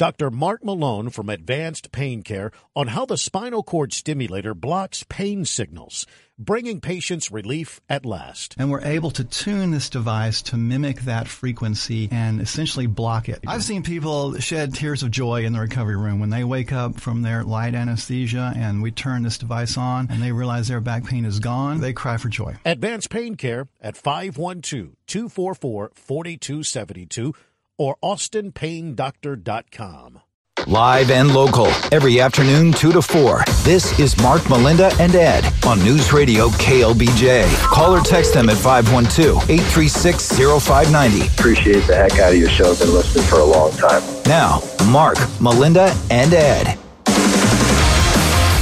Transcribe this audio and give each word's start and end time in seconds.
Dr. 0.00 0.30
Mark 0.30 0.64
Malone 0.64 1.10
from 1.10 1.28
Advanced 1.28 1.92
Pain 1.92 2.22
Care 2.22 2.52
on 2.74 2.86
how 2.86 3.04
the 3.04 3.18
spinal 3.18 3.62
cord 3.62 3.92
stimulator 3.92 4.54
blocks 4.54 5.04
pain 5.10 5.44
signals, 5.44 6.06
bringing 6.38 6.80
patients 6.80 7.30
relief 7.30 7.82
at 7.86 8.06
last. 8.06 8.54
And 8.56 8.70
we're 8.70 8.80
able 8.80 9.10
to 9.10 9.24
tune 9.24 9.72
this 9.72 9.90
device 9.90 10.40
to 10.40 10.56
mimic 10.56 11.02
that 11.02 11.28
frequency 11.28 12.08
and 12.10 12.40
essentially 12.40 12.86
block 12.86 13.28
it. 13.28 13.40
I've 13.46 13.62
seen 13.62 13.82
people 13.82 14.38
shed 14.38 14.72
tears 14.72 15.02
of 15.02 15.10
joy 15.10 15.44
in 15.44 15.52
the 15.52 15.60
recovery 15.60 15.98
room 15.98 16.18
when 16.18 16.30
they 16.30 16.44
wake 16.44 16.72
up 16.72 16.98
from 16.98 17.20
their 17.20 17.44
light 17.44 17.74
anesthesia 17.74 18.54
and 18.56 18.82
we 18.82 18.92
turn 18.92 19.22
this 19.22 19.36
device 19.36 19.76
on 19.76 20.08
and 20.10 20.22
they 20.22 20.32
realize 20.32 20.68
their 20.68 20.80
back 20.80 21.04
pain 21.04 21.26
is 21.26 21.40
gone. 21.40 21.82
They 21.82 21.92
cry 21.92 22.16
for 22.16 22.30
joy. 22.30 22.56
Advanced 22.64 23.10
Pain 23.10 23.34
Care 23.34 23.68
at 23.82 23.98
512 23.98 24.96
244 25.06 25.90
4272 25.94 27.34
or 27.80 27.96
austinpaindoctor.com. 28.04 30.20
Live 30.66 31.10
and 31.10 31.32
local, 31.32 31.68
every 31.90 32.20
afternoon 32.20 32.72
2 32.72 32.92
to 32.92 33.00
4. 33.00 33.44
This 33.62 33.98
is 33.98 34.14
Mark, 34.20 34.50
Melinda, 34.50 34.92
and 35.00 35.14
Ed 35.14 35.50
on 35.66 35.82
News 35.82 36.12
Radio 36.12 36.50
KLBJ. 36.50 37.50
Call 37.62 37.94
or 37.94 38.02
text 38.02 38.34
them 38.34 38.50
at 38.50 38.58
512-836-0590. 38.58 41.38
Appreciate 41.38 41.86
the 41.86 41.96
heck 41.96 42.18
out 42.18 42.34
of 42.34 42.38
your 42.38 42.50
show. 42.50 42.76
Been 42.76 42.92
listening 42.92 43.24
for 43.24 43.38
a 43.38 43.44
long 43.44 43.72
time. 43.72 44.02
Now, 44.26 44.60
Mark, 44.90 45.16
Melinda, 45.40 45.96
and 46.10 46.34
Ed. 46.34 46.76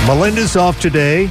Melinda's 0.06 0.54
off 0.54 0.78
today. 0.80 1.28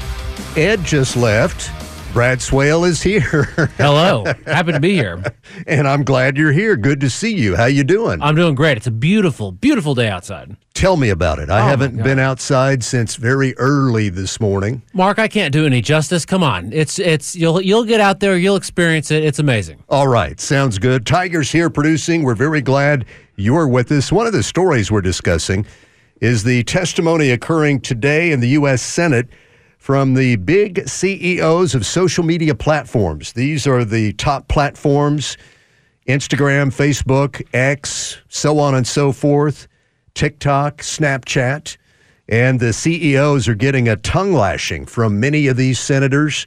Ed 0.57 0.83
just 0.83 1.15
left. 1.15 1.71
Brad 2.17 2.41
Swale 2.41 2.83
is 2.83 3.03
here. 3.03 3.43
Hello. 3.77 4.23
Happy 4.47 4.71
to 4.71 4.79
be 4.79 4.93
here. 4.95 5.23
and 5.67 5.87
I'm 5.87 6.03
glad 6.03 6.35
you're 6.35 6.51
here. 6.51 6.75
Good 6.75 6.99
to 7.01 7.11
see 7.11 7.35
you. 7.35 7.55
How 7.55 7.65
you 7.65 7.83
doing? 7.83 8.23
I'm 8.23 8.33
doing 8.33 8.55
great. 8.55 8.75
It's 8.75 8.87
a 8.87 8.91
beautiful, 8.91 9.51
beautiful 9.51 9.93
day 9.93 10.07
outside. 10.09 10.57
Tell 10.73 10.97
me 10.97 11.09
about 11.09 11.37
it. 11.37 11.51
I 11.51 11.59
Oh, 11.61 11.65
haven't 11.67 12.01
been 12.01 12.17
outside 12.17 12.83
since 12.83 13.17
very 13.17 13.55
early 13.59 14.09
this 14.09 14.39
morning. 14.39 14.81
Mark, 14.93 15.19
I 15.19 15.27
can't 15.27 15.53
do 15.53 15.67
any 15.67 15.79
justice. 15.79 16.25
Come 16.25 16.41
on. 16.41 16.73
It's 16.73 16.97
it's 16.97 17.35
you'll 17.35 17.61
you'll 17.61 17.83
get 17.85 17.99
out 18.01 18.19
there, 18.19 18.35
you'll 18.35 18.55
experience 18.55 19.11
it. 19.11 19.23
It's 19.23 19.37
amazing. 19.37 19.83
All 19.87 20.07
right, 20.07 20.39
sounds 20.39 20.79
good. 20.79 21.05
Tiger's 21.05 21.51
here 21.51 21.69
producing. 21.69 22.23
We're 22.23 22.33
very 22.33 22.61
glad 22.61 23.05
you're 23.35 23.67
with 23.67 23.91
us. 23.91 24.11
One 24.11 24.25
of 24.25 24.33
the 24.33 24.41
stories 24.41 24.89
we're 24.89 25.01
discussing 25.01 25.67
is 26.19 26.43
the 26.43 26.63
testimony 26.63 27.29
occurring 27.29 27.81
today 27.81 28.31
in 28.31 28.39
the 28.39 28.49
U.S. 28.49 28.81
Senate 28.81 29.27
from 29.87 30.15
the 30.15 30.35
big 30.35 30.85
CEOs 30.85 31.73
of 31.73 31.85
social 31.85 32.21
media 32.21 32.53
platforms. 32.53 33.31
These 33.31 33.65
are 33.65 33.85
the 33.85 34.11
top 34.11 34.49
platforms 34.49 35.37
Instagram, 36.09 36.75
Facebook, 36.75 37.41
X, 37.53 38.17
so 38.27 38.59
on 38.59 38.75
and 38.75 38.85
so 38.85 39.13
forth, 39.13 39.69
TikTok, 40.13 40.79
Snapchat. 40.79 41.77
And 42.27 42.59
the 42.59 42.73
CEOs 42.73 43.47
are 43.47 43.55
getting 43.55 43.87
a 43.87 43.95
tongue 43.95 44.33
lashing 44.33 44.87
from 44.87 45.21
many 45.21 45.47
of 45.47 45.55
these 45.55 45.79
senators. 45.79 46.45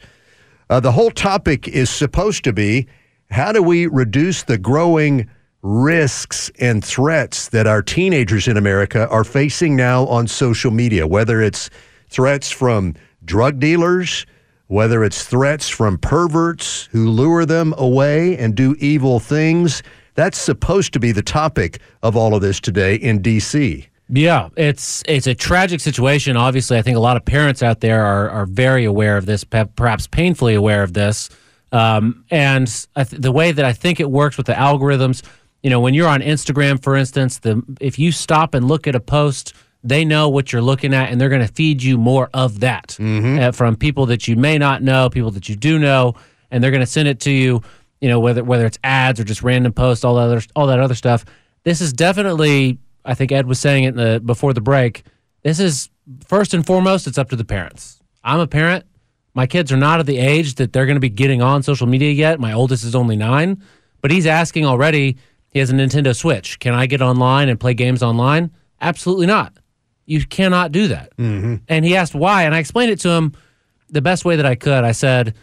Uh, 0.69 0.81
the 0.81 0.93
whole 0.93 1.11
topic 1.11 1.67
is 1.67 1.89
supposed 1.89 2.45
to 2.45 2.53
be 2.53 2.89
how 3.31 3.53
do 3.53 3.63
we 3.63 3.87
reduce 3.87 4.43
the 4.43 4.59
growing 4.59 5.31
risks 5.63 6.51
and 6.61 6.85
threats 6.85 7.49
that 7.49 7.67
our 7.67 7.81
teenagers 7.81 8.49
in 8.49 8.59
America 8.59 9.09
are 9.09 9.25
facing 9.25 9.77
now 9.77 10.07
on 10.09 10.29
social 10.29 10.71
media, 10.71 11.07
whether 11.07 11.41
it's 11.41 11.71
threats 12.11 12.51
from 12.51 12.95
drug 13.31 13.61
dealers, 13.61 14.27
whether 14.67 15.05
it's 15.05 15.25
threats 15.25 15.69
from 15.69 15.97
perverts 15.99 16.89
who 16.91 17.09
lure 17.09 17.47
them 17.47 17.73
away 17.79 18.37
and 18.37 18.57
do 18.57 18.75
evil 18.81 19.21
things. 19.21 19.85
That's 20.17 20.37
supposed 20.37 20.93
to 20.95 20.99
be 20.99 21.13
the 21.13 21.23
topic 21.23 21.81
of 22.03 22.17
all 22.17 22.35
of 22.35 22.43
this 22.43 22.59
today 22.59 22.97
in 22.97 23.23
D.C. 23.23 23.87
Yeah, 24.09 24.49
it's 24.57 25.05
it's 25.07 25.29
a 25.29 25.35
tragic 25.37 25.79
situation. 25.79 26.37
Obviously, 26.37 26.77
I 26.77 26.83
think 26.83 26.97
a 26.97 27.01
lot 27.01 27.17
of 27.17 27.25
parents 27.25 27.63
out 27.63 27.79
there 27.79 28.05
are 28.05 28.29
are 28.31 28.47
very 28.47 28.85
aware 28.85 29.17
of 29.17 29.27
this, 29.27 29.45
perhaps 29.45 30.09
painfully 30.09 30.55
aware 30.55 30.83
of 30.83 30.93
this. 30.93 31.31
Um, 31.71 32.25
and 32.33 32.67
th- 32.97 33.11
the 33.11 33.31
way 33.31 33.53
that 33.53 33.65
I 33.65 33.73
think 33.73 34.01
it 34.01 34.11
works 34.11 34.37
with 34.37 34.47
the 34.47 34.55
algorithms, 34.55 35.23
you 35.63 35.71
know, 35.71 35.79
when 35.79 35.95
you're 35.95 36.09
on 36.09 36.21
Instagram, 36.21 36.83
for 36.83 36.97
instance, 36.97 37.39
the 37.39 37.63
if 37.81 37.97
you 37.97 38.11
stop 38.11 38.55
and 38.55 38.67
look 38.67 38.89
at 38.89 38.97
a 38.97 39.01
post, 39.01 39.55
they 39.83 40.05
know 40.05 40.29
what 40.29 40.53
you're 40.53 40.63
looking 40.63 40.93
at, 40.93 41.11
and 41.11 41.21
they're 41.21 41.29
going 41.29 41.47
to 41.47 41.53
feed 41.53 41.83
you 41.83 41.97
more 41.97 42.29
of 42.35 42.61
that 42.61 42.97
uh, 43.01 43.53
from 43.53 43.77
people 43.77 44.07
that 44.07 44.29
you 44.29 44.37
may 44.37 44.59
not 44.59 44.83
know, 44.83 45.09
people 45.09 45.31
that 45.31 45.49
you 45.49 45.57
do 45.57 45.79
know, 45.79 46.15
and 46.51 46.63
they're 46.63 46.71
going 46.71 46.83
to 46.83 46.87
send 46.87 47.09
it 47.09 47.21
to 47.21 47.31
you. 47.31 47.63
You 48.01 48.09
know, 48.09 48.21
whether 48.21 48.43
whether 48.43 48.67
it's 48.67 48.79
ads 48.83 49.21
or 49.21 49.25
just 49.25 49.43
random 49.43 49.73
posts, 49.73 50.05
all 50.05 50.15
that 50.17 50.23
other 50.23 50.43
all 50.57 50.67
that 50.69 50.81
other 50.81 50.95
stuff. 50.95 51.25
This 51.65 51.81
is 51.81 51.93
definitely 51.93 52.79
I 53.05 53.15
think 53.15 53.33
Ed 53.33 53.47
was 53.47 53.59
saying 53.59 53.85
it 53.85 53.89
in 53.89 53.97
the, 53.97 54.21
before 54.21 54.53
the 54.53 54.61
break. 54.61 55.05
This 55.43 55.61
is 55.61 55.89
first 56.27 56.55
and 56.55 56.67
foremost, 56.67 57.07
it's 57.07 57.19
up 57.19 57.31
to 57.31 57.37
the 57.37 57.45
parents. 57.45 58.01
I'm 58.23 58.41
a 58.41 58.47
parent. 58.47 58.85
My 59.35 59.47
kids 59.47 59.71
are 59.73 59.77
not 59.77 60.01
at 60.01 60.07
the 60.07 60.19
age 60.19 60.57
that 60.57 60.73
they're 60.73 60.87
going 60.87 60.97
to 60.97 61.01
be 61.01 61.09
getting 61.09 61.41
on 61.41 61.63
social 61.63 61.87
media 61.87 62.11
yet. 62.11 62.41
My 62.41 62.53
oldest 62.53 62.85
is 62.85 62.95
only 62.95 63.17
nine, 63.17 63.63
but 64.01 64.11
he's 64.11 64.27
asking 64.27 64.67
already. 64.67 65.17
He 65.53 65.59
has 65.59 65.71
a 65.71 65.75
Nintendo 65.75 66.15
Switch. 66.15 66.59
Can 66.59 66.75
I 66.75 66.87
get 66.87 67.01
online 67.03 67.49
and 67.49 67.59
play 67.59 67.75
games 67.75 68.03
online? 68.03 68.51
Absolutely 68.81 69.27
not. 69.27 69.53
You 70.11 70.27
cannot 70.27 70.73
do 70.73 70.89
that. 70.89 71.17
Mm-hmm. 71.17 71.57
And 71.69 71.85
he 71.85 71.97
asked 71.97 72.17
why, 72.17 72.43
and 72.43 72.53
I 72.55 72.59
explained 72.59 72.91
it 72.91 72.99
to 73.01 73.11
him 73.11 73.33
the 73.89 74.03
best 74.03 74.25
way 74.25 74.35
that 74.37 74.45
I 74.45 74.57
could. 74.57 74.83
I 74.83 74.91
said, 74.93 75.35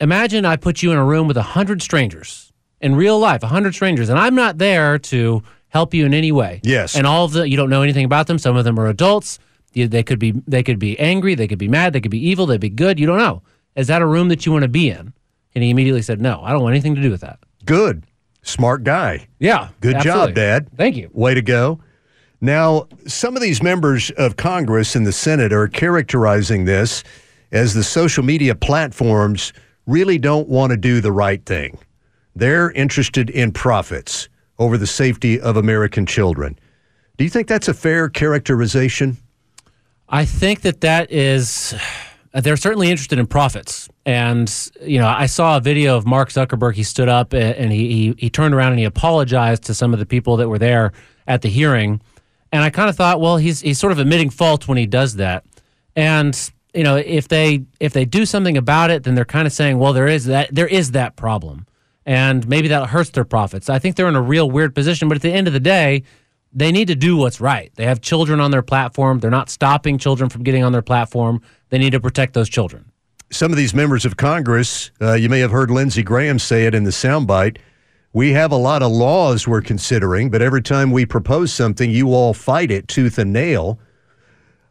Imagine 0.00 0.46
I 0.46 0.56
put 0.56 0.82
you 0.82 0.90
in 0.90 0.96
a 0.96 1.04
room 1.04 1.26
with 1.28 1.36
a 1.36 1.42
hundred 1.42 1.82
strangers 1.82 2.50
in 2.80 2.94
real 2.96 3.18
life, 3.18 3.42
a 3.42 3.46
hundred 3.48 3.74
strangers, 3.74 4.08
and 4.08 4.18
I'm 4.18 4.34
not 4.34 4.56
there 4.58 4.98
to 4.98 5.42
help 5.68 5.92
you 5.92 6.06
in 6.06 6.14
any 6.14 6.32
way. 6.32 6.60
Yes. 6.62 6.96
And 6.96 7.06
all 7.06 7.26
of 7.26 7.32
the 7.32 7.48
you 7.48 7.56
don't 7.58 7.68
know 7.70 7.82
anything 7.82 8.06
about 8.06 8.26
them. 8.26 8.38
Some 8.38 8.56
of 8.56 8.64
them 8.64 8.80
are 8.80 8.86
adults. 8.86 9.38
You- 9.74 9.88
They 9.88 10.02
could 10.02 10.18
be 10.18 10.32
they 10.46 10.62
could 10.62 10.78
be 10.78 10.98
angry. 10.98 11.34
They 11.34 11.46
could 11.48 11.58
be 11.58 11.68
mad. 11.68 11.92
They 11.92 12.00
could 12.00 12.10
be 12.10 12.26
evil. 12.26 12.46
They'd 12.46 12.58
be 12.60 12.70
good. 12.70 12.98
You 12.98 13.06
don't 13.06 13.18
know. 13.18 13.42
Is 13.74 13.86
that 13.88 14.00
a 14.00 14.06
room 14.06 14.28
that 14.28 14.46
you 14.46 14.52
want 14.52 14.62
to 14.62 14.68
be 14.68 14.88
in? 14.88 15.12
And 15.54 15.62
he 15.62 15.68
immediately 15.68 16.00
said, 16.02 16.20
No, 16.22 16.40
I 16.42 16.52
don't 16.52 16.62
want 16.62 16.72
anything 16.72 16.94
to 16.94 17.02
do 17.02 17.10
with 17.10 17.20
that. 17.20 17.38
Good. 17.66 18.04
Smart 18.42 18.84
guy. 18.84 19.28
Yeah. 19.38 19.68
Good 19.80 19.96
absolutely. 19.96 20.26
job, 20.28 20.34
Dad. 20.34 20.68
Thank 20.76 20.96
you. 20.96 21.10
Way 21.12 21.34
to 21.34 21.42
go. 21.42 21.80
Now, 22.40 22.86
some 23.06 23.34
of 23.36 23.42
these 23.42 23.62
members 23.62 24.10
of 24.12 24.36
Congress 24.36 24.94
and 24.94 25.06
the 25.06 25.12
Senate 25.12 25.52
are 25.52 25.68
characterizing 25.68 26.64
this 26.64 27.02
as 27.52 27.74
the 27.74 27.84
social 27.84 28.22
media 28.24 28.54
platforms 28.54 29.52
really 29.86 30.18
don't 30.18 30.48
want 30.48 30.70
to 30.70 30.76
do 30.76 31.00
the 31.00 31.12
right 31.12 31.44
thing. 31.46 31.78
They're 32.34 32.70
interested 32.72 33.30
in 33.30 33.52
profits 33.52 34.28
over 34.58 34.76
the 34.76 34.86
safety 34.86 35.40
of 35.40 35.56
American 35.56 36.04
children. 36.06 36.58
Do 37.16 37.24
you 37.24 37.30
think 37.30 37.48
that's 37.48 37.68
a 37.68 37.74
fair 37.74 38.08
characterization? 38.10 39.16
I 40.08 40.24
think 40.26 40.60
that 40.60 40.82
that 40.82 41.10
is. 41.10 41.74
uh, 42.34 42.40
They're 42.42 42.56
certainly 42.58 42.90
interested 42.90 43.18
in 43.18 43.26
profits, 43.26 43.88
and 44.04 44.52
you 44.82 44.98
know, 44.98 45.08
I 45.08 45.26
saw 45.26 45.56
a 45.56 45.60
video 45.60 45.96
of 45.96 46.06
Mark 46.06 46.28
Zuckerberg. 46.28 46.74
He 46.74 46.82
stood 46.82 47.08
up 47.08 47.32
and 47.32 47.72
he 47.72 47.88
he, 47.88 48.14
he 48.18 48.30
turned 48.30 48.54
around 48.54 48.72
and 48.72 48.78
he 48.78 48.84
apologized 48.84 49.62
to 49.64 49.74
some 49.74 49.92
of 49.94 49.98
the 49.98 50.06
people 50.06 50.36
that 50.36 50.48
were 50.48 50.58
there 50.58 50.92
at 51.26 51.42
the 51.42 51.48
hearing, 51.48 52.00
and 52.56 52.64
I 52.64 52.70
kind 52.70 52.88
of 52.88 52.96
thought, 52.96 53.20
well, 53.20 53.36
he's 53.36 53.60
he's 53.60 53.78
sort 53.78 53.92
of 53.92 53.98
admitting 53.98 54.30
fault 54.30 54.66
when 54.66 54.78
he 54.78 54.86
does 54.86 55.16
that, 55.16 55.44
and 55.94 56.34
you 56.72 56.82
know, 56.82 56.96
if 56.96 57.28
they 57.28 57.64
if 57.80 57.92
they 57.92 58.06
do 58.06 58.24
something 58.24 58.56
about 58.56 58.90
it, 58.90 59.02
then 59.02 59.14
they're 59.14 59.26
kind 59.26 59.46
of 59.46 59.52
saying, 59.52 59.78
well, 59.78 59.92
there 59.92 60.06
is 60.06 60.24
that 60.24 60.54
there 60.54 60.66
is 60.66 60.92
that 60.92 61.16
problem, 61.16 61.66
and 62.06 62.48
maybe 62.48 62.68
that 62.68 62.88
hurts 62.88 63.10
their 63.10 63.26
profits. 63.26 63.68
I 63.68 63.78
think 63.78 63.96
they're 63.96 64.08
in 64.08 64.16
a 64.16 64.22
real 64.22 64.50
weird 64.50 64.74
position, 64.74 65.06
but 65.06 65.16
at 65.16 65.22
the 65.22 65.32
end 65.32 65.46
of 65.46 65.52
the 65.52 65.60
day, 65.60 66.02
they 66.50 66.72
need 66.72 66.88
to 66.88 66.94
do 66.94 67.18
what's 67.18 67.42
right. 67.42 67.70
They 67.74 67.84
have 67.84 68.00
children 68.00 68.40
on 68.40 68.52
their 68.52 68.62
platform. 68.62 69.20
They're 69.20 69.30
not 69.30 69.50
stopping 69.50 69.98
children 69.98 70.30
from 70.30 70.42
getting 70.42 70.64
on 70.64 70.72
their 70.72 70.80
platform. 70.82 71.42
They 71.68 71.76
need 71.76 71.90
to 71.90 72.00
protect 72.00 72.32
those 72.32 72.48
children. 72.48 72.90
Some 73.30 73.50
of 73.50 73.58
these 73.58 73.74
members 73.74 74.06
of 74.06 74.16
Congress, 74.16 74.90
uh, 75.02 75.12
you 75.14 75.28
may 75.28 75.40
have 75.40 75.50
heard 75.50 75.70
Lindsey 75.70 76.02
Graham 76.02 76.38
say 76.38 76.64
it 76.64 76.74
in 76.74 76.84
the 76.84 76.90
soundbite. 76.90 77.58
We 78.16 78.32
have 78.32 78.50
a 78.50 78.56
lot 78.56 78.82
of 78.82 78.92
laws 78.92 79.46
we're 79.46 79.60
considering, 79.60 80.30
but 80.30 80.40
every 80.40 80.62
time 80.62 80.90
we 80.90 81.04
propose 81.04 81.52
something, 81.52 81.90
you 81.90 82.14
all 82.14 82.32
fight 82.32 82.70
it 82.70 82.88
tooth 82.88 83.18
and 83.18 83.30
nail. 83.30 83.78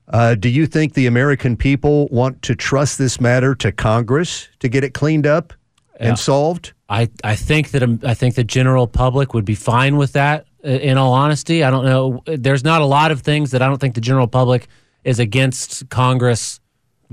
Uh, 0.08 0.34
do 0.34 0.50
you 0.50 0.66
think 0.66 0.96
the 0.96 1.06
American 1.06 1.56
people 1.56 2.08
want 2.08 2.42
to 2.42 2.56
trust 2.56 2.98
this 2.98 3.22
matter 3.22 3.54
to 3.54 3.72
Congress 3.72 4.50
to 4.62 4.68
get 4.68 4.84
it 4.84 4.96
cleaned 4.96 5.28
up 5.28 5.54
and 5.98 6.18
solved? 6.18 6.74
I, 6.90 7.08
I 7.24 7.36
think 7.36 7.70
that 7.70 7.84
um, 7.84 8.00
I 8.04 8.16
think 8.16 8.34
the 8.34 8.44
general 8.44 8.88
public 8.88 9.36
would 9.36 9.46
be 9.46 9.54
fine 9.54 9.98
with 9.98 10.14
that. 10.14 10.48
In 10.64 10.98
all 10.98 11.14
honesty, 11.14 11.64
I 11.64 11.70
don't 11.70 11.86
know. 11.86 12.24
There's 12.26 12.64
not 12.64 12.82
a 12.82 12.86
lot 12.86 13.12
of 13.12 13.22
things 13.22 13.52
that 13.52 13.62
I 13.62 13.68
don't 13.68 13.78
think 13.78 13.94
the 13.94 14.02
general 14.02 14.28
public 14.28 14.68
is 15.04 15.20
against 15.20 15.88
Congress 15.90 16.60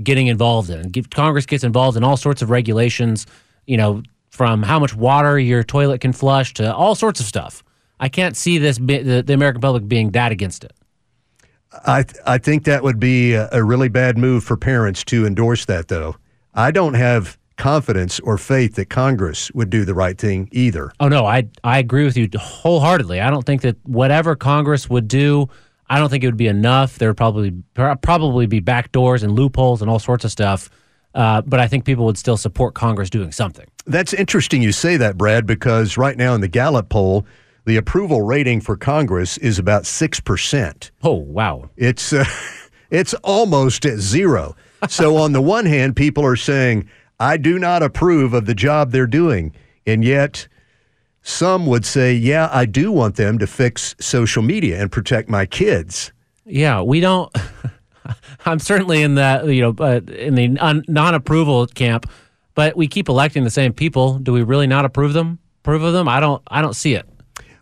getting 0.01 0.25
involved 0.25 0.71
in. 0.71 0.91
Congress 1.11 1.45
gets 1.45 1.63
involved 1.63 1.95
in 1.95 2.03
all 2.03 2.17
sorts 2.17 2.41
of 2.41 2.49
regulations. 2.49 3.27
You 3.67 3.77
know, 3.77 4.01
from 4.33 4.63
how 4.63 4.79
much 4.79 4.95
water 4.95 5.37
your 5.37 5.61
toilet 5.61 6.01
can 6.01 6.11
flush 6.11 6.55
to 6.55 6.73
all 6.73 6.95
sorts 6.95 7.19
of 7.19 7.27
stuff. 7.27 7.63
I 7.99 8.09
can't 8.09 8.35
see 8.35 8.57
this 8.57 8.79
the, 8.79 9.21
the 9.23 9.33
American 9.33 9.61
public 9.61 9.87
being 9.87 10.09
that 10.11 10.31
against 10.31 10.63
it. 10.63 10.73
I 11.85 12.01
th- 12.01 12.19
I 12.25 12.39
think 12.39 12.63
that 12.63 12.81
would 12.81 12.99
be 12.99 13.33
a, 13.33 13.47
a 13.51 13.63
really 13.63 13.89
bad 13.89 14.17
move 14.17 14.43
for 14.43 14.57
parents 14.57 15.03
to 15.05 15.27
endorse 15.27 15.65
that, 15.65 15.87
though. 15.87 16.15
I 16.55 16.71
don't 16.71 16.95
have 16.95 17.37
confidence 17.57 18.19
or 18.21 18.39
faith 18.39 18.73
that 18.75 18.89
Congress 18.89 19.51
would 19.51 19.69
do 19.69 19.85
the 19.85 19.93
right 19.93 20.17
thing 20.17 20.49
either. 20.51 20.91
Oh 20.99 21.09
no, 21.09 21.27
I 21.27 21.47
I 21.63 21.77
agree 21.77 22.03
with 22.03 22.17
you 22.17 22.27
wholeheartedly. 22.35 23.21
I 23.21 23.29
don't 23.29 23.45
think 23.45 23.61
that 23.61 23.77
whatever 23.83 24.35
Congress 24.35 24.89
would 24.89 25.07
do, 25.07 25.47
I 25.91 25.99
don't 25.99 26.09
think 26.09 26.23
it 26.23 26.27
would 26.27 26.37
be 26.37 26.47
enough. 26.47 26.97
There 26.97 27.09
would 27.09 27.17
probably 27.17 27.51
probably 27.75 28.47
be 28.47 28.61
backdoors 28.61 29.21
and 29.21 29.33
loopholes 29.33 29.83
and 29.83 29.91
all 29.91 29.99
sorts 29.99 30.25
of 30.25 30.31
stuff. 30.31 30.71
Uh, 31.13 31.41
but 31.41 31.59
I 31.59 31.67
think 31.67 31.85
people 31.85 32.05
would 32.05 32.17
still 32.17 32.37
support 32.37 32.73
Congress 32.73 33.09
doing 33.09 33.31
something. 33.31 33.67
That's 33.85 34.13
interesting 34.13 34.61
you 34.61 34.71
say 34.71 34.97
that, 34.97 35.17
Brad, 35.17 35.45
because 35.45 35.97
right 35.97 36.17
now 36.17 36.33
in 36.33 36.41
the 36.41 36.47
Gallup 36.47 36.89
poll, 36.89 37.25
the 37.65 37.77
approval 37.77 38.21
rating 38.21 38.61
for 38.61 38.75
Congress 38.75 39.37
is 39.37 39.59
about 39.59 39.83
6%. 39.83 40.91
Oh, 41.03 41.13
wow. 41.13 41.69
It's, 41.77 42.13
uh, 42.13 42.25
it's 42.89 43.13
almost 43.15 43.85
at 43.85 43.99
zero. 43.99 44.55
So, 44.89 45.15
on 45.15 45.31
the 45.31 45.41
one 45.41 45.65
hand, 45.65 45.95
people 45.95 46.25
are 46.25 46.35
saying, 46.35 46.89
I 47.17 47.37
do 47.37 47.57
not 47.57 47.81
approve 47.81 48.33
of 48.33 48.45
the 48.45 48.55
job 48.55 48.91
they're 48.91 49.07
doing. 49.07 49.55
And 49.87 50.03
yet, 50.03 50.49
some 51.21 51.65
would 51.67 51.85
say, 51.85 52.13
yeah, 52.13 52.49
I 52.51 52.65
do 52.65 52.91
want 52.91 53.15
them 53.15 53.39
to 53.39 53.47
fix 53.47 53.95
social 53.99 54.43
media 54.43 54.81
and 54.81 54.91
protect 54.91 55.29
my 55.29 55.45
kids. 55.45 56.11
Yeah, 56.45 56.81
we 56.81 56.99
don't. 56.99 57.33
I'm 58.45 58.59
certainly 58.59 59.01
in 59.01 59.15
that 59.15 59.47
you 59.47 59.61
know 59.61 59.75
uh, 59.79 60.01
in 60.11 60.35
the 60.35 60.57
un- 60.59 60.83
non-approval 60.87 61.67
camp, 61.67 62.09
but 62.55 62.75
we 62.75 62.87
keep 62.87 63.09
electing 63.09 63.43
the 63.43 63.49
same 63.49 63.73
people. 63.73 64.19
Do 64.19 64.33
we 64.33 64.43
really 64.43 64.67
not 64.67 64.85
approve 64.85 65.13
them? 65.13 65.39
Approve 65.61 65.83
of 65.83 65.93
them? 65.93 66.07
I 66.07 66.19
don't. 66.19 66.41
I 66.47 66.61
don't 66.61 66.75
see 66.75 66.95
it. 66.95 67.07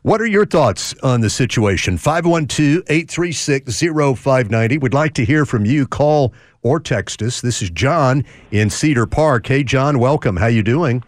What 0.03 0.19
are 0.19 0.25
your 0.25 0.47
thoughts 0.47 0.95
on 1.03 1.21
the 1.21 1.29
situation? 1.29 1.95
512-836-0590. 1.95 4.81
We'd 4.81 4.95
like 4.95 5.13
to 5.13 5.23
hear 5.23 5.45
from 5.45 5.63
you. 5.63 5.85
Call 5.85 6.33
or 6.63 6.79
text 6.79 7.21
us. 7.21 7.41
This 7.41 7.61
is 7.61 7.69
John 7.69 8.25
in 8.49 8.71
Cedar 8.71 9.05
Park. 9.05 9.45
Hey 9.45 9.63
John, 9.63 9.99
welcome. 9.99 10.37
How 10.37 10.47
you 10.47 10.63
doing? 10.63 11.03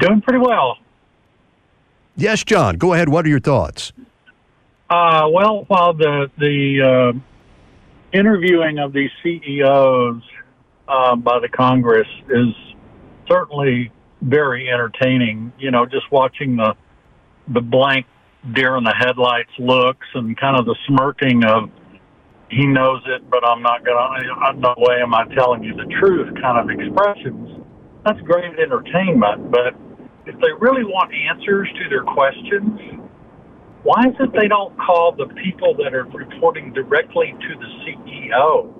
Doing 0.00 0.20
pretty 0.20 0.40
well. 0.40 0.78
Yes, 2.16 2.42
John. 2.42 2.76
Go 2.76 2.92
ahead. 2.94 3.08
What 3.08 3.24
are 3.24 3.28
your 3.28 3.38
thoughts? 3.40 3.92
Uh, 4.88 5.28
well, 5.30 5.64
while 5.68 5.92
the 5.94 6.30
the 6.38 6.82
uh, 6.82 7.12
interviewing 8.12 8.78
of 8.78 8.92
these 8.92 9.10
CEOs 9.22 10.22
uh, 10.88 11.16
by 11.16 11.40
the 11.40 11.48
Congress 11.48 12.08
is 12.28 12.54
certainly 13.28 13.92
very 14.22 14.70
entertaining. 14.70 15.52
You 15.58 15.70
know, 15.70 15.86
just 15.86 16.10
watching 16.10 16.56
the 16.56 16.74
the 17.48 17.60
blank 17.60 18.06
deer 18.54 18.76
in 18.76 18.84
the 18.84 18.94
headlights 18.96 19.50
looks 19.58 20.06
and 20.14 20.38
kind 20.38 20.58
of 20.58 20.66
the 20.66 20.76
smirking 20.86 21.44
of 21.44 21.70
he 22.50 22.66
knows 22.66 23.02
it, 23.06 23.28
but 23.28 23.44
I'm 23.44 23.62
not 23.62 23.84
gonna. 23.84 24.54
No 24.54 24.74
way 24.78 25.00
am 25.02 25.14
I 25.14 25.24
telling 25.34 25.64
you 25.64 25.74
the 25.74 25.86
truth. 25.98 26.32
Kind 26.40 26.58
of 26.58 26.70
expressions. 26.70 27.64
That's 28.04 28.20
great 28.20 28.56
entertainment, 28.58 29.50
but 29.50 29.74
if 30.26 30.38
they 30.40 30.52
really 30.60 30.84
want 30.84 31.10
answers 31.12 31.68
to 31.74 31.88
their 31.88 32.04
questions, 32.04 33.05
why 33.86 34.08
is 34.08 34.16
it 34.18 34.32
they 34.32 34.48
don't 34.48 34.76
call 34.78 35.12
the 35.12 35.26
people 35.34 35.72
that 35.76 35.94
are 35.94 36.02
reporting 36.06 36.72
directly 36.72 37.32
to 37.40 37.54
the 37.54 37.66
CEO? 37.84 38.74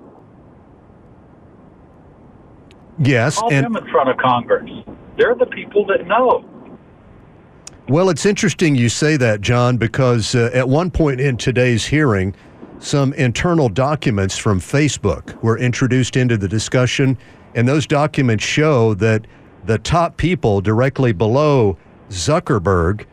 Yes, 2.99 3.39
Call 3.39 3.53
and 3.53 3.65
them 3.65 3.77
in 3.77 3.89
front 3.89 4.09
of 4.09 4.17
Congress. 4.17 4.69
They're 5.17 5.35
the 5.35 5.45
people 5.45 5.85
that 5.85 6.05
know. 6.07 6.43
well, 7.87 8.09
it's 8.09 8.25
interesting 8.25 8.75
you 8.75 8.89
say 8.89 9.15
that, 9.15 9.39
John, 9.39 9.77
because 9.77 10.35
uh, 10.35 10.49
at 10.53 10.67
one 10.67 10.91
point 10.91 11.21
in 11.21 11.37
today's 11.37 11.85
hearing, 11.85 12.35
some 12.79 13.13
internal 13.13 13.69
documents 13.69 14.37
from 14.37 14.59
Facebook 14.59 15.41
were 15.41 15.57
introduced 15.57 16.17
into 16.17 16.35
the 16.35 16.49
discussion, 16.49 17.17
and 17.55 17.65
those 17.65 17.87
documents 17.87 18.43
show 18.43 18.93
that 18.95 19.25
the 19.65 19.77
top 19.77 20.17
people 20.17 20.59
directly 20.59 21.13
below 21.13 21.77
Zuckerberg 22.09 23.05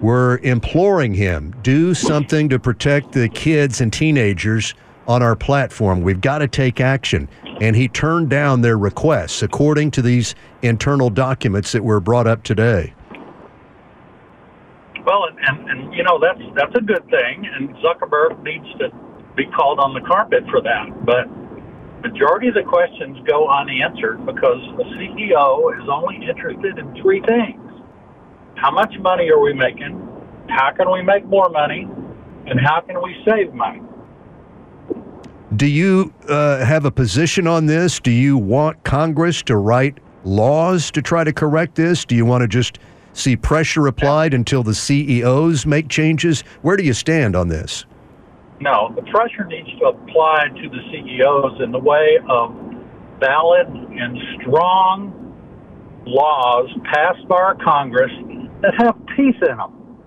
were 0.00 0.38
imploring 0.42 1.14
him 1.14 1.54
do 1.62 1.94
something 1.94 2.48
to 2.48 2.58
protect 2.58 3.12
the 3.12 3.28
kids 3.28 3.80
and 3.80 3.92
teenagers 3.92 4.74
on 5.06 5.22
our 5.22 5.36
platform. 5.36 6.02
We've 6.02 6.20
got 6.20 6.38
to 6.38 6.48
take 6.48 6.80
action. 6.80 7.28
And 7.60 7.74
he 7.74 7.88
turned 7.88 8.28
down 8.28 8.60
their 8.60 8.76
requests, 8.76 9.42
according 9.42 9.92
to 9.92 10.02
these 10.02 10.34
internal 10.62 11.08
documents 11.08 11.72
that 11.72 11.82
were 11.82 12.00
brought 12.00 12.26
up 12.26 12.42
today. 12.42 12.92
Well, 15.06 15.24
and, 15.24 15.38
and, 15.38 15.70
and 15.70 15.94
you 15.94 16.02
know 16.02 16.18
that's 16.18 16.42
that's 16.56 16.74
a 16.74 16.80
good 16.80 17.04
thing, 17.08 17.46
and 17.46 17.70
Zuckerberg 17.76 18.42
needs 18.42 18.66
to 18.80 18.90
be 19.36 19.46
called 19.56 19.78
on 19.78 19.94
the 19.94 20.00
carpet 20.00 20.42
for 20.50 20.60
that. 20.60 21.06
But 21.06 21.30
majority 22.02 22.48
of 22.48 22.54
the 22.54 22.64
questions 22.64 23.16
go 23.24 23.48
unanswered 23.48 24.26
because 24.26 24.58
the 24.76 24.84
CEO 24.98 25.80
is 25.80 25.88
only 25.88 26.26
interested 26.26 26.78
in 26.78 26.92
three 27.00 27.22
things: 27.22 27.62
how 28.56 28.70
much 28.70 28.94
money 29.00 29.30
are 29.30 29.40
we 29.40 29.52
making? 29.52 30.02
How 30.48 30.72
can 30.72 30.90
we 30.90 31.02
make 31.02 31.24
more 31.26 31.48
money? 31.50 31.88
And 32.46 32.60
how 32.60 32.80
can 32.80 33.02
we 33.02 33.16
save 33.24 33.52
money? 33.52 33.82
Do 35.56 35.66
you 35.66 36.12
uh, 36.28 36.64
have 36.64 36.84
a 36.84 36.90
position 36.90 37.46
on 37.46 37.66
this? 37.66 38.00
Do 38.00 38.10
you 38.10 38.36
want 38.36 38.82
Congress 38.84 39.42
to 39.44 39.56
write 39.56 39.98
laws 40.24 40.90
to 40.92 41.02
try 41.02 41.24
to 41.24 41.32
correct 41.32 41.74
this? 41.76 42.04
Do 42.04 42.16
you 42.16 42.24
want 42.24 42.42
to 42.42 42.48
just 42.48 42.78
see 43.12 43.36
pressure 43.36 43.86
applied 43.86 44.34
until 44.34 44.62
the 44.62 44.74
CEOs 44.74 45.66
make 45.66 45.88
changes? 45.88 46.42
Where 46.62 46.76
do 46.76 46.84
you 46.84 46.92
stand 46.92 47.36
on 47.36 47.48
this? 47.48 47.84
No, 48.60 48.92
the 48.94 49.02
pressure 49.02 49.44
needs 49.44 49.68
to 49.78 49.86
apply 49.86 50.48
to 50.48 50.68
the 50.68 50.80
CEOs 50.90 51.60
in 51.62 51.72
the 51.72 51.78
way 51.78 52.18
of 52.28 52.54
valid 53.20 53.68
and 53.68 54.18
strong 54.40 55.12
laws 56.06 56.68
passed 56.84 57.26
by 57.28 57.36
our 57.36 57.54
Congress 57.56 58.12
that 58.62 58.74
have 58.78 58.96
teeth 59.16 59.42
in 59.42 59.56
them. 59.56 59.98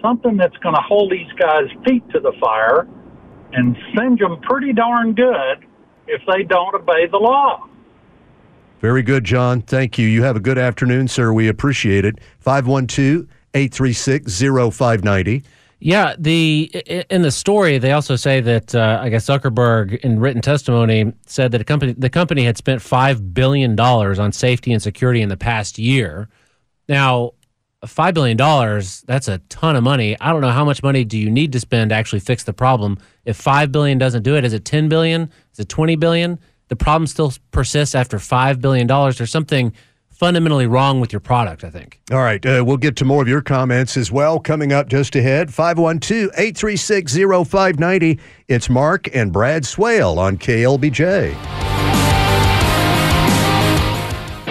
Something 0.00 0.36
that's 0.36 0.56
going 0.58 0.74
to 0.74 0.80
hold 0.80 1.12
these 1.12 1.30
guys' 1.38 1.68
feet 1.86 2.08
to 2.10 2.20
the 2.20 2.32
fire 2.40 2.88
and 3.52 3.76
singe 3.96 4.20
them 4.20 4.40
pretty 4.42 4.72
darn 4.72 5.14
good 5.14 5.66
if 6.06 6.22
they 6.32 6.42
don't 6.42 6.74
obey 6.74 7.06
the 7.10 7.18
law. 7.18 7.66
Very 8.80 9.02
good, 9.02 9.24
John. 9.24 9.60
Thank 9.60 9.98
you. 9.98 10.06
You 10.06 10.22
have 10.22 10.36
a 10.36 10.40
good 10.40 10.56
afternoon, 10.56 11.08
sir. 11.08 11.32
We 11.32 11.48
appreciate 11.48 12.04
it. 12.04 12.18
512 12.40 13.26
836 13.52 14.40
0590. 14.40 15.42
Yeah, 15.82 16.14
the 16.18 16.64
in 17.08 17.22
the 17.22 17.30
story 17.30 17.78
they 17.78 17.92
also 17.92 18.14
say 18.14 18.40
that 18.42 18.74
uh, 18.74 19.00
I 19.00 19.08
guess 19.08 19.24
Zuckerberg 19.26 19.98
in 20.00 20.20
written 20.20 20.42
testimony 20.42 21.14
said 21.26 21.52
that 21.52 21.60
a 21.62 21.64
company 21.64 21.94
the 21.94 22.10
company 22.10 22.44
had 22.44 22.58
spent 22.58 22.82
five 22.82 23.32
billion 23.32 23.76
dollars 23.76 24.18
on 24.18 24.32
safety 24.32 24.74
and 24.74 24.82
security 24.82 25.22
in 25.22 25.30
the 25.30 25.38
past 25.38 25.78
year. 25.78 26.28
Now, 26.86 27.32
five 27.86 28.14
billion 28.14 28.36
dollars 28.36 29.02
that's 29.06 29.28
a 29.28 29.38
ton 29.48 29.76
of 29.76 29.82
money. 29.82 30.16
I 30.20 30.32
don't 30.32 30.40
know 30.40 30.50
how 30.50 30.64
much 30.64 30.82
money 30.82 31.04
do 31.04 31.16
you 31.18 31.30
need 31.30 31.52
to 31.52 31.60
spend 31.60 31.90
to 31.90 31.94
actually 31.94 32.20
fix 32.20 32.44
the 32.44 32.52
problem. 32.52 32.98
If 33.24 33.36
five 33.36 33.72
billion 33.72 33.98
doesn't 33.98 34.22
do 34.22 34.36
it, 34.36 34.44
is 34.44 34.52
it 34.52 34.64
ten 34.64 34.88
billion? 34.88 35.30
Is 35.52 35.60
it 35.60 35.68
twenty 35.68 35.96
billion? 35.96 36.38
The 36.68 36.76
problem 36.76 37.06
still 37.06 37.32
persists 37.50 37.94
after 37.94 38.18
five 38.18 38.60
billion 38.60 38.86
dollars. 38.86 39.18
There's 39.18 39.32
something 39.32 39.72
fundamentally 40.08 40.66
wrong 40.66 41.00
with 41.00 41.12
your 41.12 41.20
product. 41.20 41.64
I 41.64 41.70
think. 41.70 42.00
All 42.12 42.18
right. 42.18 42.44
Uh, 42.44 42.62
we'll 42.66 42.76
get 42.76 42.96
to 42.96 43.04
more 43.06 43.22
of 43.22 43.28
your 43.28 43.40
comments 43.40 43.96
as 43.96 44.12
well 44.12 44.38
coming 44.38 44.72
up 44.72 44.88
just 44.88 45.16
ahead. 45.16 45.52
512 45.52 46.30
836 46.36 47.14
0590. 47.48 48.20
It's 48.48 48.68
Mark 48.68 49.08
and 49.14 49.32
Brad 49.32 49.64
Swale 49.64 50.18
on 50.18 50.36
KLBJ. 50.36 51.69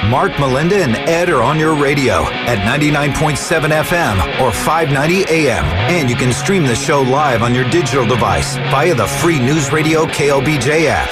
Mark, 0.08 0.39
Melinda, 0.39 0.82
and 0.84 0.96
Ed 0.96 1.29
are 1.29 1.44
on 1.44 1.60
your 1.60 1.75
radio 1.75 2.24
at 2.24 2.58
99.7 2.60 3.36
FM 3.70 4.39
or 4.39 4.51
590 4.51 5.25
AM. 5.32 5.63
And 5.65 6.10
you 6.10 6.15
can 6.15 6.32
stream 6.32 6.63
the 6.63 6.75
show 6.75 7.01
live 7.01 7.44
on 7.44 7.53
your 7.53 7.70
digital 7.70 8.06
device 8.06 8.56
via 8.72 8.96
the 8.96 9.06
free 9.06 9.39
News 9.39 9.72
Radio 9.72 10.06
KLBJ 10.06 10.86
app. 10.88 11.10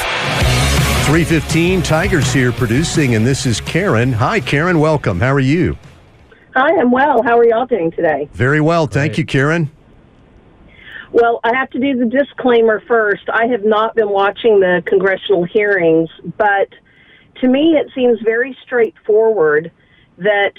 315 1.06 1.84
Tigers 1.84 2.34
here 2.34 2.52
producing, 2.52 3.16
and 3.16 3.26
this 3.26 3.46
is 3.46 3.62
Karen. 3.62 4.12
Hi, 4.14 4.40
Karen. 4.40 4.80
Welcome. 4.80 5.20
How 5.20 5.34
are 5.34 5.40
you? 5.40 5.78
Hi, 6.56 6.80
I'm 6.80 6.92
well. 6.92 7.22
How 7.24 7.38
are 7.38 7.46
y'all 7.46 7.66
doing 7.66 7.92
today? 7.92 8.30
Very 8.34 8.62
well. 8.62 8.88
Thank 8.88 9.18
you, 9.18 9.26
Karen. 9.26 9.70
Well, 11.12 11.40
I 11.44 11.56
have 11.56 11.70
to 11.72 11.80
do 11.80 11.98
the 11.98 12.06
disclaimer 12.06 12.82
first. 12.88 13.30
I 13.32 13.48
have 13.48 13.64
not 13.64 13.96
been 13.96 14.10
watching 14.10 14.60
the 14.60 14.82
congressional 14.86 15.44
hearings, 15.46 16.10
but 16.38 16.70
to 17.42 17.48
me, 17.48 17.76
it 17.78 17.92
seems 17.96 18.20
very 18.24 18.58
straightforward 18.64 19.72
that 20.18 20.54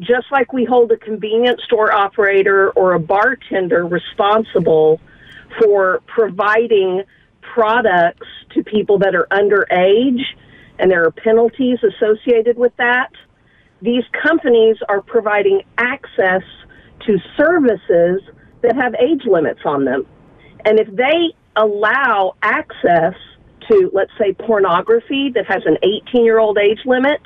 just 0.00 0.26
like 0.30 0.52
we 0.52 0.64
hold 0.64 0.90
a 0.92 0.96
convenience 0.96 1.60
store 1.64 1.92
operator 1.92 2.70
or 2.70 2.94
a 2.94 2.98
bartender 2.98 3.86
responsible 3.86 5.00
for 5.60 6.00
providing 6.06 7.02
products 7.54 8.26
to 8.54 8.62
people 8.62 8.98
that 8.98 9.14
are 9.14 9.26
underage, 9.30 10.22
and 10.78 10.90
there 10.90 11.04
are 11.04 11.10
penalties 11.10 11.78
associated 11.82 12.56
with 12.56 12.74
that, 12.76 13.10
these 13.82 14.04
companies 14.22 14.76
are 14.88 15.02
providing 15.02 15.62
access 15.76 16.42
to 17.06 17.18
services 17.36 18.22
that 18.62 18.76
have 18.76 18.94
age 18.94 19.24
limits 19.26 19.60
on 19.64 19.84
them. 19.84 20.06
And 20.64 20.78
if 20.78 20.88
they 20.94 21.34
allow 21.56 22.34
access 22.42 23.14
to, 23.68 23.90
let's 23.92 24.12
say, 24.18 24.32
pornography 24.32 25.30
that 25.34 25.46
has 25.46 25.62
an 25.66 25.76
18 25.82 26.24
year 26.24 26.38
old 26.38 26.58
age 26.58 26.80
limit 26.84 27.20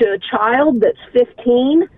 to 0.00 0.12
a 0.12 0.18
child 0.18 0.80
that's 0.80 0.98
15, 1.12 1.88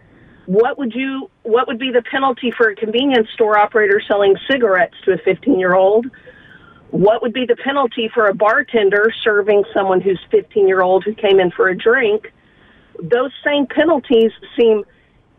What 0.46 0.78
would 0.78 0.94
you 0.94 1.30
what 1.42 1.66
would 1.66 1.78
be 1.78 1.90
the 1.90 2.02
penalty 2.02 2.52
for 2.56 2.68
a 2.68 2.76
convenience 2.76 3.28
store 3.34 3.58
operator 3.58 4.00
selling 4.06 4.36
cigarettes 4.50 4.94
to 5.04 5.12
a 5.12 5.18
15-year-old? 5.18 6.06
What 6.90 7.20
would 7.22 7.32
be 7.32 7.46
the 7.46 7.56
penalty 7.56 8.08
for 8.14 8.26
a 8.26 8.34
bartender 8.34 9.12
serving 9.24 9.64
someone 9.74 10.00
who's 10.00 10.20
15-year-old 10.32 11.04
who 11.04 11.14
came 11.14 11.40
in 11.40 11.50
for 11.50 11.68
a 11.68 11.76
drink? 11.76 12.32
Those 13.02 13.32
same 13.44 13.66
penalties 13.66 14.30
seem 14.58 14.84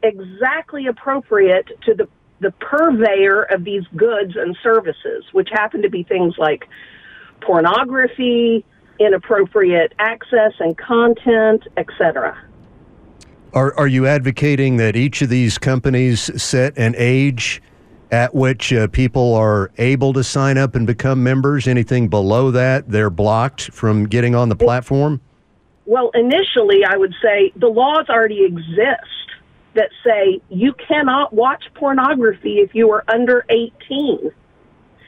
exactly 0.04 0.88
appropriate 0.88 1.68
to 1.86 1.94
the 1.94 2.08
the 2.40 2.52
purveyor 2.52 3.44
of 3.44 3.64
these 3.64 3.84
goods 3.96 4.36
and 4.36 4.56
services, 4.62 5.24
which 5.32 5.50
happen 5.52 5.82
to 5.82 5.90
be 5.90 6.04
things 6.04 6.36
like 6.38 6.68
pornography, 7.42 8.66
inappropriate 9.00 9.94
access 10.00 10.54
and 10.60 10.78
content, 10.78 11.64
etc. 11.78 12.38
Are, 13.54 13.74
are 13.78 13.88
you 13.88 14.06
advocating 14.08 14.78
that 14.78 14.96
each 14.96 15.22
of 15.22 15.30
these 15.30 15.58
companies 15.58 16.30
set 16.42 16.78
an 16.78 16.96
age 16.98 17.62
at 18.12 18.34
which 18.34 18.72
uh, 18.72 18.88
people 18.88 19.36
are 19.36 19.72
able 19.78 20.14
to 20.14 20.24
sign 20.24 20.58
up 20.58 20.76
and 20.76 20.86
become 20.86 21.24
members? 21.24 21.68
Anything 21.68 22.08
below 22.08 22.52
that, 22.52 22.90
they're 22.90 23.10
blocked 23.10 23.72
from 23.72 24.06
getting 24.06 24.36
on 24.36 24.50
the 24.50 24.56
platform? 24.56 25.22
Well, 25.86 26.12
initially, 26.14 26.84
I 26.88 26.98
would 26.98 27.16
say 27.22 27.54
the 27.56 27.68
laws 27.68 28.08
already 28.10 28.44
exist 28.44 29.28
that 29.76 29.90
say 30.04 30.42
you 30.50 30.74
cannot 30.88 31.34
watch 31.34 31.64
pornography 31.76 32.58
if 32.58 32.76
you 32.76 32.92
are 32.92 33.04
under 33.08 33.46
18. 33.50 34.32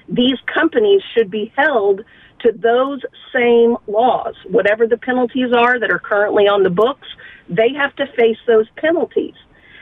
These 0.08 0.38
companies 0.52 1.02
should 1.14 1.30
be 1.30 1.52
held 1.58 2.02
to 2.42 2.52
those 2.52 3.02
same 3.34 3.78
laws. 3.88 4.36
Whatever 4.48 4.88
the 4.88 4.98
penalties 4.98 5.52
are 5.56 5.80
that 5.80 5.92
are 5.92 6.00
currently 6.00 6.48
on 6.48 6.64
the 6.64 6.70
books, 6.70 7.08
they 7.50 7.74
have 7.76 7.96
to 7.96 8.06
face 8.18 8.38
those 8.48 8.68
penalties. 8.78 9.36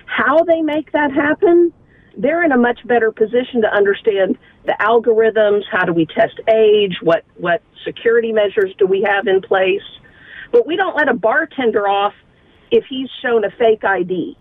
How 0.05 0.43
they 0.43 0.61
make 0.61 0.91
that 0.93 1.11
happen, 1.11 1.73
they're 2.17 2.43
in 2.43 2.51
a 2.51 2.57
much 2.57 2.79
better 2.85 3.11
position 3.11 3.61
to 3.61 3.73
understand 3.73 4.37
the 4.65 4.75
algorithms, 4.79 5.63
how 5.71 5.85
do 5.85 5.93
we 5.93 6.05
test 6.05 6.39
age, 6.53 6.97
what, 7.01 7.23
what 7.35 7.61
security 7.85 8.31
measures 8.31 8.73
do 8.77 8.85
we 8.85 9.01
have 9.01 9.27
in 9.27 9.41
place. 9.41 9.81
But 10.51 10.65
we 10.65 10.75
don't 10.75 10.95
let 10.95 11.09
a 11.09 11.13
bartender 11.13 11.87
off 11.87 12.13
if 12.71 12.85
he's 12.89 13.09
shown 13.21 13.43
a 13.43 13.51
fake 13.51 13.83
ID. 13.83 14.37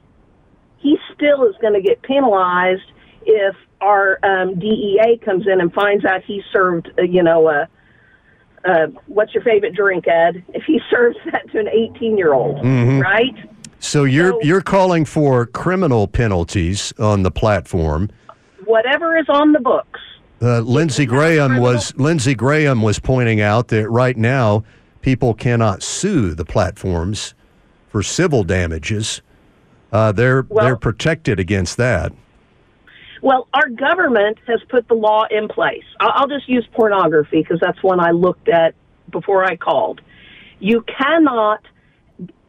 He 0.78 0.98
still 1.14 1.44
is 1.44 1.54
going 1.60 1.74
to 1.74 1.80
get 1.80 2.02
penalized 2.02 2.90
if 3.24 3.56
our 3.80 4.18
um, 4.24 4.58
DEA 4.58 5.20
comes 5.24 5.46
in 5.46 5.60
and 5.60 5.72
finds 5.72 6.04
out 6.04 6.22
he 6.24 6.42
served, 6.52 6.90
uh, 6.98 7.02
you 7.02 7.22
know, 7.22 7.48
a, 7.48 7.68
uh, 8.66 8.86
what's 9.06 9.32
your 9.34 9.42
favorite 9.42 9.74
drink, 9.74 10.06
Ed? 10.08 10.42
If 10.54 10.64
he 10.64 10.80
serves 10.90 11.16
that 11.32 11.50
to 11.52 11.58
an 11.60 11.68
18 11.68 12.16
year 12.18 12.32
old, 12.34 12.56
Mhm. 12.58 13.02
right? 13.02 13.34
So 13.78 14.04
you're 14.04 14.32
So- 14.32 14.40
you're 14.42 14.60
calling 14.62 15.04
for 15.04 15.46
criminal 15.46 16.06
penalties 16.08 16.92
on 16.98 17.22
the 17.22 17.30
platform. 17.30 18.08
Whatever 18.64 19.16
is 19.16 19.26
on 19.28 19.52
the 19.52 19.60
books. 19.60 20.00
Uh, 20.42 20.60
Lindsey 20.60 21.06
Graham 21.06 21.58
was 21.58 21.94
Lindsey 21.96 22.34
Graham 22.34 22.82
was 22.82 22.98
pointing 22.98 23.40
out 23.40 23.68
that 23.68 23.88
right 23.88 24.16
now 24.16 24.64
people 25.00 25.32
cannot 25.34 25.82
sue 25.82 26.34
the 26.34 26.44
platforms 26.44 27.34
for 27.88 28.02
civil 28.02 28.42
damages. 28.44 29.22
Uh, 29.92 30.12
they're 30.12 30.44
they're 30.50 30.76
protected 30.76 31.38
against 31.40 31.76
that. 31.78 32.12
Well, 33.22 33.48
our 33.54 33.68
government 33.68 34.38
has 34.46 34.60
put 34.68 34.88
the 34.88 34.94
law 34.94 35.24
in 35.30 35.48
place. 35.48 35.84
I'll, 36.00 36.28
just 36.28 36.48
use 36.48 36.66
pornography 36.72 37.42
because 37.42 37.58
that's 37.60 37.82
one 37.82 38.00
I 38.00 38.10
looked 38.10 38.48
at 38.48 38.74
before 39.10 39.44
I 39.44 39.56
called. 39.56 40.00
You 40.58 40.82
cannot 40.82 41.60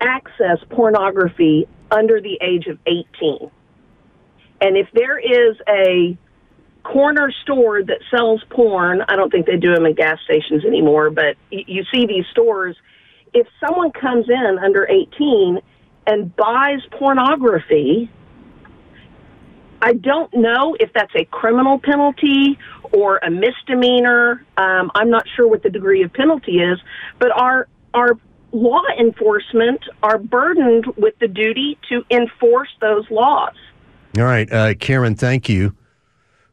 access 0.01 0.57
pornography 0.69 1.67
under 1.91 2.21
the 2.21 2.37
age 2.41 2.67
of 2.67 2.79
18. 2.85 3.51
And 4.61 4.77
if 4.77 4.87
there 4.93 5.19
is 5.19 5.57
a 5.67 6.17
corner 6.83 7.31
store 7.43 7.83
that 7.83 7.99
sells 8.09 8.41
porn, 8.49 9.01
I 9.07 9.15
don't 9.15 9.31
think 9.31 9.45
they 9.45 9.57
do 9.57 9.73
them 9.73 9.85
in 9.85 9.93
gas 9.93 10.19
stations 10.23 10.65
anymore, 10.65 11.09
but 11.09 11.37
you 11.51 11.83
see 11.93 12.05
these 12.05 12.25
stores. 12.31 12.75
If 13.33 13.47
someone 13.59 13.91
comes 13.91 14.29
in 14.29 14.59
under 14.63 14.87
18 14.87 15.59
and 16.07 16.35
buys 16.35 16.79
pornography, 16.91 18.09
I 19.81 19.93
don't 19.93 20.33
know 20.33 20.75
if 20.79 20.91
that's 20.93 21.13
a 21.15 21.25
criminal 21.25 21.79
penalty 21.79 22.57
or 22.91 23.17
a 23.17 23.29
misdemeanor. 23.29 24.45
Um, 24.57 24.91
I'm 24.95 25.09
not 25.09 25.25
sure 25.35 25.47
what 25.47 25.63
the 25.63 25.69
degree 25.69 26.03
of 26.03 26.13
penalty 26.13 26.59
is, 26.59 26.79
but 27.19 27.31
our 27.31 27.67
our 27.93 28.17
law 28.51 28.81
enforcement 28.99 29.81
are 30.03 30.17
burdened 30.17 30.85
with 30.97 31.17
the 31.19 31.27
duty 31.27 31.77
to 31.89 32.03
enforce 32.09 32.69
those 32.81 33.09
laws. 33.11 33.55
All 34.17 34.23
right, 34.23 34.51
uh, 34.51 34.73
Karen, 34.75 35.15
thank 35.15 35.49
you. 35.49 35.75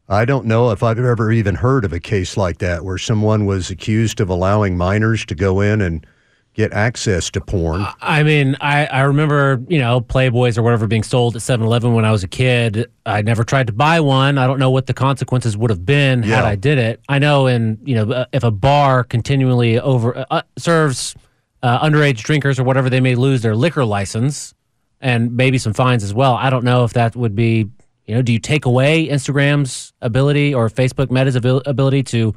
I 0.08 0.26
don't 0.26 0.44
know 0.44 0.70
if 0.70 0.82
I've 0.82 0.98
ever 0.98 1.32
even 1.32 1.54
heard 1.54 1.84
of 1.84 1.92
a 1.92 2.00
case 2.00 2.36
like 2.36 2.58
that 2.58 2.84
where 2.84 2.98
someone 2.98 3.46
was 3.46 3.70
accused 3.70 4.20
of 4.20 4.28
allowing 4.28 4.76
minors 4.76 5.24
to 5.26 5.34
go 5.34 5.60
in 5.60 5.80
and 5.80 6.06
get 6.54 6.72
access 6.72 7.30
to 7.30 7.40
porn. 7.40 7.84
I 8.00 8.22
mean, 8.22 8.56
I, 8.60 8.86
I 8.86 9.00
remember, 9.02 9.60
you 9.68 9.78
know, 9.78 10.00
Playboys 10.00 10.56
or 10.56 10.62
whatever 10.62 10.86
being 10.86 11.02
sold 11.02 11.34
at 11.34 11.42
7 11.42 11.66
Eleven 11.66 11.94
when 11.94 12.04
I 12.04 12.12
was 12.12 12.22
a 12.22 12.28
kid. 12.28 12.90
I 13.04 13.22
never 13.22 13.42
tried 13.42 13.66
to 13.66 13.72
buy 13.72 14.00
one. 14.00 14.38
I 14.38 14.46
don't 14.46 14.60
know 14.60 14.70
what 14.70 14.86
the 14.86 14.94
consequences 14.94 15.56
would 15.56 15.70
have 15.70 15.84
been 15.84 16.22
had 16.22 16.44
I 16.44 16.54
did 16.54 16.78
it. 16.78 17.00
I 17.08 17.18
know, 17.18 17.48
in, 17.48 17.78
you 17.84 17.96
know, 17.96 18.10
uh, 18.12 18.26
if 18.32 18.44
a 18.44 18.52
bar 18.52 19.02
continually 19.02 19.80
over 19.80 20.24
uh, 20.30 20.42
serves 20.56 21.16
uh, 21.62 21.84
underage 21.84 22.18
drinkers 22.18 22.58
or 22.58 22.64
whatever, 22.64 22.88
they 22.88 23.00
may 23.00 23.16
lose 23.16 23.42
their 23.42 23.56
liquor 23.56 23.84
license 23.84 24.54
and 25.00 25.36
maybe 25.36 25.58
some 25.58 25.74
fines 25.74 26.04
as 26.04 26.14
well. 26.14 26.34
I 26.34 26.50
don't 26.50 26.64
know 26.64 26.84
if 26.84 26.92
that 26.92 27.16
would 27.16 27.34
be, 27.34 27.66
you 28.06 28.14
know, 28.14 28.22
do 28.22 28.32
you 28.32 28.38
take 28.38 28.64
away 28.64 29.08
Instagram's 29.08 29.92
ability 30.00 30.54
or 30.54 30.68
Facebook 30.68 31.10
Meta's 31.10 31.36
abil- 31.36 31.62
ability 31.66 32.04
to 32.04 32.34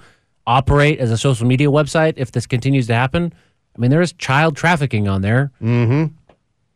operate 0.47 0.99
as 0.99 1.11
a 1.11 1.17
social 1.17 1.45
media 1.45 1.67
website 1.67 2.13
if 2.17 2.31
this 2.31 2.47
continues 2.47 2.87
to 2.87 2.95
happen? 2.95 3.31
I 3.77 3.81
mean, 3.81 3.91
there 3.91 4.01
is 4.01 4.13
child 4.13 4.55
trafficking 4.55 5.07
on 5.07 5.21
there. 5.21 5.51
Mm-hmm. 5.61 6.13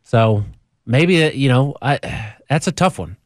So 0.04 0.44
maybe, 0.86 1.24
uh, 1.24 1.30
you 1.30 1.48
know, 1.48 1.74
I, 1.82 2.34
that's 2.48 2.66
a 2.66 2.72
tough 2.72 2.98
one. 2.98 3.16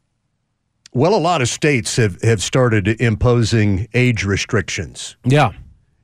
Well, 0.93 1.13
a 1.13 1.19
lot 1.19 1.41
of 1.41 1.49
states 1.49 1.95
have, 1.97 2.19
have 2.23 2.41
started 2.41 2.87
imposing 2.99 3.87
age 3.93 4.23
restrictions. 4.23 5.15
Yeah. 5.25 5.51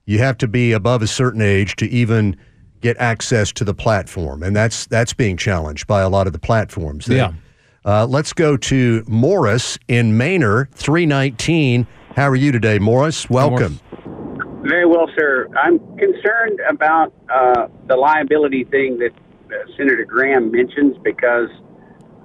You 0.06 0.20
have 0.20 0.38
to 0.40 0.48
be 0.48 0.74
above 0.74 1.02
a 1.02 1.08
certain 1.08 1.42
age 1.42 1.76
to 1.78 1.88
even 1.90 2.36
get 2.82 2.98
access 2.98 3.52
to 3.54 3.64
the 3.64 3.74
platform, 3.74 4.44
and 4.44 4.54
that's 4.54 4.86
that's 4.88 5.14
being 5.14 5.38
challenged 5.38 5.88
by 5.88 6.02
a 6.02 6.10
lot 6.10 6.28
of 6.28 6.34
the 6.34 6.40
platforms. 6.40 7.06
They- 7.06 7.16
Yeah. 7.16 7.32
Uh, 7.86 8.06
let's 8.06 8.32
go 8.34 8.56
to 8.56 9.04
Morris 9.08 9.78
in 9.90 10.18
Manor, 10.18 10.70
319. 10.74 11.86
How 12.16 12.30
are 12.30 12.36
you 12.36 12.52
today, 12.54 12.80
Morris? 12.80 13.30
Welcome. 13.30 13.80
Very 14.64 14.86
well, 14.86 15.08
sir. 15.18 15.50
I'm 15.58 15.78
concerned 15.98 16.60
about 16.70 17.14
uh, 17.30 17.68
the 17.88 17.98
liability 17.98 18.64
thing 18.64 18.98
that 19.00 19.12
uh, 19.12 19.68
Senator 19.78 20.06
Graham 20.06 20.52
mentions 20.52 20.96
because 21.04 21.50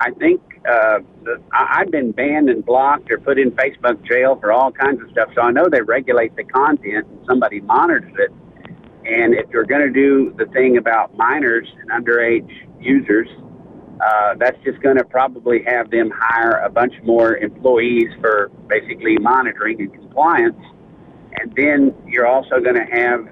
I 0.00 0.12
think 0.12 0.40
uh, 0.60 1.00
the, 1.24 1.42
I- 1.52 1.80
I've 1.80 1.90
been 1.90 2.12
banned 2.12 2.48
and 2.48 2.64
blocked 2.64 3.10
or 3.10 3.18
put 3.18 3.40
in 3.40 3.50
Facebook 3.52 4.06
jail 4.06 4.36
for 4.40 4.52
all 4.52 4.70
kinds 4.70 5.02
of 5.02 5.10
stuff. 5.10 5.30
So 5.34 5.42
I 5.42 5.50
know 5.50 5.68
they 5.68 5.82
regulate 5.82 6.36
the 6.36 6.44
content 6.44 7.06
and 7.08 7.18
somebody 7.28 7.60
monitors 7.60 8.12
it. 8.18 8.30
And 9.04 9.34
if 9.34 9.50
you're 9.50 9.64
going 9.64 9.82
to 9.82 9.90
do 9.92 10.32
the 10.38 10.46
thing 10.52 10.76
about 10.76 11.16
minors 11.16 11.66
and 11.80 11.90
underage 11.90 12.48
users, 12.80 13.28
uh, 14.00 14.34
that's 14.38 14.62
just 14.62 14.80
going 14.80 14.96
to 14.96 15.04
probably 15.04 15.64
have 15.64 15.90
them 15.90 16.12
hire 16.14 16.60
a 16.64 16.70
bunch 16.70 16.92
more 17.02 17.36
employees 17.38 18.10
for 18.20 18.48
basically 18.68 19.16
monitoring 19.18 19.80
and 19.80 19.92
compliance. 19.92 20.54
And 21.40 21.52
then 21.56 21.94
you're 22.06 22.26
also 22.26 22.60
going 22.60 22.74
to 22.74 22.86
have 22.90 23.28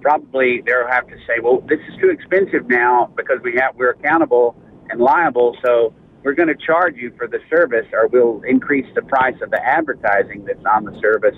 probably 0.00 0.62
they'll 0.66 0.86
have 0.88 1.06
to 1.08 1.16
say, 1.26 1.40
well, 1.42 1.62
this 1.68 1.80
is 1.88 1.94
too 2.00 2.10
expensive 2.10 2.68
now 2.68 3.10
because 3.16 3.38
we 3.42 3.54
have 3.58 3.74
we're 3.76 3.90
accountable 3.90 4.54
and 4.90 5.00
liable, 5.00 5.56
so 5.64 5.94
we're 6.22 6.34
going 6.34 6.48
to 6.48 6.56
charge 6.66 6.96
you 6.96 7.12
for 7.16 7.26
the 7.26 7.38
service, 7.50 7.86
or 7.92 8.08
we'll 8.08 8.42
increase 8.42 8.86
the 8.94 9.02
price 9.02 9.36
of 9.42 9.50
the 9.50 9.62
advertising 9.64 10.44
that's 10.44 10.64
on 10.64 10.84
the 10.84 10.98
service. 11.00 11.36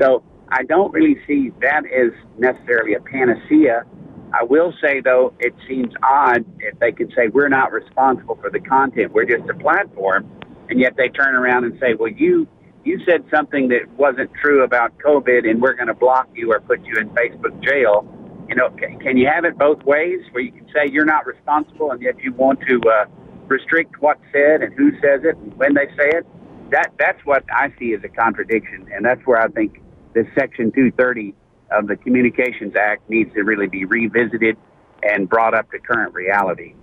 So 0.00 0.22
I 0.50 0.62
don't 0.64 0.92
really 0.92 1.16
see 1.26 1.50
that 1.60 1.82
as 1.84 2.12
necessarily 2.38 2.94
a 2.94 3.00
panacea. 3.00 3.84
I 4.32 4.44
will 4.44 4.72
say 4.82 5.00
though, 5.00 5.34
it 5.38 5.54
seems 5.66 5.92
odd 6.02 6.44
if 6.60 6.78
they 6.78 6.92
can 6.92 7.10
say 7.10 7.28
we're 7.28 7.48
not 7.48 7.72
responsible 7.72 8.36
for 8.40 8.50
the 8.50 8.60
content, 8.60 9.12
we're 9.12 9.24
just 9.24 9.48
a 9.48 9.54
platform, 9.54 10.30
and 10.68 10.80
yet 10.80 10.94
they 10.96 11.08
turn 11.08 11.34
around 11.34 11.64
and 11.64 11.78
say, 11.80 11.94
well, 11.98 12.10
you 12.10 12.46
you 12.88 12.98
said 13.04 13.22
something 13.30 13.68
that 13.68 13.86
wasn't 13.96 14.30
true 14.42 14.64
about 14.64 14.96
COVID, 14.98 15.48
and 15.48 15.60
we're 15.60 15.74
going 15.74 15.88
to 15.88 15.94
block 15.94 16.28
you 16.34 16.52
or 16.52 16.60
put 16.60 16.82
you 16.84 16.96
in 16.96 17.10
Facebook 17.10 17.62
jail. 17.62 18.08
You 18.48 18.54
know, 18.54 18.70
can, 18.70 18.98
can 18.98 19.16
you 19.18 19.28
have 19.28 19.44
it 19.44 19.58
both 19.58 19.82
ways, 19.82 20.20
where 20.32 20.42
you 20.42 20.52
can 20.52 20.66
say 20.68 20.90
you're 20.90 21.04
not 21.04 21.26
responsible, 21.26 21.90
and 21.90 22.00
yet 22.00 22.18
you 22.22 22.32
want 22.32 22.60
to 22.66 22.80
uh, 22.88 23.04
restrict 23.46 24.00
what's 24.00 24.22
said 24.32 24.62
and 24.62 24.72
who 24.72 24.92
says 25.02 25.20
it 25.24 25.36
and 25.36 25.54
when 25.58 25.74
they 25.74 25.86
say 25.98 26.08
it? 26.08 26.26
That 26.70 26.92
that's 26.98 27.20
what 27.26 27.44
I 27.54 27.72
see 27.78 27.92
as 27.92 28.02
a 28.04 28.08
contradiction, 28.08 28.88
and 28.92 29.04
that's 29.04 29.20
where 29.26 29.40
I 29.40 29.48
think 29.48 29.82
this 30.14 30.26
Section 30.34 30.72
230 30.72 31.34
of 31.70 31.88
the 31.88 31.96
Communications 31.96 32.74
Act 32.74 33.08
needs 33.10 33.32
to 33.34 33.42
really 33.42 33.68
be 33.68 33.84
revisited 33.84 34.56
and 35.02 35.28
brought 35.28 35.52
up 35.52 35.70
to 35.72 35.78
current 35.78 36.14
reality. 36.14 36.74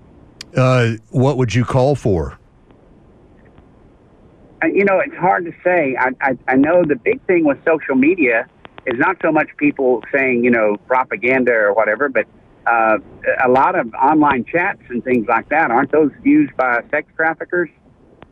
Uh, 0.56 0.94
what 1.10 1.38
would 1.38 1.54
you 1.56 1.66
call 1.66 1.96
for? 1.96 2.38
You 4.64 4.86
know, 4.86 5.00
it's 5.00 5.16
hard 5.16 5.46
to 5.46 5.52
say. 5.64 5.96
I, 6.00 6.10
I, 6.22 6.38
I 6.48 6.56
know 6.56 6.84
the 6.84 6.96
big 6.96 7.26
thing 7.28 7.46
with 7.46 7.58
social 7.66 7.96
media 7.96 8.48
is 8.86 8.98
not 8.98 9.18
so 9.22 9.32
much 9.32 9.50
people 9.58 10.04
saying, 10.14 10.44
you 10.44 10.52
know, 10.52 10.78
propaganda 10.88 11.52
or 11.54 11.74
whatever, 11.74 12.10
but 12.10 12.26
uh, 12.66 12.98
a 13.44 13.50
lot 13.50 13.78
of 13.78 13.94
online 13.94 14.46
chats 14.46 14.82
and 14.90 15.04
things 15.04 15.28
like 15.28 15.50
that. 15.50 15.72
Aren't 15.72 15.92
those 15.92 16.12
used 16.24 16.56
by 16.56 16.82
sex 16.90 17.08
traffickers 17.16 17.70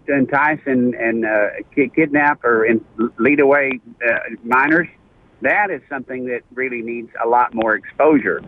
to 0.07 0.13
entice 0.13 0.59
and, 0.65 0.93
and 0.95 1.25
uh, 1.25 1.47
kidnap 1.73 2.43
or 2.43 2.65
in, 2.65 2.83
lead 3.19 3.39
away 3.39 3.79
uh, 4.07 4.19
minors? 4.43 4.87
That 5.41 5.71
is 5.71 5.81
something 5.89 6.25
that 6.27 6.41
really 6.53 6.81
needs 6.81 7.09
a 7.23 7.27
lot 7.27 7.53
more 7.53 7.75
exposure. 7.75 8.41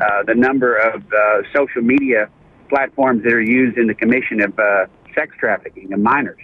Uh, 0.00 0.22
the 0.24 0.34
number 0.34 0.76
of 0.76 1.02
uh, 1.12 1.42
social 1.54 1.82
media 1.82 2.28
platforms 2.68 3.22
that 3.22 3.32
are 3.32 3.40
used 3.40 3.78
in 3.78 3.86
the 3.86 3.94
commission 3.94 4.40
of 4.42 4.58
uh, 4.58 4.86
sex 5.14 5.34
trafficking 5.38 5.92
of 5.92 6.00
minors. 6.00 6.40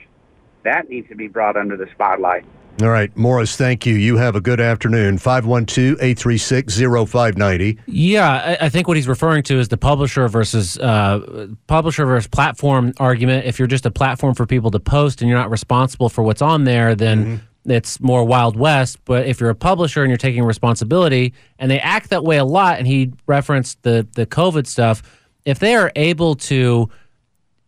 That 0.64 0.88
needs 0.88 1.08
to 1.08 1.14
be 1.14 1.28
brought 1.28 1.56
under 1.56 1.76
the 1.76 1.86
spotlight. 1.92 2.44
All 2.82 2.88
right, 2.88 3.14
Morris, 3.14 3.56
thank 3.56 3.84
you. 3.84 3.94
You 3.94 4.16
have 4.16 4.36
a 4.36 4.40
good 4.40 4.60
afternoon. 4.60 5.18
512 5.18 5.98
836 6.00 6.78
0590. 6.78 7.78
Yeah, 7.86 8.56
I, 8.60 8.66
I, 8.66 8.68
think 8.70 8.88
what 8.88 8.96
he's 8.96 9.08
referring 9.08 9.42
to 9.44 9.58
is 9.58 9.68
the 9.68 9.76
publisher 9.76 10.28
versus 10.28 10.78
uh, 10.78 11.48
publisher 11.66 12.06
versus 12.06 12.28
platform 12.28 12.94
argument. 12.98 13.44
If 13.44 13.58
you're 13.58 13.68
just 13.68 13.84
a 13.84 13.90
platform 13.90 14.34
for 14.34 14.46
people 14.46 14.70
to 14.70 14.80
post 14.80 15.20
and 15.20 15.28
you're 15.28 15.38
not 15.38 15.50
responsible 15.50 16.08
for 16.08 16.22
what's 16.22 16.40
on 16.40 16.64
there, 16.64 16.94
then 16.94 17.24
mm-hmm. 17.24 17.70
it's 17.70 18.00
more 18.00 18.24
Wild 18.24 18.56
West. 18.56 18.98
But 19.04 19.26
if 19.26 19.40
you're 19.40 19.50
a 19.50 19.54
publisher 19.54 20.02
and 20.02 20.08
you're 20.08 20.16
taking 20.16 20.44
responsibility, 20.44 21.34
and 21.58 21.70
they 21.70 21.80
act 21.80 22.08
that 22.10 22.24
way 22.24 22.38
a 22.38 22.46
lot, 22.46 22.78
and 22.78 22.86
he 22.86 23.12
referenced 23.26 23.82
the, 23.82 24.06
the 24.14 24.24
COVID 24.24 24.66
stuff, 24.66 25.02
if 25.44 25.58
they 25.58 25.74
are 25.74 25.92
able 25.96 26.34
to 26.36 26.88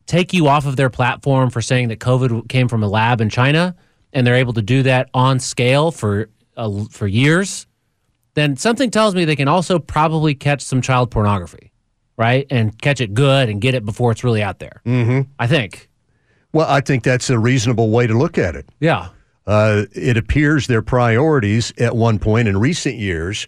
take 0.07 0.33
you 0.33 0.49
off 0.49 0.67
of 0.67 0.77
their 0.77 0.91
platform 0.91 1.51
for 1.51 1.61
saying 1.61 1.89
that 1.89 1.99
COVID 1.99 2.49
came 2.49 2.69
from 2.69 2.83
a 2.83 2.89
lab 2.89 3.21
in 3.21 3.29
China, 3.31 3.75
and 4.13 4.27
they're 4.27 4.37
able 4.37 4.53
to 4.55 4.63
do 4.63 4.83
that 4.83 5.09
on 5.15 5.39
scale 5.39 5.91
for 5.91 6.29
uh, 6.57 6.85
for 6.91 7.07
years, 7.07 7.67
then 8.35 8.57
something 8.57 8.91
tells 8.91 9.15
me 9.15 9.25
they 9.25 9.37
can 9.37 9.49
also 9.49 9.79
probably 9.79 10.35
catch 10.35 10.63
some 10.63 10.81
child 10.81 11.11
pornography, 11.11 11.73
right? 12.17 12.47
And 12.51 12.79
catch 12.81 13.01
it 13.01 13.15
good 13.15 13.49
and 13.49 13.61
get 13.61 13.75
it 13.75 13.85
before 13.85 14.13
it's 14.13 14.25
really 14.25 14.43
out 14.43 14.59
there. 14.59 14.83
Mm-hmm. 14.87 15.31
I 15.39 15.47
think. 15.47 15.89
Well, 16.53 16.69
I 16.69 16.81
think 16.81 17.03
that's 17.03 17.31
a 17.31 17.39
reasonable 17.39 17.91
way 17.91 18.07
to 18.07 18.17
look 18.17 18.37
at 18.37 18.55
it. 18.55 18.69
Yeah. 18.81 19.09
Uh, 19.47 19.87
it 19.93 20.17
appears 20.17 20.67
their 20.67 20.83
priorities 20.83 21.73
at 21.79 21.97
one 21.97 22.19
point 22.19 22.47
in 22.49 22.59
recent 22.59 22.97
years 22.97 23.47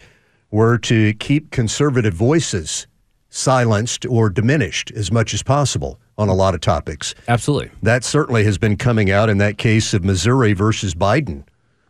were 0.51 0.79
to 0.79 1.13
keep 1.15 1.51
conservative 1.51 2.15
voices 2.15 2.87
silenced 3.29 4.07
or 4.07 4.31
diminished 4.31 4.91
as 4.93 5.13
much 5.13 5.35
as 5.35 5.43
possible 5.43 6.01
on 6.17 6.29
a 6.29 6.35
lot 6.35 6.55
of 6.55 6.61
topics. 6.61 7.15
Absolutely. 7.29 7.71
That 7.83 8.05
certainly 8.05 8.45
has 8.45 8.59
been 8.59 8.77
coming 8.77 9.11
out 9.11 9.29
in 9.29 9.39
that 9.39 9.59
case 9.59 9.95
of 9.95 10.05
Missouri 10.05 10.53
versus 10.53 10.95
Biden 10.95 11.45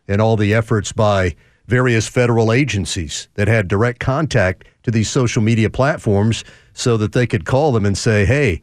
and 0.08 0.20
all 0.20 0.36
the 0.36 0.54
efforts 0.54 0.92
by 0.92 1.34
various 1.66 2.08
federal 2.08 2.52
agencies 2.52 3.28
that 3.34 3.48
had 3.48 3.68
direct 3.68 4.00
contact 4.00 4.64
to 4.82 4.90
these 4.90 5.10
social 5.10 5.42
media 5.42 5.70
platforms 5.70 6.44
so 6.74 6.96
that 6.96 7.12
they 7.12 7.26
could 7.26 7.44
call 7.44 7.72
them 7.72 7.86
and 7.86 7.96
say, 7.96 8.24
hey, 8.24 8.60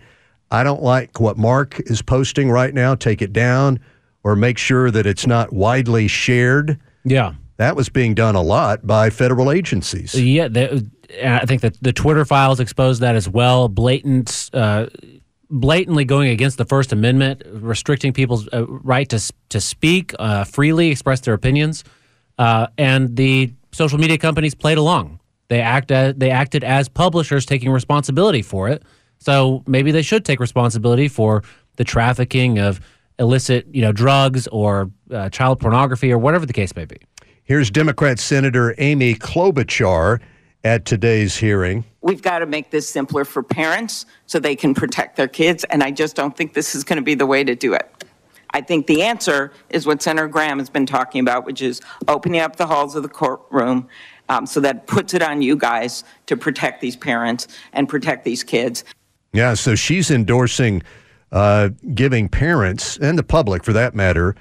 I 0.51 0.63
don't 0.63 0.83
like 0.83 1.19
what 1.19 1.37
Mark 1.37 1.79
is 1.89 2.01
posting 2.01 2.51
right 2.51 2.73
now, 2.73 2.93
take 2.93 3.21
it 3.21 3.33
down, 3.33 3.79
or 4.23 4.35
make 4.35 4.57
sure 4.57 4.91
that 4.91 5.05
it's 5.05 5.25
not 5.25 5.53
widely 5.53 6.07
shared. 6.07 6.79
Yeah. 7.03 7.33
That 7.57 7.75
was 7.75 7.89
being 7.89 8.13
done 8.13 8.35
a 8.35 8.41
lot 8.41 8.85
by 8.85 9.09
federal 9.09 9.51
agencies. 9.51 10.13
Yeah, 10.15 10.47
I 11.23 11.45
think 11.45 11.61
that 11.61 11.77
the 11.81 11.93
Twitter 11.93 12.25
files 12.25 12.59
exposed 12.59 13.01
that 13.01 13.15
as 13.15 13.29
well. 13.29 13.67
Blatant, 13.67 14.49
uh, 14.53 14.87
blatantly 15.51 16.05
going 16.05 16.29
against 16.29 16.57
the 16.57 16.65
First 16.65 16.91
Amendment, 16.91 17.43
restricting 17.45 18.13
people's 18.13 18.47
uh, 18.51 18.65
right 18.67 19.07
to 19.09 19.21
to 19.49 19.61
speak 19.61 20.15
uh, 20.17 20.45
freely, 20.45 20.89
express 20.89 21.19
their 21.19 21.33
opinions, 21.33 21.83
uh, 22.39 22.67
and 22.77 23.15
the 23.15 23.53
social 23.71 23.99
media 23.99 24.17
companies 24.17 24.55
played 24.55 24.77
along. 24.77 25.19
They 25.49 25.59
act 25.59 25.91
as, 25.91 26.15
they 26.15 26.31
acted 26.31 26.63
as 26.63 26.87
publishers, 26.87 27.45
taking 27.45 27.71
responsibility 27.71 28.41
for 28.41 28.69
it. 28.69 28.83
So 29.19 29.63
maybe 29.67 29.91
they 29.91 30.01
should 30.01 30.25
take 30.25 30.39
responsibility 30.39 31.07
for 31.07 31.43
the 31.75 31.83
trafficking 31.83 32.57
of 32.57 32.79
illicit, 33.19 33.67
you 33.71 33.81
know, 33.81 33.91
drugs 33.91 34.47
or 34.47 34.89
uh, 35.11 35.29
child 35.29 35.59
pornography 35.59 36.11
or 36.11 36.17
whatever 36.17 36.45
the 36.45 36.53
case 36.53 36.75
may 36.75 36.85
be. 36.85 36.97
Here's 37.43 37.69
Democrat 37.69 38.17
Senator 38.17 38.73
Amy 38.77 39.13
Klobuchar 39.13 40.21
at 40.63 40.85
today's 40.85 41.37
hearing. 41.37 41.83
We've 42.01 42.21
got 42.21 42.39
to 42.39 42.45
make 42.45 42.71
this 42.71 42.89
simpler 42.89 43.25
for 43.25 43.43
parents 43.43 44.05
so 44.25 44.39
they 44.39 44.55
can 44.55 44.73
protect 44.73 45.17
their 45.17 45.27
kids, 45.27 45.63
and 45.65 45.83
I 45.83 45.91
just 45.91 46.15
don't 46.15 46.35
think 46.35 46.53
this 46.53 46.73
is 46.73 46.83
going 46.83 46.97
to 46.97 47.03
be 47.03 47.13
the 47.13 47.27
way 47.27 47.43
to 47.43 47.55
do 47.55 47.73
it. 47.73 48.03
I 48.53 48.61
think 48.61 48.87
the 48.87 49.03
answer 49.03 49.53
is 49.69 49.85
what 49.85 50.01
Senator 50.01 50.27
Graham 50.27 50.59
has 50.59 50.69
been 50.69 50.85
talking 50.85 51.21
about, 51.21 51.45
which 51.45 51.61
is 51.61 51.79
opening 52.07 52.41
up 52.41 52.57
the 52.57 52.65
halls 52.65 52.95
of 52.95 53.03
the 53.03 53.09
courtroom 53.09 53.87
um, 54.29 54.45
so 54.45 54.59
that 54.61 54.87
puts 54.87 55.13
it 55.13 55.21
on 55.21 55.41
you 55.41 55.55
guys 55.55 56.03
to 56.25 56.35
protect 56.35 56.81
these 56.81 56.95
parents 56.95 57.47
and 57.73 57.87
protect 57.87 58.25
these 58.25 58.43
kids. 58.43 58.83
Yeah, 59.33 59.53
so 59.53 59.75
she's 59.75 60.11
endorsing 60.11 60.83
uh, 61.31 61.69
giving 61.93 62.27
parents 62.27 62.97
and 62.97 63.17
the 63.17 63.23
public, 63.23 63.63
for 63.63 63.73
that 63.73 63.95
matter, 63.95 64.35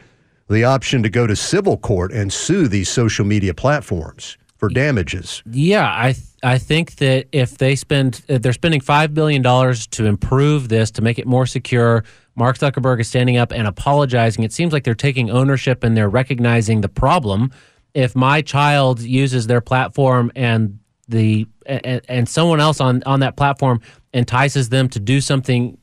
the 0.49 0.65
option 0.65 1.03
to 1.05 1.09
go 1.09 1.27
to 1.27 1.37
civil 1.37 1.77
court 1.77 2.11
and 2.11 2.33
sue 2.33 2.67
these 2.67 2.89
social 2.89 3.25
media 3.25 3.55
platforms 3.55 4.37
for 4.61 4.69
damages. 4.69 5.43
Yeah, 5.51 5.91
I 5.91 6.13
th- 6.13 6.27
I 6.43 6.59
think 6.59 6.97
that 6.97 7.27
if 7.33 7.59
they 7.59 7.75
spend 7.75 8.23
if 8.29 8.43
they're 8.43 8.53
spending 8.53 8.81
five 8.81 9.13
billion 9.15 9.43
dollars 9.43 9.87
to 9.89 10.05
improve 10.05 10.69
this 10.69 10.91
to 10.93 11.03
make 11.03 11.19
it 11.19 11.27
more 11.27 11.47
secure. 11.47 12.05
Mark 12.37 12.57
Zuckerberg 12.57 13.01
is 13.01 13.09
standing 13.09 13.37
up 13.37 13.53
and 13.53 13.67
apologizing. 13.67 14.45
It 14.45 14.53
seems 14.53 14.73
like 14.73 14.85
they're 14.85 14.95
taking 14.95 15.31
ownership 15.31 15.83
and 15.83 15.97
they're 15.97 16.09
recognizing 16.09 16.81
the 16.81 16.89
problem. 16.89 17.51
If 17.93 18.15
my 18.15 18.41
child 18.41 19.01
uses 19.01 19.47
their 19.47 19.61
platform 19.61 20.31
and 20.37 20.79
the 21.09 21.47
and, 21.67 22.01
and 22.09 22.29
someone 22.29 22.61
else 22.61 22.81
on 22.81 23.03
on 23.05 23.21
that 23.21 23.37
platform 23.37 23.81
entices 24.15 24.69
them 24.69 24.89
to 24.91 25.01
do 25.01 25.21
something 25.21 25.77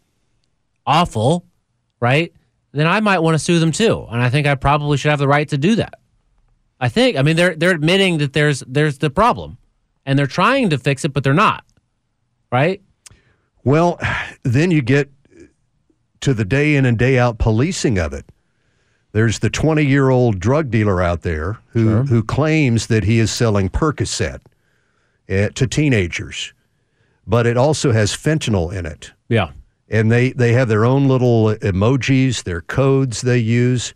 awful, 0.85 1.45
right? 1.99 2.31
Then 2.71 2.87
I 2.87 2.99
might 2.99 3.19
want 3.19 3.35
to 3.35 3.39
sue 3.39 3.59
them 3.59 3.71
too, 3.71 4.05
and 4.09 4.21
I 4.21 4.29
think 4.29 4.47
I 4.47 4.55
probably 4.55 4.97
should 4.97 5.09
have 5.09 5.19
the 5.19 5.27
right 5.27 5.47
to 5.49 5.57
do 5.57 5.75
that. 5.75 5.95
I 6.79 6.89
think. 6.89 7.17
I 7.17 7.21
mean, 7.21 7.35
they're 7.35 7.55
they're 7.55 7.71
admitting 7.71 8.19
that 8.19 8.33
there's 8.33 8.63
there's 8.67 8.99
the 8.99 9.09
problem, 9.09 9.57
and 10.05 10.17
they're 10.17 10.27
trying 10.27 10.69
to 10.69 10.77
fix 10.77 11.03
it, 11.05 11.13
but 11.13 11.23
they're 11.23 11.33
not. 11.33 11.65
Right. 12.51 12.81
Well, 13.63 13.99
then 14.43 14.71
you 14.71 14.81
get 14.81 15.09
to 16.21 16.33
the 16.33 16.45
day 16.45 16.75
in 16.75 16.85
and 16.85 16.97
day 16.97 17.19
out 17.19 17.37
policing 17.37 17.97
of 17.97 18.13
it. 18.13 18.25
There's 19.11 19.39
the 19.39 19.49
20 19.49 19.83
year 19.83 20.09
old 20.09 20.39
drug 20.39 20.69
dealer 20.69 21.01
out 21.01 21.21
there 21.23 21.59
who 21.69 21.83
sure. 21.83 22.03
who 22.03 22.23
claims 22.23 22.87
that 22.87 23.03
he 23.03 23.19
is 23.19 23.31
selling 23.31 23.69
Percocet 23.69 24.41
uh, 25.29 25.49
to 25.49 25.67
teenagers, 25.67 26.53
but 27.25 27.45
it 27.45 27.57
also 27.57 27.91
has 27.91 28.11
fentanyl 28.11 28.71
in 28.71 28.85
it. 28.85 29.11
Yeah. 29.29 29.51
And 29.89 30.11
they, 30.11 30.33
they 30.33 30.53
have 30.53 30.67
their 30.67 30.85
own 30.85 31.07
little 31.07 31.55
emojis, 31.55 32.43
their 32.43 32.61
codes 32.61 33.21
they 33.21 33.37
use. 33.37 33.93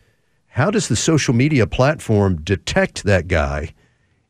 How 0.51 0.69
does 0.69 0.89
the 0.89 0.97
social 0.97 1.33
media 1.33 1.65
platform 1.65 2.41
detect 2.41 3.03
that 3.05 3.29
guy 3.29 3.73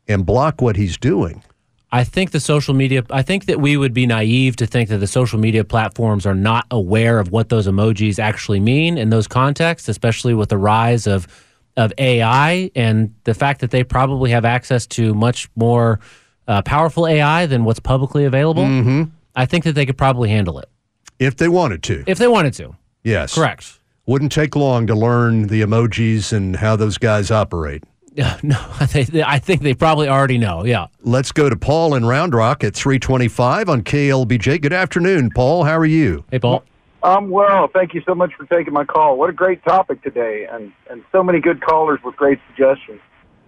and 0.07 0.23
block 0.23 0.62
what 0.62 0.75
he's 0.75 0.95
doing? 0.95 1.43
I 1.91 2.03
think 2.03 2.29
the 2.29 2.39
social 2.39 2.75
media, 2.75 3.03
I 3.10 3.23
think 3.23 3.45
that 3.45 3.60
we 3.60 3.75
would 3.75 3.91
be 3.91 4.05
naive 4.05 4.55
to 4.57 4.67
think 4.67 4.89
that 4.89 4.99
the 4.99 5.07
social 5.07 5.39
media 5.39 5.63
platforms 5.63 6.27
are 6.27 6.36
not 6.36 6.67
aware 6.69 7.17
of 7.17 7.31
what 7.31 7.49
those 7.49 7.67
emojis 7.67 8.19
actually 8.19 8.60
mean 8.60 8.99
in 8.99 9.10
those 9.10 9.27
contexts, 9.27 9.89
especially 9.89 10.36
with 10.36 10.49
the 10.49 10.60
rise 10.60 11.07
of, 11.07 11.27
of 11.75 11.91
AI 11.97 12.69
and 12.75 13.15
the 13.23 13.34
fact 13.34 13.60
that 13.62 13.71
they 13.71 13.84
probably 13.84 14.29
have 14.29 14.45
access 14.45 14.86
to 14.88 15.15
much 15.15 15.49
more 15.55 15.99
uh, 16.47 16.62
powerful 16.62 17.07
AI 17.07 17.47
than 17.47 17.65
what's 17.65 17.79
publicly 17.79 18.25
available. 18.25 18.63
Mm-hmm. 18.63 19.03
I 19.36 19.47
think 19.47 19.63
that 19.63 19.73
they 19.73 19.88
could 19.88 19.97
probably 19.97 20.29
handle 20.29 20.60
it. 20.60 20.69
If 21.17 21.38
they 21.38 21.49
wanted 21.49 21.81
to. 21.84 22.03
If 22.05 22.19
they 22.19 22.27
wanted 22.27 22.53
to. 22.53 22.75
Yes. 23.03 23.34
Correct. 23.34 23.79
Wouldn't 24.12 24.34
take 24.34 24.58
long 24.58 24.88
to 24.88 24.93
learn 24.93 25.47
the 25.47 25.62
emojis 25.62 26.34
and 26.34 26.58
how 26.58 26.76
those 26.76 26.97
guys 26.97 27.32
operate. 27.32 27.86
Yeah, 28.13 28.38
no, 28.43 28.58
I 28.78 29.39
think 29.39 29.62
they 29.62 29.74
probably 29.74 30.10
already 30.10 30.38
know. 30.38 30.65
Yeah. 30.65 30.88
Let's 31.02 31.32
go 31.32 31.50
to 31.50 31.56
Paul 31.56 31.95
in 31.95 32.04
Round 32.04 32.34
Rock 32.34 32.62
at 32.65 32.76
325 32.76 33.69
on 33.69 33.84
KLBJ. 33.84 34.62
Good 34.62 34.74
afternoon, 34.74 35.30
Paul. 35.34 35.63
How 35.63 35.78
are 35.78 35.86
you? 35.86 36.26
Hey, 36.30 36.39
Paul. 36.39 36.62
I'm 37.02 37.30
well. 37.30 37.69
Thank 37.74 37.93
you 37.93 38.02
so 38.06 38.13
much 38.13 38.34
for 38.34 38.45
taking 38.47 38.74
my 38.74 38.84
call. 38.84 39.17
What 39.17 39.30
a 39.30 39.34
great 39.34 39.63
topic 39.63 40.04
today, 40.04 40.45
and, 40.52 40.74
and 40.89 41.06
so 41.13 41.24
many 41.24 41.39
good 41.39 41.62
callers 41.62 42.02
with 42.04 42.17
great 42.17 42.39
suggestions. 42.50 43.00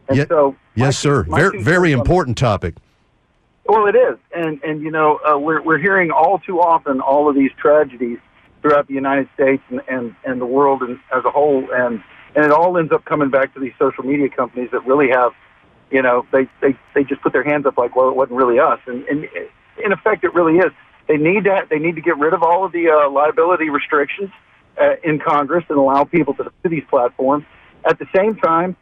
And 0.08 0.19
yeah, 0.19 0.26
so, 0.30 0.56
yes, 0.76 0.97
sir. 0.97 1.23
Very, 1.23 1.62
very 1.62 1.91
important 1.91 2.38
topic. 2.38 2.76
Well, 3.65 3.86
it 3.88 3.97
is, 3.97 4.17
and 4.34 4.63
and 4.63 4.82
you 4.82 4.91
know 4.91 5.19
uh, 5.30 5.38
we're 5.38 5.62
we're 5.62 5.78
hearing 5.78 6.10
all 6.10 6.39
too 6.39 6.62
often 6.62 7.02
all 7.02 7.28
of 7.30 7.36
these 7.36 7.52
tragedies 7.58 8.19
throughout 8.63 8.88
the 8.88 8.95
United 8.95 9.30
States 9.36 9.62
and, 9.69 9.82
and, 9.88 10.15
and 10.26 10.41
the 10.41 10.47
world 10.47 10.82
and, 10.82 10.97
as 11.15 11.23
a 11.26 11.30
whole. 11.30 11.67
And, 11.71 12.02
and 12.36 12.45
it 12.45 12.52
all 12.52 12.76
ends 12.80 12.91
up 12.91 13.06
coming 13.06 13.30
back 13.30 13.54
to 13.54 13.60
these 13.60 13.73
social 13.78 14.04
media 14.04 14.30
companies 14.30 14.69
that 14.71 14.84
really 14.88 15.10
have, 15.10 15.34
you 15.91 16.02
know, 16.02 16.26
they, 16.32 16.49
they, 16.62 16.76
they 16.95 17.04
just 17.04 17.21
put 17.21 17.34
their 17.34 17.43
hands 17.43 17.67
up 17.67 17.78
like, 17.78 17.95
well, 17.95 18.10
it 18.10 18.15
wasn't 18.15 18.38
really 18.38 18.58
us. 18.58 18.80
And, 18.88 19.04
and 19.04 19.26
in 19.86 19.91
effect, 19.91 20.23
it 20.23 20.34
really 20.34 20.58
is. 20.58 20.71
They 21.08 21.17
need 21.17 21.43
that. 21.43 21.67
They 21.69 21.78
need 21.78 21.95
to 21.95 22.02
get 22.02 22.17
rid 22.17 22.34
of 22.34 22.41
all 22.41 22.65
of 22.65 22.71
the 22.71 22.89
uh, 22.89 23.12
liability 23.12 23.69
restrictions 23.69 24.32
uh, 24.82 24.95
in 25.04 25.19
Congress 25.19 25.65
and 25.69 25.78
allow 25.78 26.06
people 26.06 26.34
to 26.36 26.45
to 26.63 26.69
these 26.69 26.84
platforms. 26.89 27.45
At 27.86 27.99
the 27.99 28.08
same 28.15 28.38
time, 28.38 28.78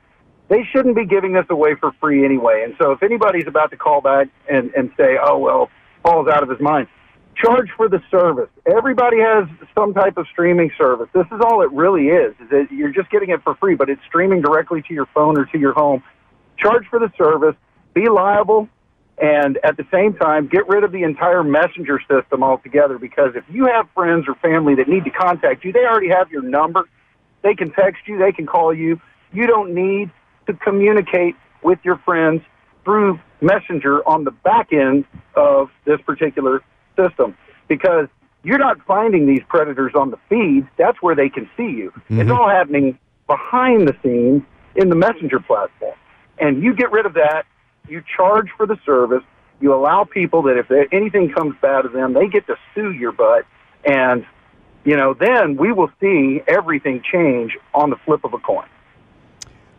they 0.47 0.63
shouldn't 0.71 0.95
be 0.95 1.05
giving 1.05 1.33
this 1.33 1.45
away 1.49 1.75
for 1.75 1.91
free 1.99 2.23
anyway. 2.23 2.63
And 2.63 2.75
so 2.79 2.91
if 2.91 3.01
anybody's 3.01 3.47
about 3.47 3.71
to 3.71 3.77
call 3.77 4.01
back 4.01 4.27
and, 4.49 4.71
and 4.75 4.91
say, 4.97 5.17
oh, 5.21 5.37
well, 5.37 5.69
Paul's 6.03 6.27
out 6.27 6.43
of 6.43 6.49
his 6.49 6.59
mind, 6.59 6.87
charge 7.35 7.69
for 7.75 7.89
the 7.89 8.01
service. 8.09 8.49
Everybody 8.65 9.17
has 9.19 9.47
some 9.75 9.93
type 9.93 10.17
of 10.17 10.27
streaming 10.31 10.71
service. 10.77 11.09
This 11.13 11.25
is 11.27 11.41
all 11.43 11.61
it 11.61 11.71
really 11.71 12.07
is, 12.07 12.33
is 12.41 12.49
that 12.49 12.67
you're 12.71 12.91
just 12.91 13.09
getting 13.09 13.29
it 13.29 13.41
for 13.43 13.55
free, 13.55 13.75
but 13.75 13.89
it's 13.89 14.01
streaming 14.07 14.41
directly 14.41 14.81
to 14.83 14.93
your 14.93 15.07
phone 15.07 15.37
or 15.37 15.45
to 15.45 15.57
your 15.59 15.73
home. 15.73 16.03
Charge 16.57 16.85
for 16.89 16.99
the 16.99 17.11
service, 17.17 17.55
be 17.93 18.09
liable, 18.09 18.69
and 19.17 19.59
at 19.63 19.77
the 19.77 19.85
same 19.91 20.13
time, 20.15 20.47
get 20.47 20.67
rid 20.67 20.83
of 20.83 20.91
the 20.91 21.03
entire 21.03 21.43
messenger 21.43 21.99
system 22.09 22.43
altogether 22.43 22.97
because 22.97 23.33
if 23.35 23.43
you 23.49 23.65
have 23.65 23.87
friends 23.93 24.25
or 24.27 24.35
family 24.35 24.75
that 24.75 24.87
need 24.87 25.03
to 25.05 25.11
contact 25.11 25.63
you, 25.63 25.71
they 25.71 25.85
already 25.85 26.09
have 26.09 26.31
your 26.31 26.41
number. 26.41 26.87
They 27.43 27.55
can 27.55 27.71
text 27.71 28.07
you, 28.07 28.17
they 28.17 28.31
can 28.31 28.45
call 28.45 28.73
you. 28.73 28.99
You 29.31 29.47
don't 29.47 29.73
need 29.73 30.11
to 30.47 30.53
communicate 30.53 31.35
with 31.63 31.79
your 31.83 31.97
friends 31.97 32.41
through 32.83 33.19
Messenger 33.41 34.07
on 34.07 34.23
the 34.23 34.31
back 34.31 34.71
end 34.71 35.05
of 35.35 35.69
this 35.85 35.99
particular 36.01 36.61
system 36.95 37.35
because 37.67 38.07
you're 38.43 38.57
not 38.57 38.77
finding 38.85 39.27
these 39.27 39.41
predators 39.47 39.93
on 39.95 40.11
the 40.11 40.17
feeds. 40.29 40.67
That's 40.77 41.01
where 41.01 41.15
they 41.15 41.29
can 41.29 41.49
see 41.55 41.69
you. 41.69 41.93
It's 42.09 42.31
all 42.31 42.49
happening 42.49 42.97
behind 43.27 43.87
the 43.87 43.95
scenes 44.03 44.43
in 44.75 44.89
the 44.89 44.95
Messenger 44.95 45.39
platform. 45.39 45.95
And 46.39 46.63
you 46.63 46.73
get 46.73 46.91
rid 46.91 47.05
of 47.05 47.13
that, 47.13 47.45
you 47.87 48.03
charge 48.15 48.49
for 48.57 48.65
the 48.65 48.77
service, 48.85 49.23
you 49.59 49.73
allow 49.73 50.03
people 50.03 50.41
that 50.43 50.57
if 50.57 50.89
anything 50.91 51.31
comes 51.31 51.55
bad 51.61 51.83
to 51.83 51.89
them, 51.89 52.13
they 52.13 52.27
get 52.27 52.47
to 52.47 52.55
sue 52.73 52.91
your 52.91 53.11
butt. 53.11 53.45
And, 53.85 54.25
you 54.83 54.97
know, 54.97 55.13
then 55.13 55.55
we 55.55 55.71
will 55.71 55.91
see 56.01 56.41
everything 56.47 57.03
change 57.09 57.57
on 57.73 57.91
the 57.91 57.97
flip 58.05 58.23
of 58.23 58.33
a 58.33 58.39
coin. 58.39 58.67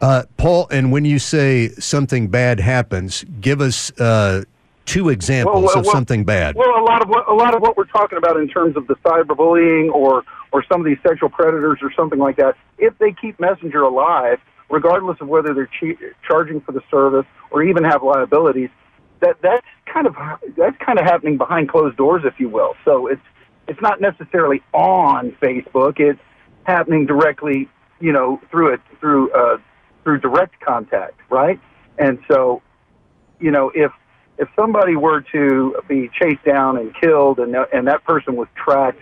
Uh, 0.01 0.25
Paul, 0.37 0.68
and 0.70 0.90
when 0.90 1.05
you 1.05 1.18
say 1.18 1.68
something 1.79 2.29
bad 2.29 2.59
happens, 2.59 3.25
give 3.40 3.61
us 3.61 3.90
uh, 4.01 4.42
two 4.85 5.09
examples 5.09 5.64
well, 5.64 5.79
of 5.79 5.85
well, 5.87 5.95
something 5.95 6.25
bad. 6.25 6.57
Well, 6.57 6.79
a 6.79 6.85
lot 6.85 7.03
of 7.03 7.09
what 7.09 7.29
a 7.29 7.35
lot 7.35 7.55
of 7.55 7.62
what 7.62 7.77
we're 7.77 7.87
talking 7.87 8.18
about 8.18 8.37
in 8.37 8.49
terms 8.49 8.77
of 8.77 8.87
the 8.87 8.95
cyberbullying 8.97 9.92
or 9.92 10.25
or 10.53 10.64
some 10.71 10.81
of 10.81 10.87
these 10.87 10.99
sexual 11.07 11.29
predators 11.29 11.79
or 11.83 11.92
something 11.97 12.18
like 12.18 12.37
that, 12.37 12.57
if 12.79 12.97
they 12.99 13.12
keep 13.12 13.40
Messenger 13.40 13.83
alive, 13.83 14.38
regardless 14.71 15.18
of 15.21 15.29
whether 15.29 15.55
they're 15.55 15.71
che- 15.81 15.97
charging 16.27 16.61
for 16.61 16.73
the 16.73 16.83
service 16.90 17.27
or 17.51 17.62
even 17.62 17.85
have 17.85 18.03
liabilities, 18.03 18.71
that 19.21 19.37
that's 19.42 19.66
kind 19.92 20.07
of 20.07 20.14
that's 20.57 20.77
kind 20.85 20.99
of 20.99 21.05
happening 21.05 21.38
behind 21.38 21.68
closed 21.68 21.97
doors, 21.97 22.23
if 22.25 22.35
you 22.38 22.49
will. 22.49 22.75
So 22.85 23.07
it's 23.07 23.23
it's 23.68 23.81
not 23.81 24.01
necessarily 24.01 24.62
on 24.73 25.33
Facebook; 25.42 26.01
it's 26.01 26.21
happening 26.64 27.07
directly, 27.07 27.68
you 28.01 28.12
know, 28.12 28.40
through 28.51 28.75
it 28.75 28.81
through 29.01 29.33
uh, 29.33 29.59
through 30.05 30.21
direct 30.21 30.61
contact, 30.61 31.18
right? 31.31 31.61
And 31.99 32.18
so, 32.31 32.62
you 33.38 33.51
know, 33.51 33.71
if 33.75 33.92
if 34.42 34.48
somebody 34.57 34.96
were 34.96 35.20
to 35.33 35.76
be 35.88 36.11
chased 36.20 36.44
down 36.44 36.76
and 36.76 36.94
killed, 37.00 37.38
and 37.38 37.55
and 37.72 37.87
that 37.87 38.05
person 38.05 38.35
was 38.37 38.48
tracked 38.57 39.00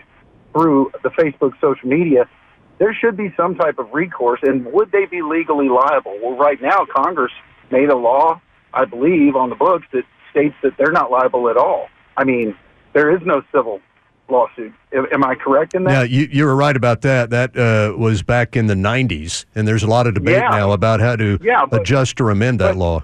through 0.53 0.91
the 1.03 1.09
Facebook 1.09 1.53
social 1.59 1.87
media, 1.89 2.29
there 2.77 2.93
should 2.93 3.17
be 3.17 3.33
some 3.35 3.55
type 3.55 3.79
of 3.79 3.87
recourse. 3.93 4.39
And 4.43 4.65
would 4.71 4.91
they 4.91 5.05
be 5.05 5.21
legally 5.21 5.69
liable? 5.69 6.17
Well, 6.21 6.37
right 6.37 6.61
now, 6.61 6.85
Congress 6.95 7.31
made 7.71 7.89
a 7.89 7.95
law, 7.97 8.39
I 8.73 8.85
believe, 8.85 9.35
on 9.35 9.49
the 9.49 9.55
books 9.55 9.85
that 9.93 10.03
states 10.29 10.55
that 10.63 10.73
they're 10.77 10.91
not 10.91 11.09
liable 11.11 11.49
at 11.49 11.57
all. 11.57 11.87
I 12.17 12.23
mean, 12.23 12.55
there 12.93 13.09
is 13.15 13.21
no 13.25 13.41
civil 13.53 13.81
lawsuit. 14.29 14.73
Am 14.93 15.23
I 15.25 15.35
correct 15.35 15.73
in 15.73 15.83
that? 15.85 15.91
Yeah, 15.91 16.03
you, 16.03 16.27
you 16.31 16.45
were 16.45 16.55
right 16.55 16.75
about 16.75 17.01
that. 17.01 17.29
That 17.31 17.57
uh, 17.57 17.97
was 17.97 18.21
back 18.23 18.55
in 18.55 18.67
the 18.67 18.75
90s, 18.75 19.45
and 19.55 19.67
there's 19.67 19.83
a 19.83 19.87
lot 19.87 20.07
of 20.07 20.13
debate 20.13 20.35
Yeah. 20.37 20.49
now 20.49 20.71
about 20.71 20.99
how 21.01 21.15
to 21.17 21.37
Yeah, 21.41 21.65
but- 21.65 21.81
adjust 21.81 22.21
or 22.21 22.29
amend 22.29 22.59
that 22.59 22.77
law. 22.77 23.03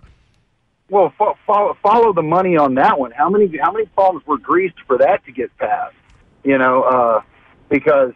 Well, 0.89 1.13
fo- 1.17 1.37
follow, 1.45 1.77
follow 1.83 2.13
the 2.13 2.21
money 2.21 2.55
on 2.55 2.75
that 2.75 2.99
one. 2.99 3.11
How 3.11 3.29
many 3.29 3.57
how 3.57 3.71
many 3.71 3.87
palms 3.87 4.25
were 4.25 4.37
greased 4.37 4.79
for 4.87 4.97
that 4.99 5.25
to 5.25 5.31
get 5.31 5.55
passed? 5.57 5.95
You 6.43 6.57
know, 6.57 6.83
uh, 6.83 7.21
because 7.69 8.13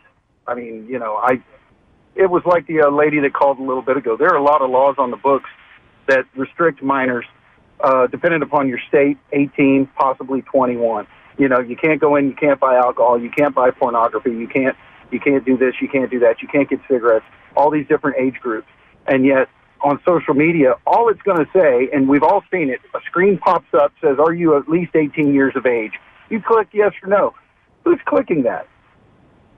I 0.47 0.55
mean, 0.55 0.87
you 0.89 0.97
know, 0.97 1.15
I 1.17 1.41
it 2.15 2.29
was 2.29 2.43
like 2.45 2.67
the 2.67 2.81
uh, 2.81 2.89
lady 2.89 3.19
that 3.19 3.33
called 3.33 3.59
a 3.59 3.63
little 3.63 3.81
bit 3.81 3.97
ago. 3.97 4.15
There 4.17 4.29
are 4.29 4.37
a 4.37 4.43
lot 4.43 4.61
of 4.61 4.69
laws 4.69 4.95
on 4.97 5.11
the 5.11 5.17
books 5.17 5.49
that 6.07 6.25
restrict 6.35 6.81
minors, 6.81 7.25
uh, 7.81 8.07
depending 8.07 8.41
upon 8.41 8.67
your 8.67 8.79
state, 8.87 9.17
18, 9.31 9.87
possibly 9.95 10.41
21. 10.41 11.07
You 11.37 11.47
know, 11.47 11.59
you 11.59 11.75
can't 11.75 11.99
go 11.99 12.15
in, 12.15 12.27
you 12.27 12.35
can't 12.35 12.59
buy 12.59 12.75
alcohol, 12.75 13.19
you 13.19 13.29
can't 13.29 13.55
buy 13.55 13.71
pornography, 13.71 14.31
you 14.31 14.47
can't 14.47 14.75
you 15.11 15.19
can't 15.19 15.43
do 15.45 15.57
this, 15.57 15.75
you 15.81 15.89
can't 15.89 16.09
do 16.09 16.19
that, 16.19 16.41
you 16.41 16.47
can't 16.47 16.69
get 16.69 16.79
cigarettes. 16.89 17.25
All 17.57 17.69
these 17.69 17.87
different 17.87 18.17
age 18.17 18.39
groups, 18.41 18.67
and 19.07 19.25
yet 19.25 19.49
on 19.83 19.99
social 20.05 20.33
media, 20.33 20.75
all 20.85 21.09
it's 21.09 21.21
going 21.21 21.37
to 21.43 21.51
say, 21.53 21.89
and 21.93 22.07
we've 22.07 22.23
all 22.23 22.43
seen 22.51 22.69
it, 22.69 22.79
a 22.93 22.99
screen 23.05 23.37
pops 23.37 23.73
up 23.73 23.93
says, 24.01 24.17
"Are 24.19 24.33
you 24.33 24.57
at 24.57 24.69
least 24.69 24.95
18 24.95 25.33
years 25.33 25.55
of 25.55 25.65
age?" 25.65 25.93
You 26.29 26.41
click 26.41 26.69
yes 26.71 26.93
or 27.03 27.09
no. 27.09 27.33
Who's 27.83 27.99
clicking 28.05 28.43
that? 28.43 28.67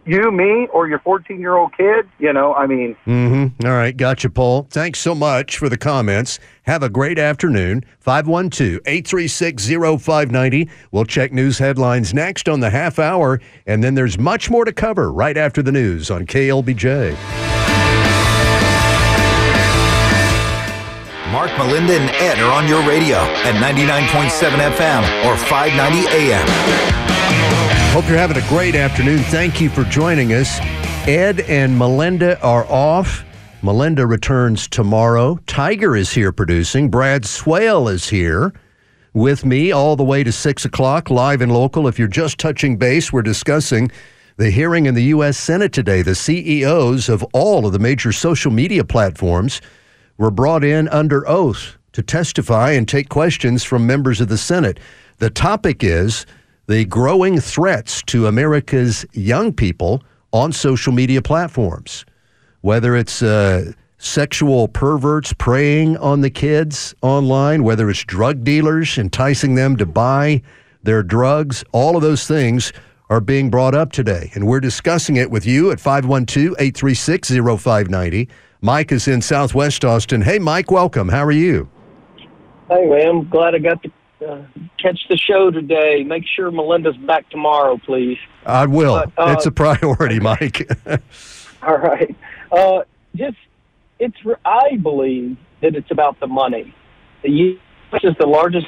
You, 0.06 0.32
me, 0.32 0.68
or 0.74 0.88
your 0.90 1.00
14 1.00 1.40
year 1.40 1.56
old 1.56 1.76
kid? 1.78 2.10
You 2.20 2.34
know, 2.34 2.54
I 2.54 2.68
mean, 2.68 2.96
Mm-hmm. 3.08 3.66
All 3.66 3.74
right. 3.74 3.96
Gotcha, 3.96 4.30
Paul. 4.30 4.68
Thanks 4.70 5.00
so 5.00 5.16
much 5.16 5.58
for 5.58 5.70
the 5.70 5.78
comments. 5.78 6.40
Have 6.64 6.84
a 6.84 6.90
great 6.90 7.18
afternoon. 7.18 7.86
512 8.00 8.82
836 8.86 9.68
0590. 10.04 10.70
We'll 10.92 11.06
check 11.06 11.32
news 11.32 11.58
headlines 11.58 12.14
next 12.14 12.50
on 12.50 12.60
the 12.60 12.70
half 12.70 13.00
hour, 13.00 13.40
and 13.66 13.82
then 13.84 13.96
there's 13.96 14.20
much 14.20 14.50
more 14.50 14.66
to 14.66 14.74
cover 14.74 15.12
right 15.12 15.38
after 15.38 15.62
the 15.62 15.72
news 15.72 16.12
on 16.12 16.26
KLBJ. 16.26 17.63
Mark, 21.34 21.50
Melinda, 21.58 21.94
and 21.94 22.12
Ed 22.12 22.38
are 22.38 22.52
on 22.52 22.68
your 22.68 22.88
radio 22.88 23.18
at 23.18 23.56
99.7 23.56 24.52
FM 24.76 25.26
or 25.26 25.36
590 25.36 26.08
AM. 26.16 26.48
Hope 27.92 28.08
you're 28.08 28.20
having 28.20 28.38
a 28.38 28.48
great 28.48 28.76
afternoon. 28.76 29.18
Thank 29.18 29.60
you 29.60 29.72
for 29.72 29.84
joining 29.86 30.34
us. 30.34 30.60
Ed 31.08 31.40
and 31.40 31.76
Melinda 31.76 32.40
are 32.42 32.66
off. 32.66 33.26
Melinda 33.64 34.06
returns 34.06 34.68
tomorrow. 34.68 35.40
Tiger 35.48 35.96
is 35.96 36.12
here 36.12 36.32
producing. 36.32 36.92
Brad 36.92 37.26
Swale 37.26 37.88
is 37.88 38.08
here 38.08 38.54
with 39.16 39.44
me 39.44 39.72
all 39.72 39.96
the 39.96 40.04
way 40.04 40.24
to 40.24 40.32
6 40.32 40.66
o'clock, 40.66 41.10
live 41.10 41.42
and 41.42 41.52
local. 41.52 41.88
If 41.88 41.98
you're 41.98 42.08
just 42.08 42.38
touching 42.38 42.78
base, 42.78 43.12
we're 43.12 43.24
discussing 43.24 43.90
the 44.38 44.52
hearing 44.52 44.86
in 44.86 44.94
the 44.94 45.06
U.S. 45.06 45.40
Senate 45.40 45.74
today. 45.74 46.04
The 46.04 46.14
CEOs 46.14 47.10
of 47.10 47.24
all 47.34 47.66
of 47.66 47.74
the 47.74 47.80
major 47.80 48.12
social 48.12 48.52
media 48.52 48.84
platforms 48.84 49.62
were 50.18 50.32
brought 50.32 50.64
in 50.64 50.88
under 50.90 51.28
oath 51.28 51.78
to 51.94 52.02
testify 52.02 52.72
and 52.72 52.88
take 52.88 53.10
questions 53.10 53.64
from 53.64 53.88
members 53.88 54.20
of 54.20 54.28
the 54.28 54.38
Senate. 54.38 54.80
The 55.18 55.30
topic 55.30 55.84
is 55.84 56.26
the 56.68 56.86
growing 56.86 57.40
threats 57.40 58.02
to 58.04 58.28
America's 58.28 59.06
young 59.14 59.54
people 59.54 60.04
on 60.32 60.52
social 60.52 60.92
media 60.92 61.22
platforms, 61.22 62.06
whether 62.62 62.96
it's 62.96 63.22
uh, 63.22 63.72
sexual 63.98 64.68
perverts 64.68 65.34
preying 65.34 65.98
on 65.98 66.22
the 66.22 66.30
kids 66.30 66.94
online, 67.02 67.64
whether 67.64 67.90
it's 67.90 68.04
drug 68.04 68.44
dealers 68.44 68.98
enticing 68.98 69.56
them 69.56 69.78
to 69.78 69.86
buy 69.86 70.42
their 70.84 71.04
drugs, 71.04 71.64
all 71.72 71.96
of 71.96 72.02
those 72.02 72.28
things 72.28 72.74
are 73.10 73.22
being 73.22 73.50
brought 73.50 73.76
up 73.76 73.92
today. 73.92 74.32
And 74.34 74.48
we're 74.48 74.60
discussing 74.60 75.16
it 75.16 75.32
with 75.32 75.46
you 75.46 75.72
at 75.72 75.80
512 75.80 76.56
836 76.60 77.30
0590. 77.30 78.30
Mike 78.64 78.94
is 78.94 79.10
in 79.10 79.22
Southwest 79.22 79.84
Austin. 79.84 80.22
Hey, 80.22 80.40
Mike, 80.40 80.72
welcome. 80.72 81.10
How 81.10 81.26
are 81.26 81.34
you? 81.34 81.70
Hey, 82.70 83.06
I'm 83.06 83.28
glad 83.28 83.56
I 83.56 83.60
got 83.60 83.84
to 83.84 83.92
uh, 84.26 84.42
catch 84.82 84.98
the 85.10 85.18
show 85.18 85.52
today. 85.52 86.06
Make 86.06 86.24
sure 86.34 86.50
Melinda's 86.50 86.96
back 86.96 87.30
tomorrow, 87.30 87.78
please. 87.86 88.18
I 88.46 88.66
will. 88.66 89.04
But, 89.18 89.22
uh, 89.22 89.34
it's 89.34 89.46
a 89.46 89.52
priority, 89.52 90.18
Mike. 90.22 90.72
All 91.62 91.78
right. 91.78 92.16
Uh, 92.54 92.84
just, 93.18 93.36
it's. 94.00 94.16
I 94.46 94.78
believe 94.78 95.36
that 95.62 95.76
it's 95.76 95.92
about 95.92 96.18
the 96.22 96.28
money. 96.28 96.74
The 97.22 97.32
U.S. 97.32 98.02
is 98.06 98.14
the 98.18 98.28
largest 98.28 98.68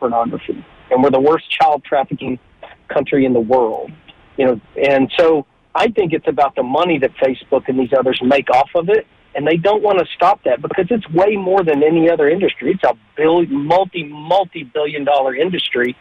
pornography, 0.00 0.66
and 0.90 1.04
we're 1.04 1.10
the 1.10 1.20
worst 1.20 1.48
child 1.52 1.84
trafficking 1.84 2.40
country 2.88 3.26
in 3.26 3.32
the 3.32 3.38
world. 3.38 3.92
You 4.38 4.46
know, 4.46 4.60
and 4.76 5.08
so 5.16 5.46
I 5.76 5.88
think 5.88 6.12
it's 6.14 6.26
about 6.26 6.54
the 6.54 6.62
money 6.62 6.98
that 6.98 7.12
Facebook 7.16 7.68
and 7.68 7.78
these 7.78 7.92
others 7.96 8.18
make 8.24 8.48
off 8.50 8.70
of 8.74 8.88
it, 8.88 9.06
and 9.34 9.46
they 9.46 9.58
don't 9.58 9.82
want 9.82 9.98
to 9.98 10.06
stop 10.16 10.42
that 10.44 10.62
because 10.62 10.86
it's 10.90 11.08
way 11.10 11.36
more 11.36 11.62
than 11.62 11.82
any 11.82 12.08
other 12.08 12.28
industry. 12.30 12.72
It's 12.72 12.84
a 12.84 12.94
billion, 13.14 13.66
multi, 13.66 14.04
multi-billion 14.04 15.04
dollar 15.04 15.34
industry. 15.36 15.94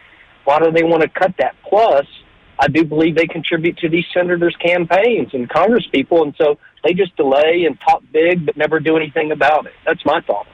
Why 0.46 0.60
do 0.60 0.72
they 0.72 0.84
want 0.84 1.04
to 1.04 1.10
cut 1.10 1.34
that? 1.40 1.56
Plus, 1.68 2.06
I 2.58 2.70
do 2.70 2.86
believe 2.86 3.18
they 3.18 3.28
contribute 3.28 3.78
to 3.80 3.90
these 3.90 4.06
senators' 4.14 4.56
campaigns 4.66 5.34
and 5.34 5.50
Congress 5.50 5.86
people, 5.92 6.24
and 6.24 6.34
so 6.38 6.58
they 6.86 6.94
just 6.94 7.14
delay 7.18 7.66
and 7.68 7.78
talk 7.86 8.02
big 8.14 8.46
but 8.46 8.56
never 8.56 8.80
do 8.80 8.96
anything 8.96 9.34
about 9.34 9.66
it. 9.66 9.74
That's 9.86 10.06
my 10.06 10.22
thought. 10.22 10.48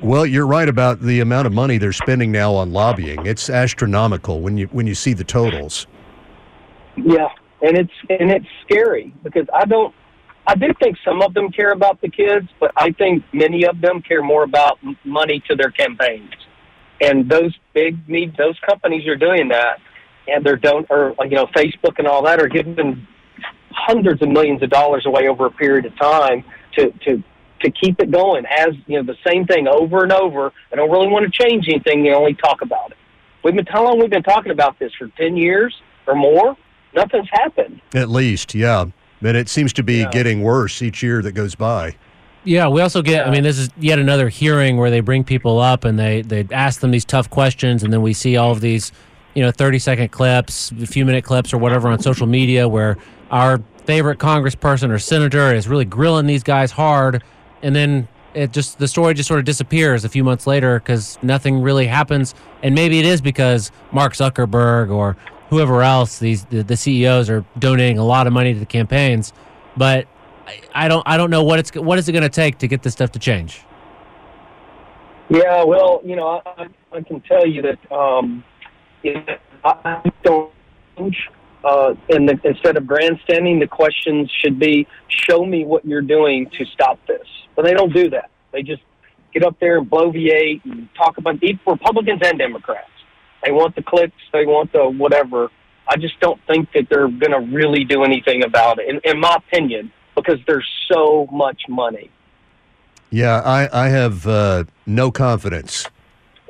well, 0.00 0.26
you're 0.26 0.48
right 0.48 0.68
about 0.68 1.00
the 1.00 1.20
amount 1.20 1.46
of 1.46 1.52
money 1.52 1.78
they're 1.78 1.92
spending 1.92 2.32
now 2.32 2.52
on 2.54 2.72
lobbying. 2.72 3.24
It's 3.26 3.48
astronomical 3.48 4.40
when 4.40 4.58
you 4.58 4.66
when 4.68 4.88
you 4.88 4.96
see 4.96 5.12
the 5.12 5.22
totals. 5.22 5.86
Yeah, 6.96 7.28
and 7.64 7.78
it's 7.78 7.92
and 8.10 8.30
it's 8.30 8.46
scary 8.64 9.12
because 9.22 9.46
I 9.52 9.64
don't. 9.64 9.94
I 10.46 10.54
do 10.54 10.66
think 10.82 10.98
some 11.02 11.22
of 11.22 11.32
them 11.32 11.50
care 11.50 11.72
about 11.72 12.02
the 12.02 12.10
kids, 12.10 12.48
but 12.60 12.70
I 12.76 12.92
think 12.92 13.24
many 13.32 13.64
of 13.64 13.80
them 13.80 14.02
care 14.02 14.22
more 14.22 14.42
about 14.42 14.78
money 15.02 15.42
to 15.48 15.56
their 15.56 15.70
campaigns. 15.70 16.30
And 17.00 17.30
those 17.30 17.56
big 17.72 18.06
need 18.06 18.36
those 18.36 18.58
companies 18.68 19.08
are 19.08 19.16
doing 19.16 19.48
that, 19.48 19.80
and 20.28 20.44
they're 20.44 20.56
don't 20.56 20.86
or 20.90 21.14
you 21.24 21.36
know 21.36 21.46
Facebook 21.46 21.98
and 21.98 22.06
all 22.06 22.22
that 22.24 22.40
are 22.40 22.48
giving 22.48 23.06
hundreds 23.70 24.20
of 24.22 24.28
millions 24.28 24.62
of 24.62 24.68
dollars 24.68 25.06
away 25.06 25.28
over 25.28 25.46
a 25.46 25.50
period 25.50 25.86
of 25.86 25.98
time 25.98 26.44
to 26.76 26.90
to 27.06 27.22
to 27.62 27.70
keep 27.70 27.98
it 27.98 28.10
going 28.10 28.44
as 28.44 28.74
you 28.86 29.02
know 29.02 29.02
the 29.02 29.18
same 29.26 29.46
thing 29.46 29.66
over 29.66 30.02
and 30.02 30.12
over. 30.12 30.52
I 30.70 30.76
don't 30.76 30.90
really 30.90 31.08
want 31.08 31.24
to 31.24 31.48
change 31.48 31.66
anything. 31.68 32.04
They 32.04 32.12
only 32.12 32.34
talk 32.34 32.60
about 32.60 32.90
it. 32.90 32.98
We've 33.42 33.54
been 33.54 33.64
how 33.66 33.84
long 33.84 33.98
we've 33.98 34.10
been 34.10 34.22
talking 34.22 34.52
about 34.52 34.78
this 34.78 34.92
for 34.98 35.08
ten 35.16 35.38
years 35.38 35.74
or 36.06 36.14
more. 36.14 36.56
Nothing's 36.94 37.28
happened. 37.32 37.80
At 37.94 38.08
least, 38.08 38.54
yeah. 38.54 38.86
And 39.22 39.36
it 39.36 39.48
seems 39.48 39.72
to 39.74 39.82
be 39.82 40.06
getting 40.06 40.42
worse 40.42 40.82
each 40.82 41.02
year 41.02 41.22
that 41.22 41.32
goes 41.32 41.54
by. 41.54 41.96
Yeah, 42.44 42.68
we 42.68 42.82
also 42.82 43.00
get. 43.00 43.26
I 43.26 43.30
mean, 43.30 43.42
this 43.42 43.58
is 43.58 43.70
yet 43.78 43.98
another 43.98 44.28
hearing 44.28 44.76
where 44.76 44.90
they 44.90 45.00
bring 45.00 45.24
people 45.24 45.60
up 45.60 45.84
and 45.84 45.98
they 45.98 46.20
they 46.20 46.46
ask 46.52 46.80
them 46.80 46.90
these 46.90 47.04
tough 47.04 47.30
questions, 47.30 47.82
and 47.82 47.92
then 47.92 48.02
we 48.02 48.12
see 48.12 48.36
all 48.36 48.52
of 48.52 48.60
these, 48.60 48.92
you 49.34 49.42
know, 49.42 49.50
thirty 49.50 49.78
second 49.78 50.12
clips, 50.12 50.70
a 50.72 50.86
few 50.86 51.06
minute 51.06 51.24
clips, 51.24 51.54
or 51.54 51.58
whatever 51.58 51.88
on 51.88 51.98
social 52.00 52.26
media 52.26 52.68
where 52.68 52.98
our 53.30 53.62
favorite 53.86 54.18
congressperson 54.18 54.90
or 54.90 54.98
senator 54.98 55.54
is 55.54 55.68
really 55.68 55.86
grilling 55.86 56.26
these 56.26 56.42
guys 56.42 56.70
hard, 56.70 57.24
and 57.62 57.74
then 57.74 58.08
it 58.34 58.52
just 58.52 58.78
the 58.78 58.88
story 58.88 59.14
just 59.14 59.26
sort 59.26 59.38
of 59.38 59.46
disappears 59.46 60.04
a 60.04 60.08
few 60.10 60.22
months 60.22 60.46
later 60.46 60.80
because 60.80 61.18
nothing 61.22 61.62
really 61.62 61.86
happens, 61.86 62.34
and 62.62 62.74
maybe 62.74 62.98
it 62.98 63.06
is 63.06 63.22
because 63.22 63.72
Mark 63.90 64.12
Zuckerberg 64.12 64.90
or 64.90 65.16
whoever 65.50 65.82
else 65.82 66.18
these 66.18 66.44
the, 66.46 66.62
the 66.62 66.76
CEOs 66.76 67.30
are 67.30 67.44
donating 67.58 67.98
a 67.98 68.04
lot 68.04 68.26
of 68.26 68.32
money 68.32 68.54
to 68.54 68.60
the 68.60 68.66
campaigns, 68.66 69.32
but 69.76 70.06
I, 70.46 70.60
I 70.74 70.88
don't 70.88 71.02
I 71.06 71.16
don't 71.16 71.30
know 71.30 71.44
what 71.44 71.58
it's 71.58 71.74
what 71.74 71.98
is 71.98 72.08
it 72.08 72.12
going 72.12 72.22
to 72.22 72.28
take 72.28 72.58
to 72.58 72.68
get 72.68 72.82
this 72.82 72.92
stuff 72.92 73.12
to 73.12 73.18
change. 73.18 73.60
Yeah, 75.30 75.64
well, 75.64 76.02
you 76.04 76.16
know, 76.16 76.42
I, 76.44 76.68
I 76.92 77.00
can 77.00 77.20
tell 77.22 77.46
you 77.46 77.62
that 77.62 77.92
um, 77.92 78.44
know, 79.02 79.24
I 79.64 80.12
don't. 80.22 80.52
Uh, 81.64 81.94
and 82.10 82.28
the, 82.28 82.38
instead 82.44 82.76
of 82.76 82.86
grandstanding, 82.86 83.58
the 83.58 83.66
questions 83.66 84.30
should 84.42 84.58
be, 84.58 84.86
"Show 85.08 85.44
me 85.44 85.64
what 85.64 85.84
you're 85.84 86.02
doing 86.02 86.50
to 86.58 86.64
stop 86.66 86.98
this." 87.06 87.26
But 87.56 87.64
they 87.64 87.72
don't 87.72 87.92
do 87.92 88.10
that. 88.10 88.30
They 88.52 88.62
just 88.62 88.82
get 89.32 89.44
up 89.44 89.58
there 89.60 89.78
and 89.78 89.90
bloviate 89.90 90.64
and 90.64 90.88
talk 90.94 91.18
about 91.18 91.40
the 91.40 91.58
Republicans 91.66 92.20
and 92.22 92.38
Democrats. 92.38 92.90
They 93.44 93.52
want 93.52 93.74
the 93.76 93.82
clicks. 93.82 94.16
They 94.32 94.46
want 94.46 94.72
the 94.72 94.88
whatever. 94.88 95.50
I 95.86 95.96
just 95.96 96.18
don't 96.20 96.40
think 96.46 96.72
that 96.72 96.88
they're 96.88 97.08
going 97.08 97.32
to 97.32 97.40
really 97.54 97.84
do 97.84 98.04
anything 98.04 98.42
about 98.42 98.78
it, 98.78 98.88
in, 98.88 99.00
in 99.04 99.20
my 99.20 99.36
opinion, 99.36 99.92
because 100.14 100.38
there's 100.46 100.66
so 100.90 101.28
much 101.30 101.62
money. 101.68 102.10
Yeah, 103.10 103.42
I, 103.44 103.84
I 103.84 103.88
have 103.90 104.26
uh, 104.26 104.64
no 104.86 105.10
confidence 105.10 105.86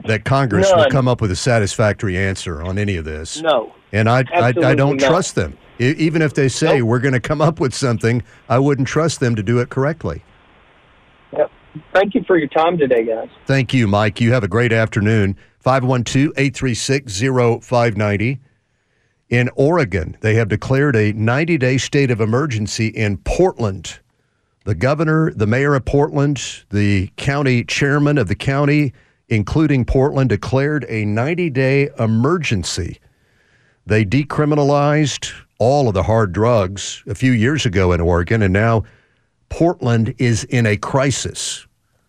that 0.06 0.24
Congress 0.24 0.70
will 0.74 0.88
come 0.88 1.08
up 1.08 1.20
with 1.20 1.30
a 1.30 1.36
satisfactory 1.36 2.16
answer 2.16 2.62
on 2.62 2.78
any 2.78 2.96
of 2.96 3.04
this. 3.04 3.42
No. 3.42 3.74
And 3.92 4.08
I, 4.08 4.24
I, 4.32 4.52
I 4.62 4.74
don't 4.74 5.00
not. 5.00 5.08
trust 5.08 5.34
them. 5.34 5.56
E- 5.80 5.94
even 5.98 6.22
if 6.22 6.34
they 6.34 6.48
say 6.48 6.82
we're 6.82 7.00
going 7.00 7.14
to 7.14 7.20
come 7.20 7.40
up 7.40 7.60
with 7.60 7.74
something, 7.74 8.22
I 8.48 8.58
wouldn't 8.58 8.88
trust 8.88 9.20
them 9.20 9.34
to 9.34 9.42
do 9.42 9.58
it 9.58 9.68
correctly. 9.68 10.24
Yep. 11.32 11.50
Thank 11.92 12.14
you 12.14 12.22
for 12.24 12.38
your 12.38 12.48
time 12.48 12.78
today, 12.78 13.04
guys. 13.04 13.28
Thank 13.46 13.74
you, 13.74 13.88
Mike. 13.88 14.20
You 14.20 14.32
have 14.32 14.44
a 14.44 14.48
great 14.48 14.72
afternoon. 14.72 15.36
512 15.64 16.32
836 16.36 17.20
0590. 17.20 18.38
In 19.30 19.48
Oregon, 19.56 20.14
they 20.20 20.34
have 20.34 20.48
declared 20.48 20.94
a 20.94 21.14
90 21.14 21.56
day 21.56 21.78
state 21.78 22.10
of 22.10 22.20
emergency 22.20 22.88
in 22.88 23.16
Portland. 23.16 23.98
The 24.66 24.74
governor, 24.74 25.32
the 25.32 25.46
mayor 25.46 25.74
of 25.74 25.86
Portland, 25.86 26.64
the 26.68 27.10
county 27.16 27.64
chairman 27.64 28.18
of 28.18 28.28
the 28.28 28.34
county, 28.34 28.92
including 29.30 29.86
Portland, 29.86 30.28
declared 30.28 30.84
a 30.90 31.06
90 31.06 31.48
day 31.48 31.88
emergency. 31.98 33.00
They 33.86 34.04
decriminalized 34.04 35.32
all 35.58 35.88
of 35.88 35.94
the 35.94 36.02
hard 36.02 36.32
drugs 36.32 37.02
a 37.06 37.14
few 37.14 37.32
years 37.32 37.64
ago 37.64 37.92
in 37.92 38.02
Oregon, 38.02 38.42
and 38.42 38.52
now 38.52 38.84
Portland 39.48 40.14
is 40.18 40.44
in 40.44 40.66
a 40.66 40.76
crisis. 40.76 41.66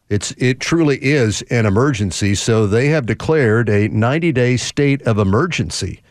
It's 0.07 0.31
it 0.37 0.59
truly 0.59 0.97
is 1.03 1.41
an 1.43 1.65
emergency, 1.65 2.35
so 2.35 2.67
they 2.67 2.87
have 2.89 3.07
declared 3.07 3.69
a 3.69 3.89
90-day 3.89 4.57
state 4.57 5.01
of 5.03 5.17
emergency. 5.17 6.01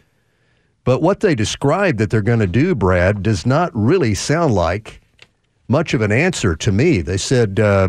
But 0.83 1.01
what 1.01 1.21
they 1.21 1.35
describe 1.35 1.99
that 1.99 2.11
they're 2.11 2.21
going 2.21 2.41
to 2.41 2.47
do, 2.47 2.75
Brad, 2.75 3.23
does 3.23 3.47
not 3.47 3.71
really 3.75 4.15
sound 4.15 4.53
like 4.55 5.01
much 5.69 5.95
of 5.95 6.03
an 6.03 6.13
answer 6.13 6.57
to 6.57 6.73
me. 6.73 7.01
They 7.01 7.17
said 7.17 7.61
uh, 7.61 7.89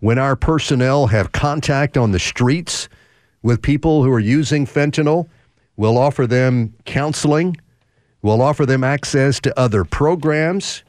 when 0.00 0.18
our 0.18 0.36
personnel 0.36 1.06
have 1.06 1.32
contact 1.32 1.96
on 1.96 2.12
the 2.12 2.18
streets 2.18 2.88
with 3.42 3.62
people 3.62 4.04
who 4.04 4.12
are 4.12 4.20
using 4.20 4.66
fentanyl, 4.66 5.28
we'll 5.76 5.98
offer 5.98 6.26
them 6.26 6.74
counseling, 6.84 7.56
we'll 8.22 8.42
offer 8.42 8.66
them 8.66 8.84
access 8.84 9.40
to 9.40 9.58
other 9.58 9.84
programs. 9.84 10.84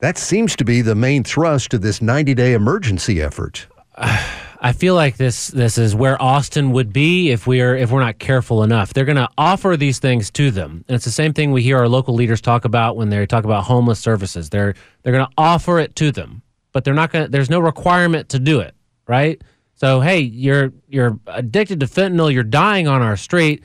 That 0.00 0.18
seems 0.18 0.56
to 0.56 0.64
be 0.64 0.82
the 0.82 0.96
main 0.96 1.22
thrust 1.22 1.72
of 1.72 1.80
this 1.82 2.02
90 2.02 2.34
day 2.34 2.52
emergency 2.52 3.22
effort. 3.22 3.66
I 3.96 4.72
feel 4.72 4.94
like 4.94 5.16
this 5.16 5.48
this 5.48 5.76
is 5.76 5.94
where 5.94 6.20
Austin 6.20 6.72
would 6.72 6.92
be 6.92 7.30
if 7.30 7.46
we're 7.46 7.76
if 7.76 7.90
we're 7.90 8.00
not 8.00 8.18
careful 8.18 8.62
enough. 8.62 8.94
They're 8.94 9.04
going 9.04 9.16
to 9.16 9.28
offer 9.36 9.76
these 9.76 9.98
things 9.98 10.30
to 10.32 10.50
them, 10.50 10.84
and 10.88 10.94
it's 10.94 11.04
the 11.04 11.10
same 11.10 11.32
thing 11.32 11.52
we 11.52 11.62
hear 11.62 11.78
our 11.78 11.88
local 11.88 12.14
leaders 12.14 12.40
talk 12.40 12.64
about 12.64 12.96
when 12.96 13.10
they 13.10 13.26
talk 13.26 13.44
about 13.44 13.64
homeless 13.64 13.98
services. 13.98 14.50
They're 14.50 14.74
they're 15.02 15.12
going 15.12 15.26
to 15.26 15.32
offer 15.36 15.78
it 15.78 15.94
to 15.96 16.12
them, 16.12 16.42
but 16.72 16.84
they're 16.84 16.94
not 16.94 17.12
going. 17.12 17.30
There's 17.30 17.50
no 17.50 17.60
requirement 17.60 18.28
to 18.30 18.38
do 18.38 18.60
it, 18.60 18.74
right? 19.06 19.42
So 19.74 20.00
hey, 20.00 20.20
you're 20.20 20.72
you're 20.88 21.18
addicted 21.26 21.80
to 21.80 21.86
fentanyl. 21.86 22.32
You're 22.32 22.44
dying 22.44 22.86
on 22.88 23.02
our 23.02 23.16
street. 23.16 23.62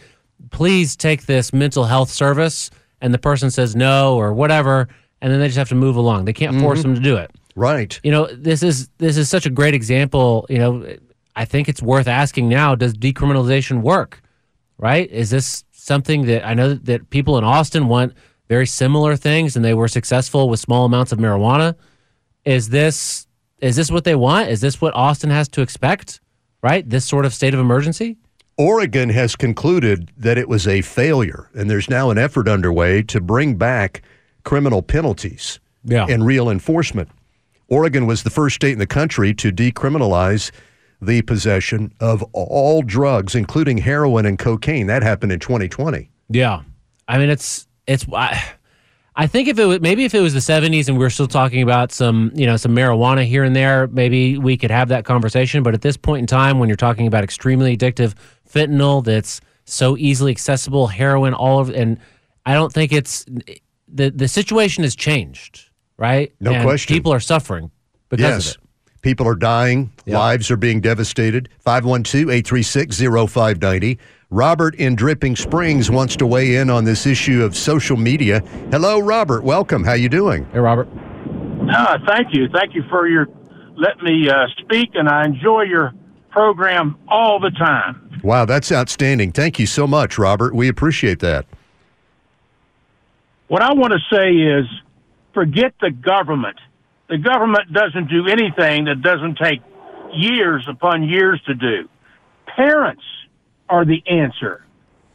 Please 0.51 0.95
take 0.95 1.25
this 1.25 1.53
mental 1.53 1.85
health 1.85 2.09
service, 2.09 2.69
and 3.01 3.13
the 3.13 3.17
person 3.19 3.51
says 3.51 3.75
no 3.75 4.15
or 4.15 4.33
whatever, 4.33 4.87
and 5.21 5.31
then 5.31 5.39
they 5.39 5.47
just 5.47 5.57
have 5.57 5.69
to 5.69 5.75
move 5.75 5.95
along. 5.95 6.25
They 6.25 6.33
can't 6.33 6.59
force 6.59 6.79
Mhm. 6.79 6.83
them 6.83 6.95
to 6.95 7.01
do 7.01 7.15
it. 7.17 7.31
Right. 7.57 7.99
You 8.03 8.11
know, 8.11 8.27
this 8.31 8.61
is 8.61 8.87
this 8.99 9.17
is 9.17 9.29
such 9.29 9.47
a 9.47 9.49
great 9.49 9.73
example. 9.73 10.45
You 10.47 10.59
know, 10.59 10.95
I 11.35 11.43
think 11.45 11.67
it's 11.67 11.81
worth 11.81 12.07
asking 12.07 12.47
now: 12.47 12.75
Does 12.75 12.93
decriminalization 12.93 13.81
work? 13.81 14.21
Right? 14.77 15.09
Is 15.09 15.31
this 15.31 15.63
something 15.71 16.27
that 16.27 16.45
I 16.45 16.53
know 16.53 16.75
that 16.75 17.09
people 17.09 17.35
in 17.39 17.43
Austin 17.43 17.87
want 17.87 18.13
very 18.47 18.67
similar 18.67 19.15
things, 19.15 19.55
and 19.55 19.65
they 19.65 19.73
were 19.73 19.87
successful 19.87 20.49
with 20.49 20.59
small 20.59 20.85
amounts 20.85 21.11
of 21.11 21.17
marijuana? 21.17 21.73
Is 22.45 22.69
this 22.69 23.25
is 23.59 23.75
this 23.75 23.89
what 23.89 24.03
they 24.03 24.13
want? 24.15 24.49
Is 24.49 24.61
this 24.61 24.79
what 24.79 24.93
Austin 24.93 25.31
has 25.31 25.47
to 25.49 25.61
expect? 25.63 26.21
Right? 26.61 26.87
This 26.87 27.05
sort 27.05 27.25
of 27.25 27.33
state 27.33 27.55
of 27.55 27.59
emergency? 27.59 28.17
Oregon 28.59 29.09
has 29.09 29.35
concluded 29.35 30.11
that 30.15 30.37
it 30.37 30.47
was 30.47 30.67
a 30.67 30.81
failure, 30.81 31.49
and 31.55 31.69
there's 31.71 31.89
now 31.89 32.11
an 32.11 32.19
effort 32.19 32.47
underway 32.47 33.01
to 33.03 33.19
bring 33.19 33.55
back 33.55 34.03
criminal 34.43 34.81
penalties 34.83 35.59
Yeah. 35.83 36.05
and 36.07 36.23
real 36.25 36.49
enforcement. 36.49 37.09
Oregon 37.69 38.05
was 38.05 38.23
the 38.23 38.29
first 38.29 38.55
state 38.55 38.73
in 38.73 38.79
the 38.79 38.87
country 38.87 39.33
to 39.35 39.51
decriminalize 39.51 40.51
the 41.01 41.21
possession 41.21 41.93
of 41.99 42.23
all 42.33 42.81
drugs, 42.81 43.35
including 43.35 43.79
heroin 43.79 44.25
and 44.25 44.39
cocaine. 44.39 44.87
That 44.87 45.03
happened 45.03 45.31
in 45.31 45.39
2020. 45.39 46.09
Yeah, 46.29 46.61
I 47.07 47.17
mean 47.17 47.29
it's 47.29 47.67
it's. 47.85 48.05
I, 48.11 48.41
I 49.15 49.25
think 49.25 49.47
if 49.47 49.57
it 49.57 49.65
was 49.65 49.79
maybe 49.79 50.05
if 50.05 50.13
it 50.13 50.21
was 50.21 50.33
the 50.33 50.39
'70s 50.39 50.87
and 50.87 50.97
we 50.97 51.03
were 51.03 51.09
still 51.09 51.27
talking 51.27 51.61
about 51.61 51.91
some 51.91 52.31
you 52.35 52.45
know 52.45 52.57
some 52.57 52.75
marijuana 52.75 53.25
here 53.25 53.43
and 53.43 53.55
there, 53.55 53.87
maybe 53.87 54.37
we 54.37 54.57
could 54.57 54.71
have 54.71 54.89
that 54.89 55.05
conversation. 55.05 55.63
But 55.63 55.73
at 55.73 55.81
this 55.81 55.97
point 55.97 56.21
in 56.21 56.27
time, 56.27 56.59
when 56.59 56.69
you're 56.69 56.75
talking 56.75 57.07
about 57.07 57.23
extremely 57.23 57.75
addictive 57.75 58.13
fentanyl 58.49 59.03
that's 59.03 59.41
so 59.65 59.97
easily 59.97 60.31
accessible, 60.31 60.87
heroin, 60.87 61.33
all 61.33 61.59
of, 61.59 61.69
and 61.69 61.99
I 62.45 62.53
don't 62.53 62.71
think 62.71 62.93
it's 62.93 63.25
the 63.87 64.09
the 64.09 64.27
situation 64.27 64.83
has 64.83 64.95
changed, 64.95 65.66
right? 65.97 66.33
No 66.39 66.53
And 66.53 66.63
question. 66.63 66.93
People 66.93 67.13
are 67.13 67.19
suffering 67.19 67.71
because 68.09 68.23
yes. 68.23 68.55
of 68.55 68.55
it. 68.55 69.01
People 69.01 69.27
are 69.27 69.35
dying, 69.35 69.91
lives 70.05 70.51
are 70.51 70.57
being 70.57 70.81
devastated. 70.81 71.49
512 71.59 72.29
836 72.29 72.97
0590. 73.31 73.97
Robert 74.29 74.75
in 74.75 74.95
Dripping 74.95 75.35
Springs 75.37 75.89
wants 75.89 76.17
to 76.17 76.27
weigh 76.27 76.57
in 76.57 76.69
on 76.69 76.83
this 76.83 77.05
issue 77.05 77.41
of 77.43 77.55
social 77.55 77.95
media. 77.95 78.41
Hello, 78.71 78.99
Robert. 78.99 79.43
Welcome. 79.43 79.85
How 79.85 79.93
you 79.93 80.09
doing? 80.09 80.45
Hey, 80.51 80.59
Robert. 80.59 80.89
Ah, 81.69 81.97
thank 82.05 82.33
you. 82.33 82.49
Thank 82.49 82.75
you 82.75 82.83
for 82.89 83.07
your 83.07 83.27
let 83.77 84.01
me 84.01 84.27
uh, 84.27 84.47
speak, 84.57 84.89
and 84.95 85.07
I 85.07 85.25
enjoy 85.25 85.61
your 85.61 85.93
program 86.31 86.97
all 87.07 87.39
the 87.39 87.51
time. 87.51 88.19
Wow, 88.23 88.45
that's 88.45 88.71
outstanding. 88.71 89.31
Thank 89.31 89.59
you 89.59 89.67
so 89.67 89.87
much, 89.87 90.17
Robert. 90.17 90.53
We 90.55 90.67
appreciate 90.67 91.19
that. 91.19 91.45
What 93.47 93.61
I 93.61 93.71
want 93.73 93.93
to 93.93 93.99
say 94.13 94.33
is 94.33 94.65
forget 95.37 95.71
the 95.79 95.91
government. 95.91 96.59
The 97.09 97.19
government 97.19 97.71
doesn't 97.71 98.09
do 98.09 98.27
anything 98.27 98.85
that 98.85 99.03
doesn't 99.03 99.37
take 99.37 99.61
years 100.11 100.67
upon 100.67 101.03
years 101.03 101.39
to 101.45 101.53
do. 101.53 101.87
Parents 102.55 103.03
are 103.69 103.85
the 103.85 104.01
answer. 104.07 104.65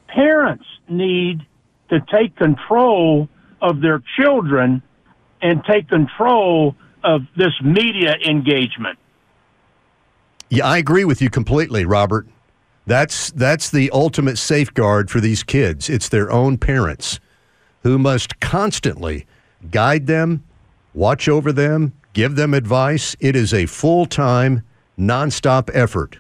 Parents 0.07 0.65
need 0.89 1.45
to 1.91 1.99
take 2.13 2.37
control 2.37 3.29
of 3.61 3.81
their 3.81 4.01
children 4.17 4.81
and 5.43 5.65
take 5.65 5.89
control 5.89 6.77
of 7.03 7.23
this 7.37 7.55
media 7.61 8.15
engagement. 8.25 9.01
Yeah, 10.51 10.69
I 10.69 10.79
agree 10.79 11.05
with 11.05 11.21
you 11.21 11.31
completely, 11.31 11.85
Robert. 11.85 12.29
That's 12.87 13.33
that's 13.33 13.71
the 13.71 13.91
ultimate 13.91 14.39
safeguard 14.39 15.11
for 15.11 15.19
these 15.19 15.43
kids. 15.43 15.91
It's 15.91 16.09
their 16.09 16.31
own 16.31 16.59
parents 16.59 17.19
who 17.83 17.99
must 17.99 18.39
constantly 18.39 19.27
guide 19.71 20.07
them, 20.07 20.45
watch 20.95 21.29
over 21.29 21.53
them, 21.53 21.93
give 22.13 22.37
them 22.37 22.55
advice. 22.55 23.17
It 23.21 23.37
is 23.37 23.55
a 23.55 23.67
full-time, 23.67 24.63
nonstop 24.99 25.71
effort. 25.73 26.19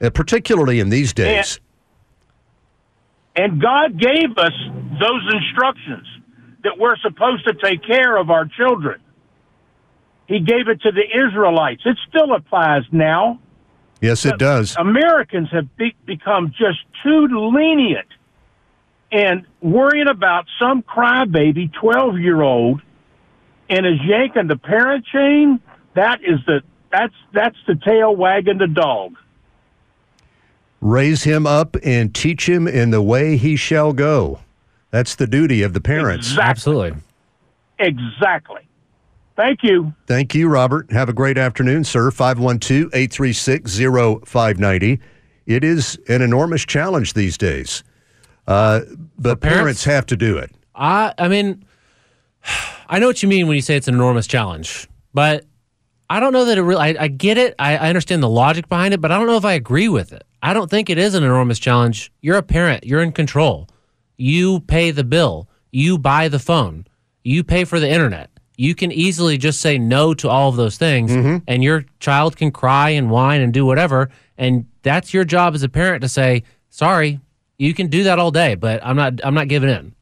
Uh, 0.00 0.10
particularly 0.10 0.78
in 0.78 0.90
these 0.90 1.14
days. 1.14 1.58
And 3.34 3.60
God 3.60 3.98
gave 3.98 4.36
us 4.36 4.52
those 5.00 5.34
instructions 5.34 6.06
that 6.64 6.78
we're 6.78 6.96
supposed 6.98 7.46
to 7.46 7.54
take 7.54 7.82
care 7.82 8.16
of 8.16 8.30
our 8.30 8.44
children. 8.44 9.00
He 10.26 10.40
gave 10.40 10.68
it 10.68 10.82
to 10.82 10.92
the 10.92 11.04
Israelites. 11.26 11.82
It 11.86 11.96
still 12.08 12.34
applies 12.34 12.82
now. 12.92 13.38
Yes, 14.02 14.26
it 14.26 14.38
does. 14.38 14.76
Americans 14.76 15.48
have 15.52 15.74
be- 15.76 15.96
become 16.04 16.50
just 16.50 16.80
too 17.02 17.28
lenient 17.54 18.08
and 19.12 19.46
worrying 19.60 20.08
about 20.08 20.46
some 20.58 20.82
crybaby 20.82 21.72
12 21.72 22.18
year 22.18 22.42
old 22.42 22.82
and 23.68 23.86
is 23.86 24.00
yanking 24.04 24.48
the 24.48 24.56
parent 24.56 25.04
chain. 25.06 25.60
That 25.94 26.20
is 26.22 26.40
the 26.46 26.62
that's 26.90 27.14
that's 27.32 27.56
the 27.66 27.74
tail 27.74 28.14
wagging 28.14 28.58
the 28.58 28.66
dog. 28.66 29.14
Raise 30.80 31.24
him 31.24 31.46
up 31.46 31.76
and 31.82 32.14
teach 32.14 32.48
him 32.48 32.68
in 32.68 32.90
the 32.90 33.02
way 33.02 33.36
he 33.36 33.56
shall 33.56 33.92
go. 33.92 34.40
That's 34.90 35.14
the 35.14 35.26
duty 35.26 35.62
of 35.62 35.72
the 35.72 35.80
parents. 35.80 36.28
Exactly. 36.28 36.50
Absolutely. 36.50 37.02
Exactly. 37.78 38.68
Thank 39.36 39.62
you. 39.62 39.92
Thank 40.06 40.34
you, 40.34 40.48
Robert. 40.48 40.90
Have 40.92 41.08
a 41.08 41.12
great 41.12 41.36
afternoon, 41.36 41.84
sir. 41.84 42.10
512 42.10 42.86
836 42.94 43.78
0590. 43.78 45.00
It 45.46 45.62
is 45.62 45.98
an 46.08 46.22
enormous 46.22 46.64
challenge 46.64 47.12
these 47.12 47.36
days, 47.36 47.84
uh, 48.46 48.80
but 49.18 49.40
parents? 49.40 49.58
parents 49.58 49.84
have 49.84 50.06
to 50.06 50.16
do 50.16 50.38
it. 50.38 50.50
I 50.74 51.12
I 51.18 51.28
mean, 51.28 51.64
I 52.88 52.98
know 52.98 53.06
what 53.06 53.22
you 53.22 53.28
mean 53.28 53.46
when 53.46 53.56
you 53.56 53.62
say 53.62 53.76
it's 53.76 53.88
an 53.88 53.94
enormous 53.94 54.26
challenge, 54.26 54.88
but 55.12 55.44
I 56.08 56.20
don't 56.20 56.32
know 56.32 56.44
that 56.44 56.58
it 56.58 56.62
really. 56.62 56.96
I, 56.96 57.04
I 57.04 57.08
get 57.08 57.38
it. 57.38 57.54
I, 57.58 57.76
I 57.76 57.88
understand 57.88 58.22
the 58.22 58.28
logic 58.28 58.68
behind 58.68 58.94
it, 58.94 59.00
but 59.00 59.10
I 59.10 59.18
don't 59.18 59.26
know 59.26 59.36
if 59.36 59.44
I 59.44 59.54
agree 59.54 59.88
with 59.88 60.12
it. 60.12 60.24
I 60.42 60.52
don't 60.52 60.70
think 60.70 60.88
it 60.88 60.98
is 60.98 61.14
an 61.14 61.24
enormous 61.24 61.58
challenge. 61.58 62.12
You're 62.20 62.36
a 62.36 62.42
parent. 62.42 62.84
You're 62.84 63.02
in 63.02 63.12
control. 63.12 63.68
You 64.16 64.60
pay 64.60 64.92
the 64.92 65.04
bill. 65.04 65.48
You 65.72 65.98
buy 65.98 66.28
the 66.28 66.38
phone. 66.38 66.86
You 67.24 67.42
pay 67.42 67.64
for 67.64 67.80
the 67.80 67.90
internet. 67.90 68.30
You 68.56 68.74
can 68.74 68.92
easily 68.92 69.36
just 69.36 69.60
say 69.60 69.76
no 69.76 70.14
to 70.14 70.30
all 70.30 70.48
of 70.48 70.56
those 70.56 70.78
things, 70.78 71.10
and 71.46 71.62
your 71.62 71.84
child 72.00 72.36
can 72.36 72.50
cry 72.52 72.90
and 72.90 73.10
whine 73.10 73.40
and 73.42 73.52
do 73.52 73.66
whatever. 73.66 74.08
And 74.38 74.66
that's 74.82 75.12
your 75.12 75.24
job 75.24 75.54
as 75.54 75.62
a 75.62 75.68
parent 75.68 76.00
to 76.02 76.08
say, 76.08 76.44
"Sorry, 76.70 77.20
you 77.58 77.74
can 77.74 77.88
do 77.88 78.04
that 78.04 78.18
all 78.18 78.30
day, 78.30 78.54
but 78.54 78.84
I'm 78.84 78.96
not. 78.96 79.20
I'm 79.24 79.34
not 79.34 79.48
giving 79.48 79.70
in." 79.70 79.94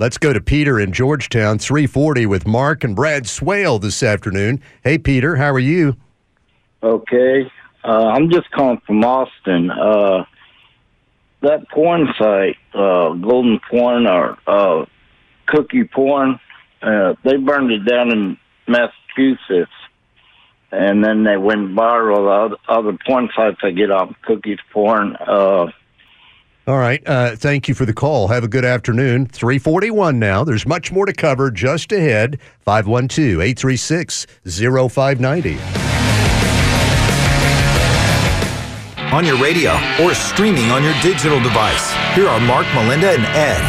Let's 0.00 0.16
go 0.16 0.32
to 0.32 0.40
Peter 0.40 0.78
in 0.78 0.92
Georgetown, 0.92 1.58
340 1.58 2.24
with 2.26 2.46
Mark 2.46 2.84
and 2.84 2.94
Brad 2.94 3.26
Swale 3.26 3.80
this 3.80 4.00
afternoon. 4.00 4.62
Hey, 4.84 4.96
Peter, 4.96 5.34
how 5.34 5.50
are 5.50 5.58
you? 5.58 5.96
Okay. 6.84 7.50
Uh, 7.82 8.06
I'm 8.06 8.30
just 8.30 8.48
calling 8.52 8.80
from 8.86 9.04
Austin. 9.04 9.72
Uh, 9.72 10.24
that 11.42 11.68
porn 11.70 12.06
site, 12.16 12.56
uh, 12.74 13.14
Golden 13.14 13.58
Porn 13.68 14.06
or 14.06 14.38
uh, 14.46 14.84
Cookie 15.46 15.82
Porn, 15.84 16.38
uh, 16.80 17.14
they 17.24 17.36
burned 17.36 17.72
it 17.72 17.84
down 17.84 18.12
in 18.12 18.36
Massachusetts. 18.68 19.72
And 20.70 21.02
then 21.02 21.24
they 21.24 21.36
went 21.36 21.74
viral. 21.74 22.56
The 22.68 22.68
other, 22.68 22.88
other 22.90 22.98
porn 23.04 23.30
sites 23.34 23.58
I 23.64 23.70
get 23.70 23.90
off 23.90 24.14
Cookie 24.22 24.58
Porn. 24.72 25.16
All 26.68 26.76
right. 26.76 27.02
Uh, 27.08 27.34
thank 27.34 27.66
you 27.66 27.74
for 27.74 27.86
the 27.86 27.94
call. 27.94 28.28
Have 28.28 28.44
a 28.44 28.48
good 28.48 28.66
afternoon. 28.66 29.24
341 29.24 30.18
now. 30.18 30.44
There's 30.44 30.66
much 30.66 30.92
more 30.92 31.06
to 31.06 31.14
cover 31.14 31.50
just 31.50 31.92
ahead. 31.92 32.38
512 32.60 33.40
836 33.40 34.26
0590. 34.44 35.58
On 39.16 39.24
your 39.24 39.42
radio 39.42 39.72
or 40.02 40.12
streaming 40.12 40.70
on 40.70 40.84
your 40.84 40.92
digital 41.00 41.40
device. 41.40 41.90
Here 42.14 42.28
are 42.28 42.38
Mark, 42.38 42.66
Melinda, 42.74 43.12
and 43.12 43.24
Ed. 43.28 43.62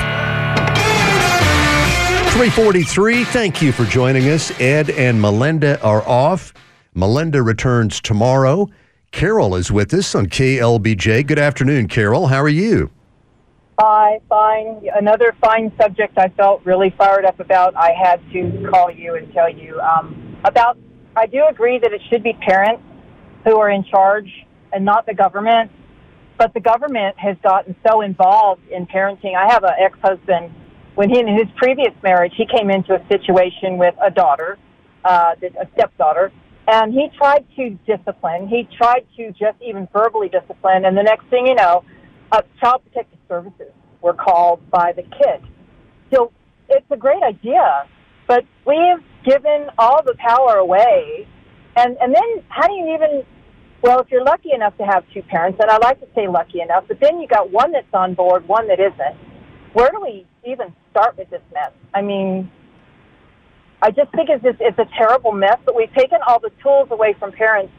343. 2.34 3.24
Thank 3.24 3.62
you 3.62 3.72
for 3.72 3.86
joining 3.86 4.24
us. 4.24 4.52
Ed 4.60 4.90
and 4.90 5.22
Melinda 5.22 5.82
are 5.82 6.06
off. 6.06 6.54
Melinda 6.94 7.42
returns 7.42 8.02
tomorrow. 8.02 8.68
Carol 9.12 9.56
is 9.56 9.72
with 9.72 9.94
us 9.94 10.14
on 10.14 10.28
KLBJ. 10.28 11.26
Good 11.26 11.40
afternoon, 11.40 11.88
Carol. 11.88 12.28
How 12.28 12.42
are 12.42 12.50
you? 12.50 12.92
Hi, 13.80 14.20
fine. 14.30 14.88
Another 14.94 15.36
fine 15.42 15.72
subject 15.82 16.18
I 16.18 16.30
felt 16.30 16.66
really 16.66 16.94
fired 16.98 17.26
up 17.26 17.40
about. 17.40 17.76
I 17.76 17.92
had 17.92 18.22
to 18.34 18.70
call 18.70 18.92
you 18.92 19.16
and 19.16 19.32
tell 19.34 19.50
you 19.50 19.80
um, 19.80 20.38
about. 20.44 20.78
I 21.16 21.26
do 21.26 21.46
agree 21.50 21.80
that 21.80 21.92
it 21.92 22.02
should 22.10 22.24
be 22.24 22.34
parents 22.34 22.84
who 23.46 23.58
are 23.58 23.70
in 23.70 23.84
charge 23.84 24.30
and 24.74 24.86
not 24.86 25.06
the 25.06 25.14
government. 25.14 25.72
But 26.38 26.54
the 26.54 26.60
government 26.60 27.18
has 27.20 27.36
gotten 27.44 27.76
so 27.86 28.02
involved 28.02 28.62
in 28.70 28.86
parenting. 28.86 29.36
I 29.36 29.52
have 29.52 29.64
an 29.64 29.74
ex-husband. 29.80 30.54
When 30.96 31.10
he 31.10 31.20
in 31.20 31.28
his 31.28 31.48
previous 31.58 31.94
marriage, 32.04 32.34
he 32.38 32.46
came 32.46 32.70
into 32.70 32.94
a 32.94 33.08
situation 33.08 33.78
with 33.78 33.96
a 34.02 34.12
daughter, 34.12 34.58
uh, 35.04 35.36
a 35.42 35.68
stepdaughter, 35.74 36.32
and 36.72 36.94
he 36.94 37.10
tried 37.18 37.46
to 37.56 37.72
discipline. 37.88 38.48
He 38.48 38.68
tried 38.78 39.06
to 39.18 39.32
just 39.32 39.58
even 39.62 39.88
verbally 39.92 40.30
discipline, 40.30 40.86
and 40.86 40.96
the 40.96 41.04
next 41.04 41.26
thing 41.30 41.48
you 41.48 41.56
know, 41.56 41.84
uh, 42.32 42.42
child 42.62 42.84
protective 42.84 43.20
services 43.28 43.74
were 44.02 44.14
called 44.14 44.60
by 44.70 44.94
the 44.96 45.02
kid. 45.02 45.42
So 46.14 46.32
it's 46.70 46.86
a 46.92 46.98
great 46.98 47.24
idea, 47.24 47.88
but 48.28 48.46
we've 48.66 49.04
given 49.26 49.68
all 49.80 50.04
the 50.04 50.14
power 50.20 50.58
away. 50.58 51.28
And, 51.76 51.98
and 52.00 52.14
then 52.14 52.44
how 52.50 52.68
do 52.68 52.74
you 52.74 52.94
even, 52.94 53.24
well, 53.82 54.00
if 54.00 54.12
you're 54.12 54.24
lucky 54.24 54.52
enough 54.54 54.78
to 54.78 54.84
have 54.86 55.04
two 55.14 55.24
parents, 55.24 55.60
and 55.60 55.72
I 55.72 55.78
like 55.78 56.00
to 56.02 56.08
say 56.14 56.28
lucky 56.28 56.62
enough, 56.62 56.86
but 56.88 57.00
then 57.00 57.20
you 57.20 57.28
got 57.28 57.52
one 57.52 57.72
that's 57.72 57.94
on 57.94 58.14
board, 58.14 58.48
one 58.48 58.68
that 58.68 58.80
isn't. 58.80 59.18
Where 59.74 59.90
do 59.90 60.02
we 60.02 60.26
even 60.46 60.74
start 60.92 61.18
with 61.18 61.30
this 61.30 61.42
mess? 61.54 61.72
I 61.94 62.02
mean, 62.02 62.52
I 63.82 63.92
just 63.92 64.12
think 64.12 64.30
it's, 64.30 64.44
just, 64.44 64.58
it's 64.60 64.78
a 64.78 64.88
terrible 64.98 65.32
mess, 65.32 65.58
but 65.66 65.76
we've 65.76 65.94
taken 65.94 66.20
all 66.28 66.40
the 66.40 66.52
tools 66.62 66.90
away 66.92 67.16
from 67.18 67.32
parents. 67.32 67.72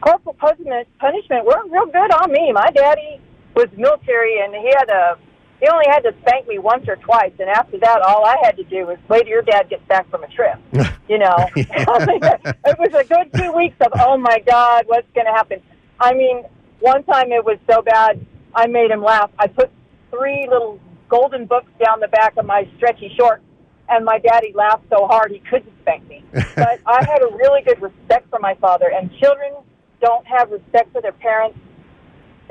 Corporal 0.00 0.34
punishment, 0.34 0.88
punishment 0.98 1.44
weren't 1.44 1.70
real 1.70 1.86
good 1.86 2.12
on 2.14 2.32
me. 2.32 2.52
My 2.52 2.70
daddy 2.70 3.20
was 3.54 3.66
military, 3.76 4.40
and 4.40 4.54
he 4.54 4.72
had 4.76 4.88
a 4.88 5.18
he 5.60 5.66
only 5.66 5.86
had 5.88 6.00
to 6.00 6.14
spank 6.20 6.46
me 6.46 6.58
once 6.58 6.86
or 6.86 6.96
twice, 6.96 7.32
and 7.40 7.48
after 7.48 7.78
that, 7.78 8.00
all 8.02 8.24
I 8.24 8.36
had 8.42 8.56
to 8.58 8.64
do 8.64 8.86
was 8.86 8.96
wait 9.08 9.22
till 9.22 9.28
your 9.28 9.42
dad 9.42 9.68
gets 9.68 9.82
back 9.88 10.08
from 10.10 10.24
a 10.24 10.28
trip. 10.28 10.58
You 11.08 11.16
know, 11.16 11.36
it 11.56 12.78
was 12.78 12.92
a 12.92 13.02
good 13.02 13.32
two 13.34 13.50
weeks 13.52 13.76
of 13.80 13.92
oh 13.98 14.18
my 14.18 14.40
god, 14.46 14.84
what's 14.88 15.06
going 15.14 15.24
to 15.24 15.32
happen? 15.32 15.62
I 15.98 16.12
mean, 16.12 16.44
one 16.80 17.02
time 17.04 17.32
it 17.32 17.42
was 17.42 17.56
so 17.66 17.80
bad, 17.80 18.20
I 18.54 18.66
made 18.66 18.90
him 18.90 19.02
laugh. 19.02 19.30
I 19.38 19.46
put 19.46 19.70
three 20.10 20.46
little 20.50 20.78
golden 21.08 21.46
books 21.46 21.70
down 21.82 22.00
the 22.00 22.08
back 22.08 22.36
of 22.36 22.44
my 22.44 22.68
stretchy 22.76 23.10
shorts, 23.18 23.42
and 23.88 24.04
my 24.04 24.18
daddy 24.18 24.52
laughed 24.54 24.84
so 24.90 25.06
hard 25.06 25.30
he 25.30 25.40
couldn't 25.50 25.72
spank 25.82 26.06
me. 26.08 26.24
But 26.32 26.80
I 26.86 27.04
had 27.04 27.22
a 27.22 27.34
really 27.36 27.62
good 27.62 27.80
respect 27.80 28.28
for 28.30 28.38
my 28.38 28.54
father, 28.56 28.90
and 28.90 29.10
children 29.18 29.52
don't 30.00 30.26
have 30.26 30.50
respect 30.50 30.92
for 30.92 31.00
their 31.00 31.12
parents 31.12 31.58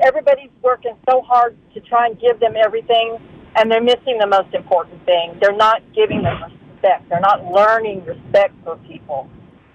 everybody's 0.00 0.50
working 0.62 0.96
so 1.08 1.22
hard 1.22 1.56
to 1.74 1.80
try 1.80 2.06
and 2.06 2.18
give 2.20 2.40
them 2.40 2.54
everything, 2.56 3.18
and 3.56 3.70
they're 3.70 3.82
missing 3.82 4.18
the 4.18 4.26
most 4.26 4.52
important 4.54 5.04
thing. 5.04 5.36
They're 5.40 5.56
not 5.56 5.82
giving 5.94 6.22
them 6.22 6.42
respect. 6.42 7.08
They're 7.08 7.20
not 7.20 7.44
learning 7.44 8.04
respect 8.04 8.54
for 8.64 8.76
people, 8.88 9.28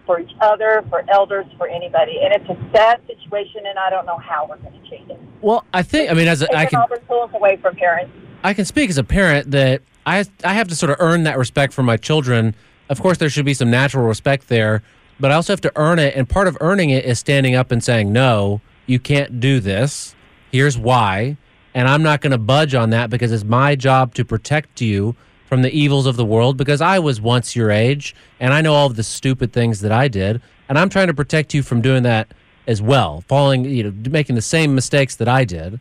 for 0.05 0.19
each 0.19 0.31
other, 0.41 0.83
for 0.89 1.03
elders, 1.11 1.45
for 1.57 1.67
anybody. 1.67 2.19
And 2.23 2.33
it's 2.33 2.49
a 2.49 2.71
sad 2.75 3.01
situation, 3.07 3.65
and 3.65 3.77
I 3.77 3.89
don't 3.89 4.05
know 4.05 4.17
how 4.17 4.47
we're 4.47 4.57
going 4.57 4.79
to 4.81 4.89
change 4.89 5.09
it. 5.09 5.19
Well, 5.41 5.65
I 5.73 5.83
think 5.83 6.09
I 6.09 6.13
mean 6.13 6.27
as 6.27 6.41
a, 6.41 6.55
I 6.55 6.65
can 6.65 6.79
all 6.79 6.87
the 6.87 7.01
tools 7.07 7.31
away 7.33 7.57
from 7.57 7.75
parents. 7.75 8.13
I 8.43 8.53
can 8.53 8.65
speak 8.65 8.89
as 8.89 8.97
a 8.97 9.03
parent 9.03 9.51
that 9.51 9.81
I 10.05 10.25
I 10.43 10.53
have 10.53 10.67
to 10.69 10.75
sort 10.75 10.91
of 10.91 10.97
earn 10.99 11.23
that 11.23 11.37
respect 11.37 11.73
for 11.73 11.83
my 11.83 11.97
children. 11.97 12.55
Of 12.89 13.01
course, 13.01 13.17
there 13.17 13.29
should 13.29 13.45
be 13.45 13.53
some 13.53 13.71
natural 13.71 14.05
respect 14.05 14.49
there, 14.49 14.83
but 15.19 15.31
I 15.31 15.35
also 15.35 15.53
have 15.53 15.61
to 15.61 15.71
earn 15.75 15.99
it. 15.99 16.15
And 16.15 16.27
part 16.27 16.47
of 16.47 16.57
earning 16.61 16.89
it 16.89 17.05
is 17.05 17.19
standing 17.19 17.55
up 17.55 17.71
and 17.71 17.83
saying, 17.83 18.11
"No, 18.11 18.61
you 18.85 18.99
can't 18.99 19.39
do 19.39 19.59
this. 19.59 20.15
Here's 20.51 20.77
why." 20.77 21.37
And 21.75 21.87
I'm 21.87 22.03
not 22.03 22.21
going 22.21 22.31
to 22.31 22.37
budge 22.37 22.75
on 22.75 22.91
that 22.91 23.09
because 23.09 23.31
it's 23.31 23.43
my 23.43 23.75
job 23.75 24.13
to 24.15 24.23
protect 24.23 24.79
you 24.79 25.15
from 25.49 25.63
the 25.63 25.71
evils 25.71 26.05
of 26.05 26.17
the 26.17 26.25
world. 26.25 26.55
Because 26.55 26.81
I 26.81 26.99
was 26.99 27.19
once 27.19 27.55
your 27.55 27.71
age, 27.71 28.15
and 28.39 28.53
I 28.53 28.61
know 28.61 28.73
all 28.75 28.87
of 28.87 28.95
the 28.95 29.03
stupid 29.03 29.53
things 29.53 29.81
that 29.81 29.91
I 29.91 30.07
did, 30.07 30.41
and 30.69 30.77
I'm 30.77 30.89
trying 30.89 31.07
to 31.07 31.13
protect 31.13 31.53
you 31.53 31.63
from 31.63 31.81
doing 31.81 32.03
that 32.03 32.33
as 32.67 32.81
well, 32.81 33.23
falling, 33.27 33.65
you 33.65 33.83
know, 33.83 33.93
making 34.09 34.35
the 34.35 34.41
same 34.41 34.75
mistakes 34.75 35.15
that 35.15 35.27
I 35.27 35.45
did. 35.45 35.79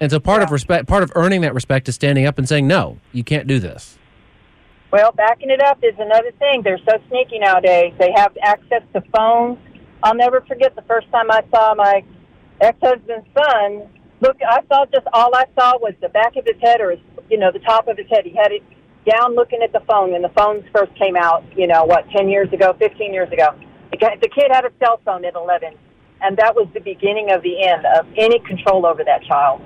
And 0.00 0.10
so 0.10 0.20
part 0.20 0.42
of 0.42 0.50
respect, 0.50 0.86
part 0.86 1.02
of 1.02 1.12
earning 1.14 1.40
that 1.42 1.54
respect 1.54 1.88
is 1.88 1.94
standing 1.94 2.26
up 2.26 2.38
and 2.38 2.48
saying, 2.48 2.66
no, 2.66 2.98
you 3.12 3.24
can't 3.24 3.46
do 3.46 3.58
this. 3.58 3.98
Well, 4.90 5.12
backing 5.12 5.50
it 5.50 5.60
up 5.60 5.78
is 5.82 5.94
another 5.98 6.30
thing. 6.38 6.62
They're 6.62 6.78
so 6.88 6.98
sneaky 7.08 7.38
nowadays. 7.38 7.94
They 7.98 8.12
have 8.14 8.36
access 8.42 8.82
to 8.92 9.02
phones. 9.16 9.58
I'll 10.02 10.14
never 10.14 10.40
forget 10.42 10.76
the 10.76 10.82
first 10.82 11.10
time 11.10 11.30
I 11.30 11.42
saw 11.50 11.74
my 11.74 12.04
ex-husband's 12.60 13.26
son. 13.34 13.88
Look, 14.20 14.36
I 14.48 14.60
saw 14.68 14.86
just 14.86 15.06
all 15.12 15.34
I 15.34 15.46
saw 15.58 15.78
was 15.78 15.94
the 16.00 16.10
back 16.10 16.36
of 16.36 16.44
his 16.46 16.60
head 16.62 16.80
or 16.80 16.92
his, 16.92 17.00
you 17.28 17.38
know, 17.38 17.50
the 17.50 17.58
top 17.60 17.88
of 17.88 17.96
his 17.96 18.06
head. 18.08 18.24
He 18.24 18.36
had 18.36 18.52
it 18.52 18.62
down 19.10 19.34
looking 19.34 19.60
at 19.62 19.72
the 19.72 19.80
phone 19.88 20.12
when 20.12 20.22
the 20.22 20.30
phones 20.30 20.64
first 20.74 20.94
came 20.96 21.16
out, 21.16 21.44
you 21.56 21.66
know, 21.66 21.84
what, 21.84 22.08
10 22.10 22.28
years 22.28 22.52
ago, 22.52 22.74
15 22.78 23.12
years 23.12 23.32
ago. 23.32 23.48
The 23.90 23.98
the 24.20 24.28
kid 24.28 24.50
had 24.50 24.64
a 24.64 24.70
cell 24.78 25.00
phone 25.04 25.24
at 25.24 25.34
11, 25.34 25.74
and 26.22 26.36
that 26.36 26.54
was 26.54 26.68
the 26.74 26.80
beginning 26.80 27.30
of 27.30 27.42
the 27.42 27.66
end 27.66 27.84
of 27.98 28.06
any 28.16 28.38
control 28.40 28.86
over 28.86 29.04
that 29.04 29.22
child. 29.24 29.60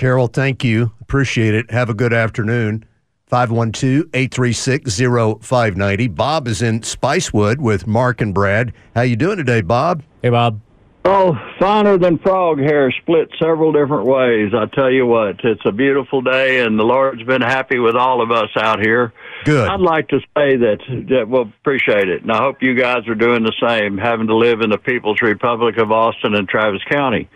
Carol, 0.00 0.28
thank 0.28 0.64
you. 0.64 0.92
Appreciate 1.02 1.54
it. 1.54 1.70
Have 1.70 1.90
a 1.90 1.94
good 1.94 2.14
afternoon. 2.14 2.86
512 3.26 4.06
836 4.14 4.96
0590. 4.98 6.08
Bob 6.08 6.48
is 6.48 6.62
in 6.62 6.80
Spicewood 6.80 7.58
with 7.58 7.86
Mark 7.86 8.22
and 8.22 8.32
Brad. 8.32 8.72
How 8.94 9.02
you 9.02 9.14
doing 9.14 9.36
today, 9.36 9.60
Bob? 9.60 10.02
Hey, 10.22 10.30
Bob. 10.30 10.58
Oh, 11.04 11.36
finer 11.58 11.98
than 11.98 12.16
frog 12.16 12.60
hair, 12.60 12.90
split 13.02 13.28
several 13.38 13.72
different 13.72 14.06
ways. 14.06 14.54
I 14.54 14.74
tell 14.74 14.90
you 14.90 15.04
what, 15.04 15.44
it's 15.44 15.66
a 15.66 15.72
beautiful 15.72 16.22
day, 16.22 16.60
and 16.60 16.78
the 16.78 16.84
Lord's 16.84 17.22
been 17.24 17.42
happy 17.42 17.78
with 17.78 17.94
all 17.94 18.22
of 18.22 18.30
us 18.30 18.48
out 18.56 18.80
here. 18.80 19.12
Good. 19.44 19.68
I'd 19.68 19.80
like 19.80 20.08
to 20.08 20.20
say 20.34 20.56
that, 20.56 20.78
that 21.10 21.28
well, 21.28 21.42
appreciate 21.42 22.08
it, 22.08 22.22
and 22.22 22.32
I 22.32 22.38
hope 22.38 22.62
you 22.62 22.74
guys 22.74 23.06
are 23.06 23.14
doing 23.14 23.42
the 23.42 23.52
same, 23.60 23.98
having 23.98 24.28
to 24.28 24.36
live 24.36 24.62
in 24.62 24.70
the 24.70 24.78
People's 24.78 25.20
Republic 25.20 25.76
of 25.76 25.92
Austin 25.92 26.34
and 26.34 26.48
Travis 26.48 26.80
County. 26.90 27.28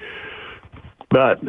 But 1.11 1.41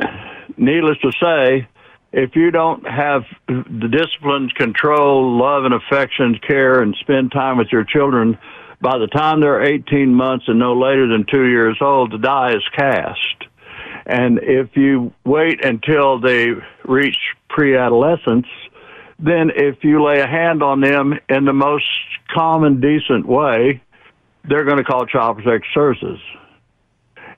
needless 0.58 0.98
to 1.00 1.12
say, 1.22 1.68
if 2.12 2.36
you 2.36 2.50
don't 2.50 2.88
have 2.88 3.24
the 3.48 3.89
discipline, 3.91 4.50
control, 4.56 5.38
love, 5.38 5.66
and 5.66 5.74
affection, 5.74 6.39
care, 6.48 6.82
and 6.82 6.96
spend 7.02 7.32
time 7.32 7.58
with 7.58 7.68
your 7.72 7.84
children, 7.84 8.38
by 8.82 8.98
the 8.98 9.08
time 9.08 9.41
they're 9.41 9.64
18 9.64 10.14
months 10.14 10.46
and 10.48 10.60
no 10.60 10.74
later 10.80 11.08
than 11.08 11.26
two 11.30 11.46
years 11.46 11.78
old, 11.82 12.12
the 12.12 12.18
die 12.18 12.56
is 12.56 12.64
cast. 12.76 13.43
And 14.06 14.39
if 14.41 14.78
you 14.78 15.14
wait 15.26 15.66
until 15.66 16.20
they 16.20 16.50
reach 16.86 17.18
pre-adolescence, 17.50 18.48
then 19.18 19.50
if 19.56 19.84
you 19.84 20.04
lay 20.04 20.20
a 20.20 20.28
hand 20.28 20.62
on 20.62 20.82
them 20.82 21.20
in 21.30 21.46
the 21.46 21.54
most 21.54 21.89
common, 22.34 22.80
decent 22.80 23.26
way, 23.26 23.82
they're 24.48 24.66
going 24.66 24.78
to 24.78 24.84
call 24.84 25.06
Child 25.06 25.38
Protective 25.38 25.70
Services. 25.74 26.20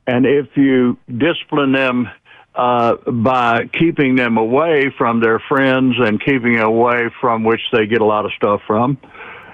And 0.05 0.25
if 0.25 0.47
you 0.55 0.97
discipline 1.07 1.71
them 1.71 2.09
uh, 2.57 2.95
by 3.11 3.67
keeping 3.67 4.15
them 4.15 4.37
away 4.37 4.91
from 4.97 5.21
their 5.21 5.39
friends 5.47 5.93
and 5.99 6.19
keeping 6.19 6.57
away 6.57 7.09
from 7.21 7.43
which 7.43 7.61
they 7.71 7.85
get 7.85 8.01
a 8.01 8.05
lot 8.05 8.25
of 8.25 8.31
stuff 8.35 8.61
from, 8.65 8.97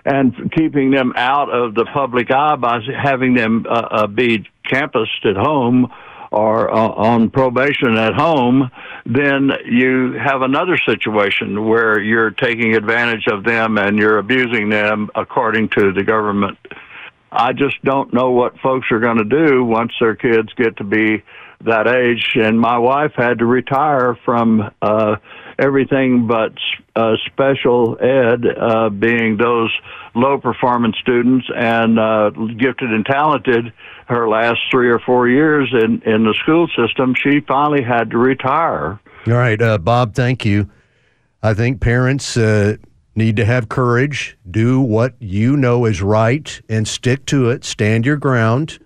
and 0.05 0.33
keeping 0.53 0.89
them 0.89 1.11
out 1.17 1.49
of 1.49 1.75
the 1.75 1.85
public 1.93 2.31
eye 2.31 2.55
by 2.55 2.79
having 3.03 3.33
them 3.33 3.65
uh, 3.69 3.73
uh, 3.73 4.07
be 4.07 4.45
campused 4.63 5.25
at 5.25 5.35
home 5.35 5.91
or 6.31 6.73
uh, 6.73 6.89
on 6.89 7.29
probation 7.29 7.97
at 7.97 8.13
home, 8.13 8.71
then 9.05 9.51
you 9.65 10.13
have 10.13 10.41
another 10.41 10.77
situation 10.87 11.67
where 11.67 11.99
you're 11.99 12.31
taking 12.31 12.73
advantage 12.73 13.25
of 13.27 13.43
them 13.43 13.77
and 13.77 13.99
you're 13.99 14.17
abusing 14.17 14.69
them 14.69 15.09
according 15.13 15.67
to 15.69 15.91
the 15.91 16.03
government. 16.03 16.57
I 17.31 17.51
just 17.51 17.83
don't 17.83 18.13
know 18.13 18.31
what 18.31 18.57
folks 18.59 18.87
are 18.91 18.99
going 18.99 19.17
to 19.17 19.25
do 19.25 19.65
once 19.65 19.91
their 19.99 20.15
kids 20.15 20.53
get 20.55 20.77
to 20.77 20.83
be 20.85 21.21
that 21.65 21.87
age. 21.87 22.35
And 22.35 22.59
my 22.59 22.77
wife 22.77 23.11
had 23.15 23.39
to 23.39 23.45
retire 23.45 24.17
from 24.25 24.71
uh, 24.81 25.15
everything 25.59 26.27
but 26.27 26.53
uh, 26.95 27.13
special 27.27 27.97
ed, 27.99 28.45
uh, 28.45 28.89
being 28.89 29.37
those 29.37 29.71
low 30.15 30.37
performance 30.37 30.95
students 31.01 31.45
and 31.55 31.99
uh, 31.99 32.29
gifted 32.29 32.91
and 32.91 33.05
talented. 33.05 33.73
Her 34.07 34.27
last 34.27 34.59
three 34.69 34.89
or 34.89 34.99
four 34.99 35.27
years 35.29 35.73
in 35.73 36.01
in 36.03 36.25
the 36.25 36.35
school 36.43 36.67
system, 36.75 37.15
she 37.15 37.39
finally 37.47 37.83
had 37.83 38.11
to 38.11 38.17
retire. 38.17 38.99
All 39.25 39.33
right, 39.33 39.61
uh, 39.61 39.77
Bob, 39.77 40.13
thank 40.13 40.43
you. 40.43 40.69
I 41.41 41.53
think 41.53 41.79
parents 41.79 42.35
uh, 42.35 42.75
need 43.15 43.37
to 43.37 43.45
have 43.45 43.69
courage, 43.69 44.37
do 44.49 44.81
what 44.81 45.15
you 45.19 45.55
know 45.55 45.85
is 45.85 46.01
right, 46.01 46.61
and 46.69 46.87
stick 46.87 47.25
to 47.27 47.49
it. 47.49 47.63
Stand 47.63 48.05
your 48.05 48.17
ground. 48.17 48.79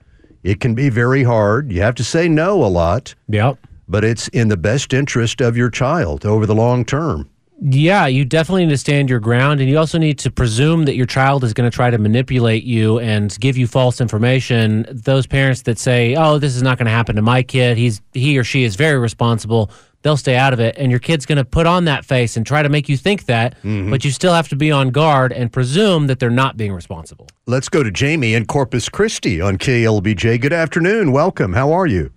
It 0.47 0.61
can 0.61 0.75
be 0.75 0.87
very 0.87 1.23
hard. 1.23 1.73
You 1.73 1.81
have 1.81 1.95
to 1.95 2.05
say 2.05 2.29
no 2.29 2.63
a 2.63 2.71
lot. 2.71 3.13
Yep. 3.27 3.57
But 3.89 4.05
it's 4.05 4.29
in 4.29 4.47
the 4.47 4.55
best 4.55 4.93
interest 4.93 5.41
of 5.41 5.57
your 5.57 5.69
child 5.69 6.25
over 6.25 6.45
the 6.45 6.55
long 6.55 6.85
term. 6.85 7.29
Yeah, 7.59 8.07
you 8.07 8.23
definitely 8.23 8.65
need 8.65 8.71
to 8.71 8.77
stand 8.77 9.09
your 9.09 9.19
ground, 9.19 9.59
and 9.59 9.69
you 9.69 9.77
also 9.77 9.97
need 9.97 10.19
to 10.19 10.31
presume 10.31 10.85
that 10.85 10.95
your 10.95 11.05
child 11.05 11.43
is 11.43 11.53
going 11.53 11.69
to 11.69 11.75
try 11.75 11.89
to 11.89 11.97
manipulate 11.97 12.63
you 12.63 12.97
and 12.99 13.37
give 13.41 13.57
you 13.57 13.67
false 13.67 13.99
information. 13.99 14.85
Those 14.89 15.27
parents 15.27 15.63
that 15.63 15.77
say, 15.79 16.15
"Oh, 16.15 16.37
this 16.37 16.55
is 16.55 16.61
not 16.61 16.77
going 16.77 16.85
to 16.85 16.91
happen 16.91 17.17
to 17.17 17.21
my 17.21 17.43
kid. 17.43 17.77
He's 17.77 17.99
he 18.13 18.37
or 18.37 18.45
she 18.45 18.63
is 18.63 18.77
very 18.77 18.99
responsible." 18.99 19.69
They'll 20.03 20.17
stay 20.17 20.35
out 20.35 20.53
of 20.53 20.59
it, 20.59 20.75
and 20.77 20.91
your 20.91 20.99
kid's 20.99 21.25
going 21.25 21.37
to 21.37 21.45
put 21.45 21.65
on 21.65 21.85
that 21.85 22.05
face 22.05 22.37
and 22.37 22.45
try 22.45 22.61
to 22.61 22.69
make 22.69 22.87
you 22.87 22.97
think 22.97 23.25
that. 23.25 23.57
Mm-hmm. 23.57 23.89
But 23.89 24.05
you 24.05 24.11
still 24.11 24.33
have 24.33 24.47
to 24.49 24.55
be 24.55 24.71
on 24.71 24.91
guard 24.91 25.33
and 25.33 25.51
presume 25.51 26.07
that 26.07 26.19
they're 26.19 26.29
not 26.29 26.55
being 26.55 26.71
responsible. 26.71 27.27
Let's 27.45 27.67
go 27.67 27.83
to 27.83 27.91
Jamie 27.91 28.33
in 28.33 28.45
Corpus 28.45 28.89
Christi 28.89 29.41
on 29.41 29.57
KLBJ. 29.57 30.39
Good 30.39 30.53
afternoon. 30.53 31.11
Welcome. 31.11 31.53
How 31.53 31.71
are 31.71 31.87
you? 31.87 32.11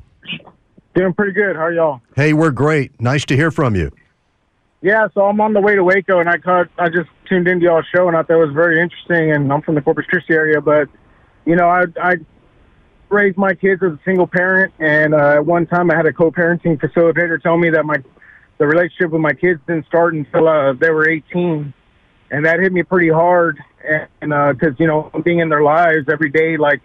Doing 0.95 1.15
pretty 1.15 1.33
good. 1.33 1.57
How 1.57 1.63
are 1.63 1.73
y'all? 1.73 2.01
Hey, 2.17 2.33
we're 2.33 2.51
great. 2.51 3.01
Nice 3.01 3.25
to 3.27 3.37
hear 3.37 3.51
from 3.51 3.75
you. 3.75 3.91
Yeah, 4.83 5.09
so 5.15 5.27
I'm 5.27 5.41
on 5.41 5.53
the 5.53 5.61
way 5.61 5.75
to 5.75 5.85
Waco, 5.85 6.21
and 6.21 6.29
I 6.29 6.39
caught, 6.39 6.69
I 6.79 6.89
just 6.89 7.09
tuned 7.29 7.47
into 7.49 7.67
y'all's 7.67 7.85
show, 7.95 8.09
and 8.09 8.17
I 8.17 8.23
thought 8.23 8.41
it 8.41 8.47
was 8.47 8.55
very 8.55 8.81
interesting. 8.81 9.31
And 9.33 9.53
I'm 9.53 9.63
from 9.63 9.75
the 9.75 9.83
Corpus 9.83 10.07
Christi 10.07 10.33
area, 10.35 10.61
but 10.61 10.89
you 11.45 11.57
know, 11.57 11.69
I 11.69 11.85
I 12.01 12.17
raised 13.11 13.37
my 13.37 13.55
kids 13.55 13.83
as 13.83 13.93
a 13.93 14.01
single 14.05 14.27
parent, 14.27 14.73
and 14.79 15.15
uh, 15.15 15.35
at 15.37 15.47
one 15.47 15.67
time 15.67 15.91
I 15.91 15.97
had 15.97 16.07
a 16.07 16.13
co-parenting 16.13 16.81
facilitator 16.81 17.41
tell 17.43 17.57
me 17.57 17.71
that 17.71 17.85
my 17.85 17.97
the 18.59 18.67
relationship 18.67 19.11
with 19.11 19.23
my 19.23 19.33
kids 19.33 19.59
didn't 19.67 19.87
start 19.87 20.15
until 20.15 20.47
uh, 20.47 20.75
they 20.75 20.91
were 20.91 21.09
18, 21.09 21.73
and 22.31 22.45
that 22.45 22.61
hit 22.61 22.73
me 22.73 22.83
pretty 22.83 23.09
hard. 23.09 23.59
And 24.21 24.31
because 24.59 24.79
you 24.79 24.87
know, 24.87 25.11
being 25.25 25.39
in 25.39 25.49
their 25.49 25.63
lives 25.63 26.09
every 26.11 26.31
day, 26.31 26.57
like 26.57 26.83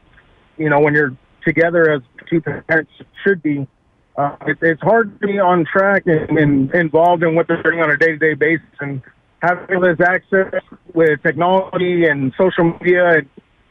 you 0.58 0.70
know, 0.70 0.80
when 0.80 0.94
you're 0.94 1.16
together 1.46 1.92
as 1.92 2.02
two 2.30 2.42
parents 2.42 2.92
should 3.24 3.44
be, 3.44 3.68
uh, 4.18 4.36
it, 4.48 4.58
it's 4.62 4.82
hard 4.82 5.20
to 5.20 5.28
be 5.28 5.40
on 5.40 5.66
track 5.66 6.04
and, 6.06 6.38
and 6.38 6.74
involved 6.74 7.24
in 7.24 7.36
what 7.36 7.48
they're 7.48 7.62
doing 7.62 7.82
on 7.82 7.92
a 7.92 7.98
day-to-day 7.98 8.34
basis 8.34 8.66
and 8.80 9.02
having 9.42 9.82
this 9.82 10.00
access 10.00 10.62
with 10.94 11.22
technology 11.22 12.06
and 12.06 12.34
social 12.38 12.74
media 12.80 13.22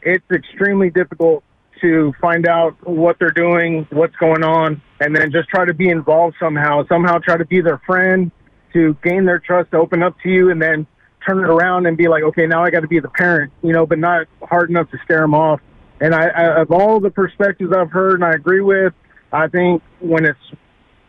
it's 0.03 0.25
extremely 0.31 0.91
difficult 0.91 1.43
to 1.85 2.13
find 2.21 2.49
out 2.49 2.77
what 2.89 3.17
they're 3.19 3.31
doing 3.31 3.87
what's 3.91 4.17
going 4.17 4.43
on 4.43 4.81
and 5.01 5.15
then 5.15 5.31
just 5.31 5.49
try 5.49 5.65
to 5.65 5.75
be 5.75 5.89
involved 5.89 6.35
somehow 6.41 6.83
somehow 6.89 7.19
try 7.19 7.37
to 7.37 7.45
be 7.45 7.61
their 7.61 7.81
friend 7.87 8.31
to 8.73 8.97
gain 9.05 9.25
their 9.25 9.39
trust 9.39 9.71
to 9.71 9.77
open 9.77 10.03
up 10.03 10.17
to 10.23 10.29
you 10.31 10.51
and 10.51 10.61
then 10.61 10.87
turn 11.27 11.39
it 11.39 11.49
around 11.49 11.87
and 11.87 11.97
be 11.97 12.09
like 12.09 12.23
okay 12.23 12.47
now 12.47 12.65
i 12.65 12.71
got 12.71 12.81
to 12.81 12.89
be 12.89 13.01
the 13.01 13.09
parent 13.09 13.53
you 13.63 13.73
know 13.73 13.87
but 13.87 13.99
not 13.99 14.27
hard 14.43 14.71
enough 14.71 14.91
to 14.91 14.99
scare 15.05 15.21
them 15.21 15.35
off. 15.35 15.61
And 16.01 16.15
I, 16.15 16.27
I 16.27 16.61
of 16.63 16.73
all 16.73 17.01
the 17.01 17.11
perspectives 17.11 17.73
i've 17.73 17.91
heard 17.91 18.15
and 18.15 18.25
i 18.25 18.33
agree 18.33 18.61
with 18.61 18.93
I 19.35 19.49
think 19.49 19.83
when 19.99 20.25
it's 20.25 20.39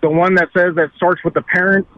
the 0.01 0.09
one 0.09 0.35
that 0.35 0.49
says 0.55 0.75
that 0.75 0.89
starts 0.95 1.23
with 1.23 1.35
the 1.35 1.43
parents, 1.43 1.89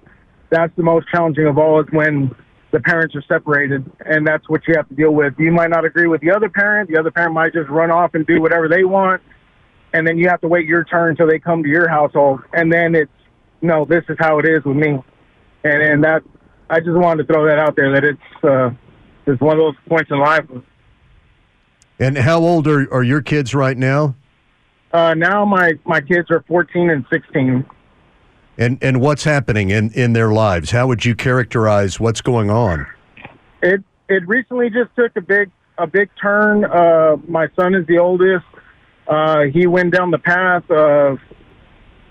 that's 0.49 0.75
the 0.75 0.83
most 0.83 1.07
challenging 1.09 1.47
of 1.47 1.57
all 1.57 1.79
is 1.79 1.87
when 1.91 2.35
the 2.71 2.79
parents 2.79 3.15
are 3.15 3.23
separated, 3.27 3.89
and 4.05 4.27
that's 4.27 4.47
what 4.49 4.61
you 4.67 4.73
have 4.75 4.89
to 4.89 4.95
deal 4.95 5.11
with. 5.11 5.33
You 5.37 5.51
might 5.51 5.69
not 5.69 5.85
agree 5.85 6.07
with 6.07 6.21
the 6.21 6.31
other 6.31 6.49
parent. 6.49 6.89
The 6.89 6.99
other 6.99 7.11
parent 7.11 7.33
might 7.33 7.53
just 7.53 7.69
run 7.69 7.91
off 7.91 8.13
and 8.13 8.25
do 8.27 8.41
whatever 8.41 8.67
they 8.67 8.83
want, 8.83 9.21
and 9.93 10.05
then 10.05 10.17
you 10.17 10.27
have 10.29 10.41
to 10.41 10.47
wait 10.47 10.65
your 10.65 10.83
turn 10.83 11.11
until 11.11 11.27
they 11.27 11.39
come 11.39 11.63
to 11.63 11.69
your 11.69 11.87
household, 11.87 12.41
and 12.53 12.71
then 12.71 12.95
it's 12.95 13.11
no, 13.61 13.85
this 13.85 14.03
is 14.09 14.17
how 14.19 14.39
it 14.39 14.45
is 14.47 14.63
with 14.65 14.77
me, 14.77 14.99
and 15.63 15.81
and 15.81 16.03
that 16.03 16.23
I 16.69 16.79
just 16.79 16.91
wanted 16.91 17.27
to 17.27 17.33
throw 17.33 17.47
that 17.47 17.59
out 17.59 17.75
there 17.75 17.93
that 17.93 18.03
it's 18.03 18.43
uh, 18.43 18.69
it's 19.25 19.41
one 19.41 19.57
of 19.57 19.59
those 19.59 19.75
points 19.87 20.11
in 20.11 20.19
life. 20.19 20.45
And 21.99 22.17
how 22.17 22.39
old 22.39 22.67
are, 22.67 22.91
are 22.93 23.03
your 23.03 23.21
kids 23.21 23.55
right 23.55 23.77
now? 23.77 24.15
Uh, 24.91 25.13
now 25.13 25.45
my 25.45 25.73
my 25.85 26.01
kids 26.01 26.29
are 26.31 26.43
14 26.47 26.89
and 26.89 27.05
16. 27.11 27.65
And 28.57 28.77
and 28.81 29.01
what's 29.01 29.23
happening 29.23 29.69
in, 29.69 29.91
in 29.91 30.13
their 30.13 30.31
lives? 30.31 30.71
How 30.71 30.87
would 30.87 31.05
you 31.05 31.15
characterize 31.15 31.99
what's 31.99 32.21
going 32.21 32.49
on? 32.49 32.87
It 33.61 33.83
it 34.09 34.27
recently 34.27 34.69
just 34.69 34.95
took 34.95 35.15
a 35.15 35.21
big 35.21 35.51
a 35.77 35.85
big 35.85 36.09
turn. 36.19 36.65
Uh, 36.65 37.17
my 37.27 37.47
son 37.55 37.75
is 37.75 37.85
the 37.87 37.99
oldest. 37.99 38.45
Uh, 39.07 39.43
he 39.53 39.67
went 39.67 39.93
down 39.93 40.11
the 40.11 40.17
path 40.17 40.69
of 40.71 41.19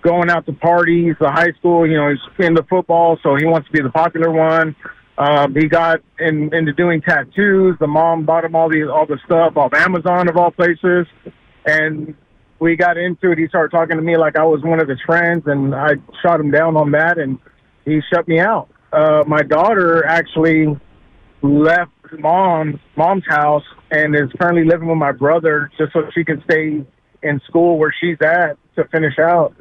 going 0.02 0.30
out 0.30 0.46
to 0.46 0.52
parties, 0.52 1.16
the 1.18 1.30
high 1.30 1.52
school. 1.58 1.86
You 1.86 1.96
know, 1.96 2.10
he's 2.10 2.46
into 2.46 2.62
football, 2.64 3.18
so 3.22 3.34
he 3.34 3.44
wants 3.44 3.66
to 3.66 3.72
be 3.72 3.82
the 3.82 3.90
popular 3.90 4.30
one. 4.30 4.76
Um, 5.18 5.54
he 5.54 5.66
got 5.66 6.00
in, 6.18 6.54
into 6.54 6.72
doing 6.72 7.00
tattoos. 7.00 7.76
The 7.80 7.86
mom 7.86 8.24
bought 8.24 8.44
him 8.44 8.54
all 8.54 8.68
the 8.68 8.88
all 8.92 9.06
the 9.06 9.18
stuff 9.24 9.56
off 9.56 9.72
Amazon 9.74 10.28
of 10.28 10.36
all 10.36 10.50
places, 10.50 11.06
and 11.64 12.14
we 12.58 12.76
got 12.76 12.96
into 12.96 13.32
it. 13.32 13.38
He 13.38 13.48
started 13.48 13.70
talking 13.70 13.96
to 13.96 14.02
me 14.02 14.16
like 14.16 14.36
I 14.36 14.44
was 14.44 14.62
one 14.62 14.80
of 14.80 14.88
his 14.88 15.00
friends, 15.04 15.44
and 15.46 15.74
I 15.74 15.94
shot 16.22 16.40
him 16.40 16.50
down 16.50 16.76
on 16.76 16.90
that, 16.92 17.18
and 17.18 17.38
he 17.84 18.00
shut 18.12 18.26
me 18.26 18.40
out. 18.40 18.68
Uh, 18.92 19.24
my 19.26 19.42
daughter 19.42 20.04
actually 20.06 20.66
left 21.42 21.92
mom's 22.18 22.76
mom's 22.96 23.24
house 23.28 23.64
and 23.90 24.14
is 24.14 24.30
currently 24.40 24.64
living 24.64 24.88
with 24.88 24.96
my 24.96 25.12
brother 25.12 25.70
just 25.78 25.92
so 25.92 26.02
she 26.14 26.24
can 26.24 26.42
stay 26.44 26.84
in 27.22 27.40
school 27.48 27.78
where 27.78 27.94
she's 28.00 28.16
at 28.20 28.56
to 28.76 28.84
finish 28.88 29.18
out. 29.18 29.54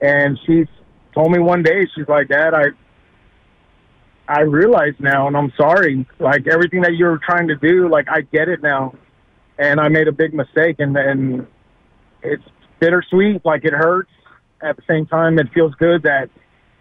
And 0.00 0.38
she's 0.46 0.66
told 1.14 1.30
me 1.32 1.38
one 1.38 1.62
day, 1.62 1.86
she's 1.94 2.08
like, 2.08 2.28
Dad, 2.28 2.54
I 2.54 2.66
I 4.28 4.40
realize 4.42 4.94
now 4.98 5.26
and 5.26 5.36
I'm 5.36 5.52
sorry. 5.56 6.06
Like 6.18 6.46
everything 6.46 6.82
that 6.82 6.94
you're 6.94 7.18
trying 7.18 7.48
to 7.48 7.56
do, 7.56 7.88
like 7.88 8.06
I 8.10 8.22
get 8.22 8.48
it 8.48 8.62
now. 8.62 8.94
And 9.58 9.80
I 9.80 9.88
made 9.88 10.06
a 10.06 10.12
big 10.12 10.34
mistake 10.34 10.76
and 10.78 10.96
and 10.96 11.46
it's 12.22 12.44
bittersweet, 12.80 13.44
like 13.44 13.64
it 13.64 13.72
hurts. 13.72 14.10
At 14.60 14.76
the 14.76 14.82
same 14.88 15.06
time 15.06 15.38
it 15.38 15.52
feels 15.52 15.74
good 15.76 16.02
that 16.02 16.30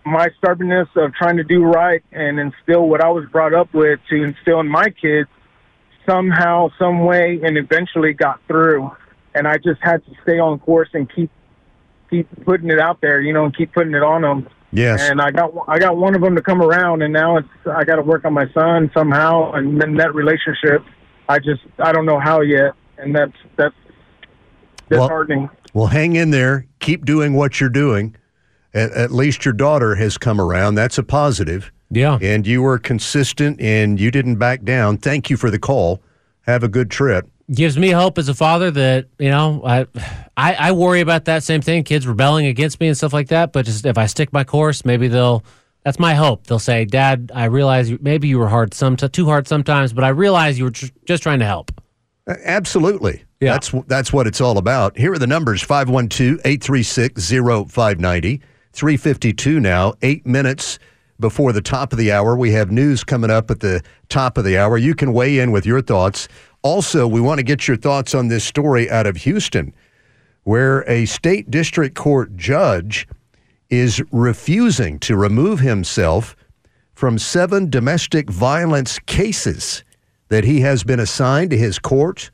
my 0.05 0.29
stubbornness 0.37 0.87
of 0.95 1.13
trying 1.13 1.37
to 1.37 1.43
do 1.43 1.63
right 1.63 2.03
and 2.11 2.39
instill 2.39 2.87
what 2.87 3.03
I 3.03 3.09
was 3.09 3.25
brought 3.29 3.53
up 3.53 3.73
with 3.73 3.99
to 4.09 4.23
instill 4.23 4.59
in 4.61 4.67
my 4.67 4.89
kids 4.89 5.29
somehow, 6.07 6.69
some 6.79 7.03
way, 7.03 7.39
and 7.43 7.57
eventually 7.57 8.13
got 8.13 8.39
through. 8.47 8.89
And 9.35 9.47
I 9.47 9.57
just 9.57 9.81
had 9.81 10.03
to 10.05 10.11
stay 10.23 10.39
on 10.39 10.59
course 10.59 10.89
and 10.93 11.13
keep 11.13 11.29
keep 12.09 12.27
putting 12.45 12.69
it 12.69 12.79
out 12.79 13.01
there, 13.01 13.21
you 13.21 13.33
know, 13.33 13.45
and 13.45 13.55
keep 13.55 13.73
putting 13.73 13.93
it 13.93 14.03
on 14.03 14.21
them. 14.21 14.47
Yes. 14.71 15.09
And 15.09 15.21
I 15.21 15.31
got 15.31 15.51
I 15.67 15.77
got 15.77 15.97
one 15.97 16.15
of 16.15 16.21
them 16.21 16.35
to 16.35 16.41
come 16.41 16.61
around, 16.61 17.01
and 17.01 17.13
now 17.13 17.37
it's 17.37 17.47
I 17.65 17.83
got 17.83 17.97
to 17.97 18.01
work 18.01 18.25
on 18.25 18.33
my 18.33 18.51
son 18.53 18.89
somehow, 18.93 19.53
and 19.53 19.79
then 19.79 19.95
that 19.97 20.15
relationship, 20.15 20.83
I 21.29 21.39
just 21.39 21.61
I 21.79 21.91
don't 21.91 22.05
know 22.05 22.19
how 22.19 22.41
yet, 22.41 22.73
and 22.97 23.15
that's 23.15 23.37
that's 23.57 23.75
disheartening. 24.89 25.49
Well, 25.73 25.87
hang 25.87 26.15
in 26.15 26.31
there. 26.31 26.65
Keep 26.79 27.05
doing 27.05 27.33
what 27.33 27.59
you're 27.59 27.69
doing. 27.69 28.15
At, 28.73 28.91
at 28.91 29.11
least 29.11 29.45
your 29.45 29.53
daughter 29.53 29.95
has 29.95 30.17
come 30.17 30.39
around. 30.41 30.75
That's 30.75 30.97
a 30.97 31.03
positive. 31.03 31.71
Yeah. 31.89 32.17
And 32.21 32.45
you 32.45 32.61
were 32.61 32.77
consistent 32.79 33.61
and 33.61 33.99
you 33.99 34.11
didn't 34.11 34.35
back 34.35 34.63
down. 34.63 34.97
Thank 34.97 35.29
you 35.29 35.37
for 35.37 35.49
the 35.49 35.59
call. 35.59 36.01
Have 36.41 36.63
a 36.63 36.67
good 36.67 36.89
trip. 36.91 37.29
gives 37.51 37.77
me 37.77 37.89
hope 37.91 38.17
as 38.17 38.27
a 38.27 38.33
father 38.33 38.71
that 38.71 39.07
you 39.19 39.29
know 39.29 39.61
I, 39.65 39.85
I 40.35 40.53
I 40.55 40.71
worry 40.73 40.99
about 41.01 41.25
that 41.25 41.43
same 41.43 41.61
thing 41.61 41.83
kids 41.83 42.05
rebelling 42.05 42.45
against 42.45 42.79
me 42.81 42.87
and 42.87 42.97
stuff 42.97 43.13
like 43.13 43.29
that 43.29 43.53
but 43.53 43.65
just 43.65 43.85
if 43.85 43.97
I 43.97 44.05
stick 44.07 44.33
my 44.33 44.43
course 44.43 44.83
maybe 44.83 45.07
they'll 45.07 45.43
that's 45.83 45.97
my 45.97 46.13
hope 46.13 46.47
they'll 46.47 46.59
say 46.59 46.83
dad 46.83 47.31
I 47.33 47.45
realize 47.45 47.89
you, 47.89 47.99
maybe 48.01 48.27
you 48.27 48.37
were 48.39 48.49
hard 48.49 48.73
some 48.73 48.97
too 48.97 49.25
hard 49.25 49.47
sometimes 49.47 49.93
but 49.93 50.03
I 50.03 50.09
realize 50.09 50.57
you 50.59 50.65
were 50.65 50.71
tr- 50.71 50.87
just 51.05 51.23
trying 51.23 51.39
to 51.39 51.45
help 51.45 51.71
Absolutely. 52.27 53.23
Yeah. 53.39 53.53
That's 53.53 53.71
that's 53.87 54.11
what 54.11 54.27
it's 54.27 54.41
all 54.41 54.57
about. 54.57 54.97
Here 54.97 55.13
are 55.13 55.19
the 55.19 55.27
numbers 55.27 55.63
512-836-0590. 55.63 58.41
352 58.73 59.59
now, 59.59 59.93
8 60.03 60.27
minutes 60.27 60.77
before 61.19 61.51
the 61.51 61.61
top 61.61 61.93
of 61.93 61.97
the 61.97 62.11
hour. 62.11 62.35
We 62.35 62.51
have 62.51 62.71
news 62.71 63.03
coming 63.03 63.31
up 63.31 63.49
at 63.49 63.59
the 63.59 63.81
top 64.09 64.37
of 64.37 64.45
the 64.45 64.57
hour. 64.57 64.77
You 64.77 64.93
can 64.93 65.13
weigh 65.13 65.39
in 65.39 65.51
with 65.51 65.65
your 65.65 65.81
thoughts. 65.81 66.27
Also, 66.61 67.07
we 67.07 67.19
want 67.19 67.39
to 67.39 67.43
get 67.43 67.67
your 67.67 67.77
thoughts 67.77 68.13
on 68.13 68.27
this 68.27 68.43
story 68.43 68.89
out 68.89 69.07
of 69.07 69.17
Houston 69.17 69.73
where 70.43 70.89
a 70.89 71.05
state 71.05 71.51
district 71.51 71.95
court 71.95 72.37
judge 72.37 73.07
is 73.69 74.01
refusing 74.11 74.99
to 74.99 75.17
remove 75.17 75.59
himself 75.59 76.35
from 76.93 77.17
seven 77.17 77.69
domestic 77.69 78.29
violence 78.29 78.99
cases 78.99 79.83
that 80.29 80.43
he 80.43 80.61
has 80.61 80.83
been 80.83 80.99
assigned 80.99 81.49
to 81.49 81.57
his 81.57 81.79
court. 81.79 82.31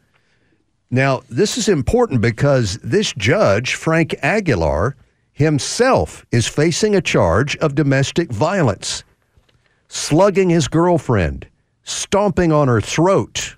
Now, 0.93 1.23
this 1.27 1.57
is 1.57 1.69
important 1.69 2.21
because 2.21 2.77
this 2.83 3.13
judge, 3.13 3.73
Frank 3.73 4.13
Aguilar, 4.21 4.95
himself 5.31 6.23
is 6.31 6.47
facing 6.47 6.95
a 6.95 7.01
charge 7.01 7.57
of 7.57 7.73
domestic 7.73 8.31
violence, 8.31 9.03
slugging 9.87 10.51
his 10.51 10.67
girlfriend, 10.67 11.47
stomping 11.81 12.51
on 12.51 12.67
her 12.67 12.79
throat. 12.79 13.55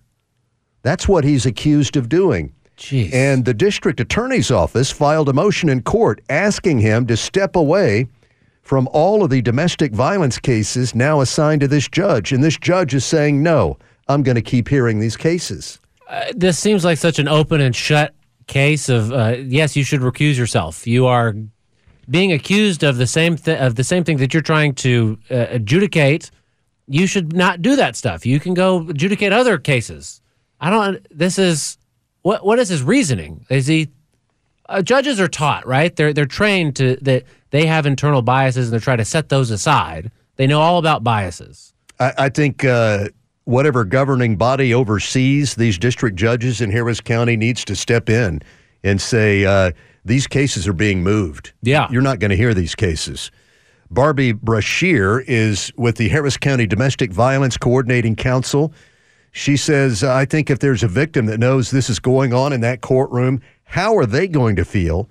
That's 0.81 1.09
what 1.09 1.25
he's 1.25 1.45
accused 1.45 1.97
of 1.97 2.07
doing. 2.07 2.53
Jeez. 2.77 3.13
And 3.13 3.43
the 3.43 3.53
district 3.53 3.99
attorney's 3.99 4.49
office 4.49 4.89
filed 4.89 5.27
a 5.27 5.33
motion 5.33 5.67
in 5.67 5.81
court 5.81 6.21
asking 6.29 6.79
him 6.79 7.05
to 7.07 7.17
step 7.17 7.57
away 7.57 8.07
from 8.61 8.87
all 8.93 9.25
of 9.25 9.29
the 9.29 9.41
domestic 9.41 9.91
violence 9.91 10.39
cases 10.39 10.95
now 10.95 11.19
assigned 11.19 11.59
to 11.59 11.67
this 11.67 11.89
judge. 11.89 12.31
And 12.31 12.41
this 12.41 12.57
judge 12.57 12.95
is 12.95 13.03
saying, 13.03 13.43
no, 13.43 13.77
I'm 14.07 14.23
going 14.23 14.35
to 14.35 14.41
keep 14.41 14.69
hearing 14.69 15.01
these 15.01 15.17
cases. 15.17 15.81
Uh, 16.07 16.25
this 16.35 16.59
seems 16.59 16.85
like 16.85 16.97
such 16.97 17.19
an 17.19 17.27
open 17.27 17.61
and 17.61 17.75
shut 17.75 18.13
case 18.47 18.89
of 18.89 19.11
uh, 19.11 19.35
yes 19.39 19.75
you 19.75 19.83
should 19.83 20.01
recuse 20.01 20.37
yourself. 20.37 20.85
You 20.85 21.07
are 21.07 21.33
being 22.09 22.31
accused 22.31 22.83
of 22.83 22.97
the 22.97 23.07
same 23.07 23.37
th- 23.37 23.59
of 23.59 23.75
the 23.75 23.83
same 23.83 24.03
thing 24.03 24.17
that 24.17 24.33
you're 24.33 24.43
trying 24.43 24.75
to 24.75 25.17
uh, 25.31 25.47
adjudicate. 25.49 26.31
You 26.87 27.07
should 27.07 27.33
not 27.33 27.61
do 27.61 27.75
that 27.75 27.95
stuff. 27.95 28.25
You 28.25 28.39
can 28.39 28.53
go 28.53 28.87
adjudicate 28.89 29.33
other 29.33 29.57
cases. 29.57 30.21
I 30.61 30.69
don't 30.69 31.05
this 31.09 31.39
is 31.39 31.77
what 32.21 32.45
what 32.45 32.59
is 32.59 32.69
his 32.69 32.83
reasoning? 32.83 33.45
Is 33.49 33.67
he 33.67 33.89
uh, 34.69 34.81
judges 34.81 35.19
are 35.19 35.27
taught 35.27 35.65
right? 35.65 35.95
They're 35.95 36.13
they're 36.13 36.25
trained 36.25 36.75
to 36.77 36.97
that 37.01 37.23
they 37.49 37.65
have 37.65 37.85
internal 37.85 38.21
biases 38.21 38.67
and 38.67 38.73
they're 38.73 38.79
trying 38.79 38.97
to 38.99 39.05
set 39.05 39.29
those 39.29 39.49
aside. 39.49 40.11
They 40.35 40.47
know 40.47 40.61
all 40.61 40.77
about 40.77 41.03
biases. 41.03 41.73
I, 41.99 42.13
I 42.17 42.29
think 42.29 42.65
uh, 42.65 43.09
whatever 43.45 43.85
governing 43.85 44.35
body 44.35 44.73
oversees 44.73 45.55
these 45.55 45.77
district 45.77 46.17
judges 46.17 46.61
in 46.61 46.71
Harris 46.71 46.99
County 46.99 47.37
needs 47.37 47.63
to 47.65 47.75
step 47.75 48.09
in 48.09 48.41
and 48.83 48.99
say 48.99 49.45
uh, 49.45 49.71
these 50.03 50.27
cases 50.27 50.67
are 50.67 50.73
being 50.73 51.01
moved. 51.01 51.53
Yeah. 51.61 51.87
You're 51.89 52.01
not 52.01 52.19
going 52.19 52.29
to 52.29 52.37
hear 52.37 52.53
these 52.53 52.75
cases. 52.75 53.31
Barbie 53.91 54.31
Brashear 54.31 55.19
is 55.21 55.71
with 55.77 55.97
the 55.97 56.09
Harris 56.09 56.37
County 56.37 56.65
Domestic 56.65 57.11
Violence 57.11 57.55
Coordinating 57.55 58.15
Council. 58.15 58.73
She 59.31 59.57
says, 59.57 60.03
I 60.03 60.25
think 60.25 60.49
if 60.49 60.59
there's 60.59 60.83
a 60.83 60.87
victim 60.87 61.27
that 61.27 61.39
knows 61.39 61.69
this 61.69 61.89
is 61.89 61.99
going 61.99 62.33
on 62.33 62.51
in 62.51 62.61
that 62.61 62.81
courtroom, 62.81 63.41
how 63.63 63.95
are 63.97 64.05
they 64.05 64.27
going 64.27 64.55
to 64.55 64.65
feel? 64.65 65.09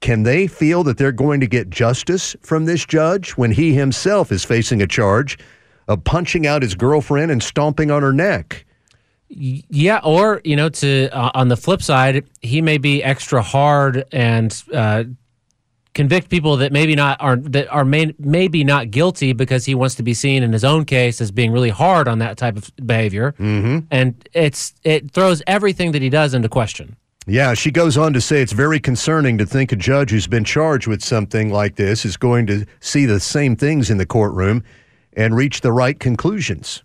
Can 0.00 0.22
they 0.22 0.46
feel 0.46 0.84
that 0.84 0.96
they're 0.96 1.10
going 1.10 1.40
to 1.40 1.46
get 1.48 1.70
justice 1.70 2.36
from 2.40 2.66
this 2.66 2.84
judge 2.84 3.32
when 3.32 3.50
he 3.50 3.74
himself 3.74 4.30
is 4.30 4.44
facing 4.44 4.80
a 4.80 4.86
charge 4.86 5.38
of 5.88 6.04
punching 6.04 6.46
out 6.46 6.62
his 6.62 6.74
girlfriend 6.74 7.32
and 7.32 7.42
stomping 7.42 7.90
on 7.90 8.02
her 8.02 8.12
neck? 8.12 8.64
Yeah, 9.30 10.00
or 10.04 10.40
you 10.44 10.56
know, 10.56 10.68
to 10.70 11.08
uh, 11.10 11.30
on 11.34 11.48
the 11.48 11.56
flip 11.56 11.82
side, 11.82 12.24
he 12.40 12.62
may 12.62 12.78
be 12.78 13.02
extra 13.02 13.42
hard 13.42 14.04
and 14.10 14.62
uh, 14.72 15.04
convict 15.92 16.30
people 16.30 16.56
that 16.58 16.72
maybe 16.72 16.94
not 16.94 17.20
are 17.20 17.36
that 17.36 17.68
are 17.68 17.84
may, 17.84 18.14
maybe 18.18 18.64
not 18.64 18.90
guilty 18.90 19.34
because 19.34 19.66
he 19.66 19.74
wants 19.74 19.96
to 19.96 20.02
be 20.02 20.14
seen 20.14 20.42
in 20.42 20.52
his 20.52 20.64
own 20.64 20.86
case 20.86 21.20
as 21.20 21.30
being 21.30 21.52
really 21.52 21.68
hard 21.68 22.08
on 22.08 22.20
that 22.20 22.38
type 22.38 22.56
of 22.56 22.70
behavior, 22.86 23.32
mm-hmm. 23.32 23.80
and 23.90 24.26
it's 24.32 24.72
it 24.82 25.10
throws 25.10 25.42
everything 25.46 25.92
that 25.92 26.00
he 26.00 26.08
does 26.08 26.32
into 26.32 26.48
question. 26.48 26.96
Yeah, 27.26 27.52
she 27.52 27.70
goes 27.70 27.98
on 27.98 28.14
to 28.14 28.22
say 28.22 28.40
it's 28.40 28.52
very 28.52 28.80
concerning 28.80 29.36
to 29.36 29.44
think 29.44 29.72
a 29.72 29.76
judge 29.76 30.10
who's 30.10 30.26
been 30.26 30.44
charged 30.44 30.86
with 30.86 31.04
something 31.04 31.52
like 31.52 31.76
this 31.76 32.06
is 32.06 32.16
going 32.16 32.46
to 32.46 32.64
see 32.80 33.04
the 33.04 33.20
same 33.20 33.56
things 33.56 33.90
in 33.90 33.98
the 33.98 34.06
courtroom 34.06 34.64
and 35.18 35.36
reach 35.36 35.60
the 35.60 35.72
right 35.72 35.98
conclusions. 36.00 36.82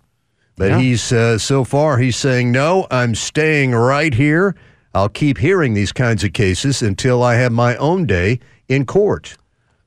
But 0.58 0.72
Yeah. 0.72 0.80
he's 0.80 1.12
uh, 1.14 1.38
so 1.38 1.64
far 1.64 1.98
he's 2.00 2.18
saying 2.18 2.52
no, 2.52 2.88
I'm 2.92 3.16
staying 3.16 3.72
right 3.74 4.14
here. 4.14 4.56
I'll 4.94 5.10
keep 5.10 5.38
hearing 5.38 5.74
these 5.74 5.92
kinds 5.92 6.24
of 6.24 6.34
cases 6.34 6.82
until 6.82 7.24
I 7.24 7.36
have 7.36 7.52
my 7.52 7.76
own 7.78 8.06
day 8.06 8.40
in 8.68 8.86
court. 8.86 9.38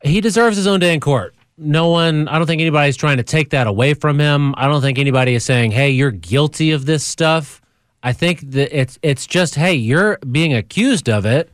He 0.03 0.20
deserves 0.20 0.57
his 0.57 0.66
own 0.66 0.80
day 0.80 0.94
in 0.94 1.01
court. 1.01 1.34
No 1.59 1.88
one, 1.88 2.28
I 2.28 2.38
don't 2.38 2.47
think 2.47 2.61
anybody's 2.61 2.97
trying 2.97 3.16
to 3.16 3.22
take 3.22 3.51
that 3.51 3.66
away 3.66 3.94
from 3.94 4.18
him. 4.18 4.55
I 4.57 4.66
don't 4.68 4.82
think 4.82 4.99
anybody 4.99 5.34
is 5.34 5.44
saying, 5.44 5.70
"Hey, 5.72 5.90
you're 5.90 6.11
guilty 6.11 6.70
of 6.72 6.86
this 6.86 7.03
stuff." 7.05 7.61
I 8.03 8.12
think 8.12 8.51
that 8.53 8.76
it's 8.78 8.99
it's 9.03 9.26
just, 9.26 9.55
"Hey, 9.55 9.74
you're 9.74 10.18
being 10.30 10.53
accused 10.55 11.09
of 11.09 11.24
it." 11.24 11.51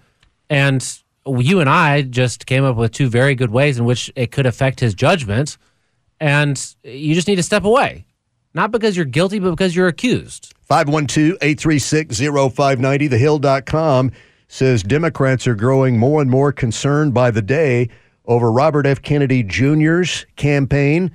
And 0.50 0.84
you 1.26 1.60
and 1.60 1.70
I 1.70 2.02
just 2.02 2.46
came 2.46 2.64
up 2.64 2.76
with 2.76 2.92
two 2.92 3.08
very 3.08 3.34
good 3.34 3.50
ways 3.50 3.78
in 3.78 3.84
which 3.84 4.10
it 4.16 4.32
could 4.32 4.44
affect 4.46 4.80
his 4.80 4.92
judgment, 4.94 5.56
and 6.22 6.76
you 6.84 7.14
just 7.14 7.26
need 7.26 7.36
to 7.36 7.42
step 7.42 7.64
away. 7.64 8.06
Not 8.54 8.70
because 8.70 8.96
you're 8.96 9.04
guilty, 9.04 9.40
but 9.40 9.50
because 9.50 9.74
you're 9.74 9.88
accused. 9.88 10.54
512 10.62 11.36
836 11.42 12.18
0590. 12.20 13.08
TheHill.com 13.08 14.12
says 14.46 14.84
Democrats 14.84 15.48
are 15.48 15.56
growing 15.56 15.98
more 15.98 16.22
and 16.22 16.30
more 16.30 16.52
concerned 16.52 17.12
by 17.12 17.32
the 17.32 17.42
day 17.42 17.88
over 18.26 18.52
Robert 18.52 18.86
F. 18.86 19.02
Kennedy 19.02 19.42
Jr.'s 19.42 20.24
campaign 20.36 21.10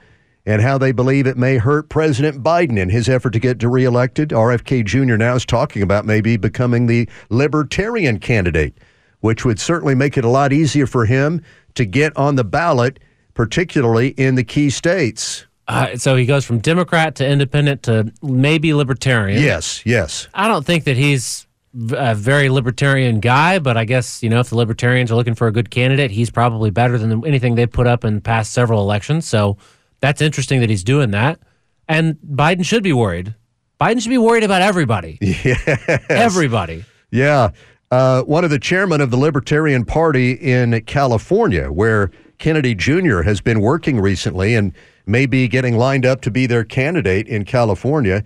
and 0.45 0.61
how 0.61 0.77
they 0.77 0.91
believe 0.91 1.25
it 1.25 1.37
may 1.37 1.57
hurt 1.57 1.87
President 1.87 2.43
Biden 2.43 2.77
in 2.77 2.89
his 2.89 3.07
effort 3.07 3.31
to 3.31 3.39
get 3.39 3.63
reelected. 3.63 4.29
RFK 4.29 4.83
Jr. 4.85 5.15
now 5.15 5.35
is 5.35 5.45
talking 5.45 5.83
about 5.83 6.05
maybe 6.05 6.35
becoming 6.35 6.87
the 6.87 7.07
libertarian 7.29 8.19
candidate, 8.19 8.77
which 9.21 9.45
would 9.45 9.59
certainly 9.59 9.95
make 9.95 10.17
it 10.17 10.25
a 10.25 10.29
lot 10.29 10.51
easier 10.51 10.87
for 10.87 11.05
him 11.05 11.41
to 11.75 11.85
get 11.85 12.15
on 12.17 12.35
the 12.35 12.43
ballot, 12.43 12.99
particularly 13.37 14.09
in 14.09 14.33
the 14.33 14.43
key 14.43 14.67
states. 14.71 15.45
Uh, 15.67 15.95
so 15.95 16.15
he 16.15 16.25
goes 16.25 16.43
from 16.43 16.57
Democrat 16.57 17.13
to 17.15 17.27
independent 17.27 17.83
to 17.83 18.11
maybe 18.23 18.73
libertarian. 18.73 19.41
Yes, 19.43 19.85
yes. 19.85 20.27
I 20.33 20.47
don't 20.47 20.65
think 20.65 20.85
that 20.85 20.97
he's 20.97 21.45
a 21.91 22.15
very 22.15 22.49
libertarian 22.49 23.19
guy, 23.19 23.59
but 23.59 23.77
I 23.77 23.85
guess, 23.85 24.23
you 24.23 24.29
know, 24.29 24.39
if 24.39 24.49
the 24.49 24.55
libertarians 24.55 25.11
are 25.11 25.15
looking 25.15 25.35
for 25.35 25.45
a 25.45 25.51
good 25.51 25.69
candidate, 25.69 26.09
he's 26.09 26.31
probably 26.31 26.71
better 26.71 26.97
than 26.97 27.23
anything 27.27 27.53
they've 27.53 27.71
put 27.71 27.85
up 27.85 28.03
in 28.03 28.21
past 28.21 28.53
several 28.53 28.81
elections. 28.81 29.27
So 29.27 29.57
that's 29.99 30.19
interesting 30.19 30.59
that 30.61 30.69
he's 30.71 30.83
doing 30.83 31.11
that. 31.11 31.39
And 31.87 32.15
Biden 32.15 32.65
should 32.65 32.81
be 32.81 32.93
worried. 32.93 33.35
Biden 33.79 34.01
should 34.01 34.09
be 34.09 34.17
worried 34.17 34.43
about 34.43 34.63
everybody. 34.63 35.19
Yes. 35.21 36.03
Everybody. 36.09 36.85
Yeah. 37.11 37.51
Uh, 37.91 38.23
one 38.23 38.43
of 38.43 38.49
the 38.49 38.59
chairman 38.59 38.99
of 38.99 39.11
the 39.11 39.17
Libertarian 39.17 39.85
Party 39.85 40.31
in 40.31 40.81
California, 40.81 41.71
where 41.71 42.09
Kennedy 42.37 42.75
Jr. 42.75 43.21
has 43.21 43.41
been 43.41 43.61
working 43.61 43.99
recently 43.99 44.55
and 44.55 44.73
may 45.05 45.25
be 45.25 45.47
getting 45.47 45.77
lined 45.77 46.05
up 46.05 46.21
to 46.21 46.31
be 46.31 46.45
their 46.45 46.63
candidate 46.63 47.27
in 47.27 47.45
California, 47.45 48.23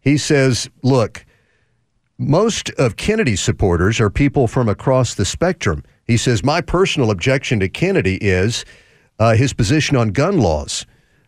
he 0.00 0.18
says, 0.18 0.68
look, 0.82 1.24
most 2.18 2.70
of 2.70 2.96
Kennedy's 2.96 3.40
supporters 3.40 4.00
are 4.00 4.10
people 4.10 4.46
from 4.46 4.68
across 4.68 5.14
the 5.14 5.24
spectrum. 5.24 5.82
He 6.06 6.16
says, 6.16 6.44
My 6.44 6.60
personal 6.60 7.10
objection 7.10 7.60
to 7.60 7.68
Kennedy 7.68 8.16
is 8.16 8.64
uh, 9.18 9.34
his 9.34 9.52
position 9.52 9.96
on 9.96 10.10
gun 10.10 10.38
laws. 10.38 10.86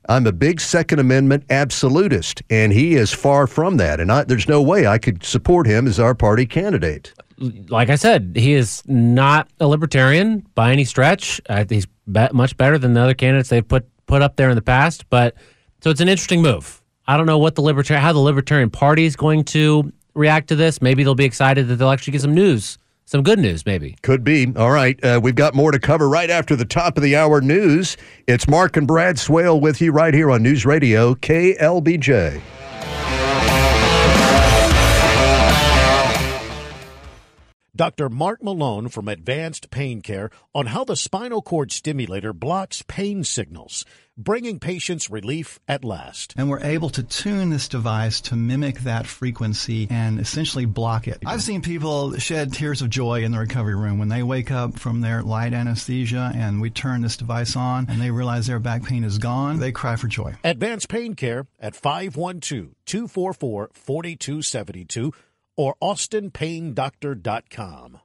I'm 0.08 0.26
a 0.26 0.32
big 0.32 0.60
Second 0.60 0.98
Amendment 0.98 1.44
absolutist, 1.48 2.42
and 2.50 2.72
he 2.72 2.94
is 2.94 3.12
far 3.12 3.46
from 3.46 3.78
that. 3.78 4.00
And 4.00 4.12
I, 4.12 4.24
there's 4.24 4.48
no 4.48 4.60
way 4.60 4.86
I 4.86 4.98
could 4.98 5.24
support 5.24 5.66
him 5.66 5.86
as 5.86 5.98
our 5.98 6.14
party 6.14 6.44
candidate. 6.44 7.14
Like 7.38 7.88
I 7.88 7.96
said, 7.96 8.34
he 8.36 8.52
is 8.52 8.82
not 8.86 9.48
a 9.60 9.66
libertarian 9.66 10.46
by 10.54 10.72
any 10.72 10.84
stretch. 10.84 11.40
Uh, 11.48 11.64
he's 11.68 11.86
be- 12.10 12.28
much 12.32 12.56
better 12.56 12.78
than 12.78 12.94
the 12.94 13.00
other 13.00 13.14
candidates 13.14 13.48
they've 13.48 13.66
put 13.66 13.86
put 14.06 14.22
up 14.22 14.36
there 14.36 14.50
in 14.50 14.56
the 14.56 14.62
past. 14.62 15.08
But 15.10 15.34
so 15.80 15.90
it's 15.90 16.00
an 16.00 16.08
interesting 16.08 16.42
move. 16.42 16.82
I 17.06 17.16
don't 17.16 17.26
know 17.26 17.38
what 17.38 17.54
the 17.54 17.62
libertarian 17.62 18.02
how 18.02 18.12
the 18.12 18.18
Libertarian 18.18 18.70
Party 18.70 19.04
is 19.04 19.16
going 19.16 19.44
to 19.44 19.92
react 20.14 20.48
to 20.48 20.56
this. 20.56 20.80
Maybe 20.80 21.04
they'll 21.04 21.14
be 21.14 21.24
excited 21.24 21.68
that 21.68 21.76
they'll 21.76 21.90
actually 21.90 22.12
get 22.12 22.22
some 22.22 22.34
news, 22.34 22.78
some 23.04 23.22
good 23.22 23.38
news, 23.38 23.66
maybe. 23.66 23.96
Could 24.02 24.24
be. 24.24 24.52
All 24.56 24.70
right. 24.70 25.02
Uh, 25.04 25.20
we've 25.22 25.34
got 25.34 25.54
more 25.54 25.72
to 25.72 25.78
cover 25.78 26.08
right 26.08 26.30
after 26.30 26.56
the 26.56 26.64
top 26.64 26.96
of 26.96 27.02
the 27.02 27.16
hour 27.16 27.40
news. 27.40 27.96
It's 28.26 28.48
Mark 28.48 28.76
and 28.76 28.86
Brad 28.86 29.18
Swale 29.18 29.60
with 29.60 29.80
you 29.80 29.92
right 29.92 30.14
here 30.14 30.30
on 30.30 30.42
News 30.42 30.64
Radio 30.64 31.14
KLBJ. 31.14 32.40
Dr. 37.76 38.08
Mark 38.08 38.40
Malone 38.40 38.88
from 38.88 39.08
Advanced 39.08 39.68
Pain 39.68 40.00
Care 40.00 40.30
on 40.54 40.66
how 40.66 40.84
the 40.84 40.94
spinal 40.94 41.42
cord 41.42 41.72
stimulator 41.72 42.32
blocks 42.32 42.84
pain 42.86 43.24
signals, 43.24 43.84
bringing 44.16 44.60
patients 44.60 45.10
relief 45.10 45.58
at 45.66 45.84
last. 45.84 46.34
And 46.36 46.48
we're 46.48 46.62
able 46.62 46.88
to 46.90 47.02
tune 47.02 47.50
this 47.50 47.66
device 47.66 48.20
to 48.22 48.36
mimic 48.36 48.78
that 48.80 49.08
frequency 49.08 49.88
and 49.90 50.20
essentially 50.20 50.66
block 50.66 51.08
it. 51.08 51.18
I've 51.26 51.42
seen 51.42 51.62
people 51.62 52.16
shed 52.16 52.52
tears 52.52 52.80
of 52.80 52.90
joy 52.90 53.24
in 53.24 53.32
the 53.32 53.40
recovery 53.40 53.74
room 53.74 53.98
when 53.98 54.08
they 54.08 54.22
wake 54.22 54.52
up 54.52 54.78
from 54.78 55.00
their 55.00 55.24
light 55.24 55.52
anesthesia 55.52 56.30
and 56.32 56.60
we 56.60 56.70
turn 56.70 57.00
this 57.00 57.16
device 57.16 57.56
on 57.56 57.86
and 57.88 58.00
they 58.00 58.12
realize 58.12 58.46
their 58.46 58.60
back 58.60 58.84
pain 58.84 59.02
is 59.02 59.18
gone. 59.18 59.58
They 59.58 59.72
cry 59.72 59.96
for 59.96 60.06
joy. 60.06 60.34
Advanced 60.44 60.88
Pain 60.88 61.14
Care 61.14 61.48
at 61.58 61.74
512 61.74 62.76
244 62.86 63.70
4272 63.72 65.12
or 65.56 65.74
austinpaindoctor.com. 65.82 68.00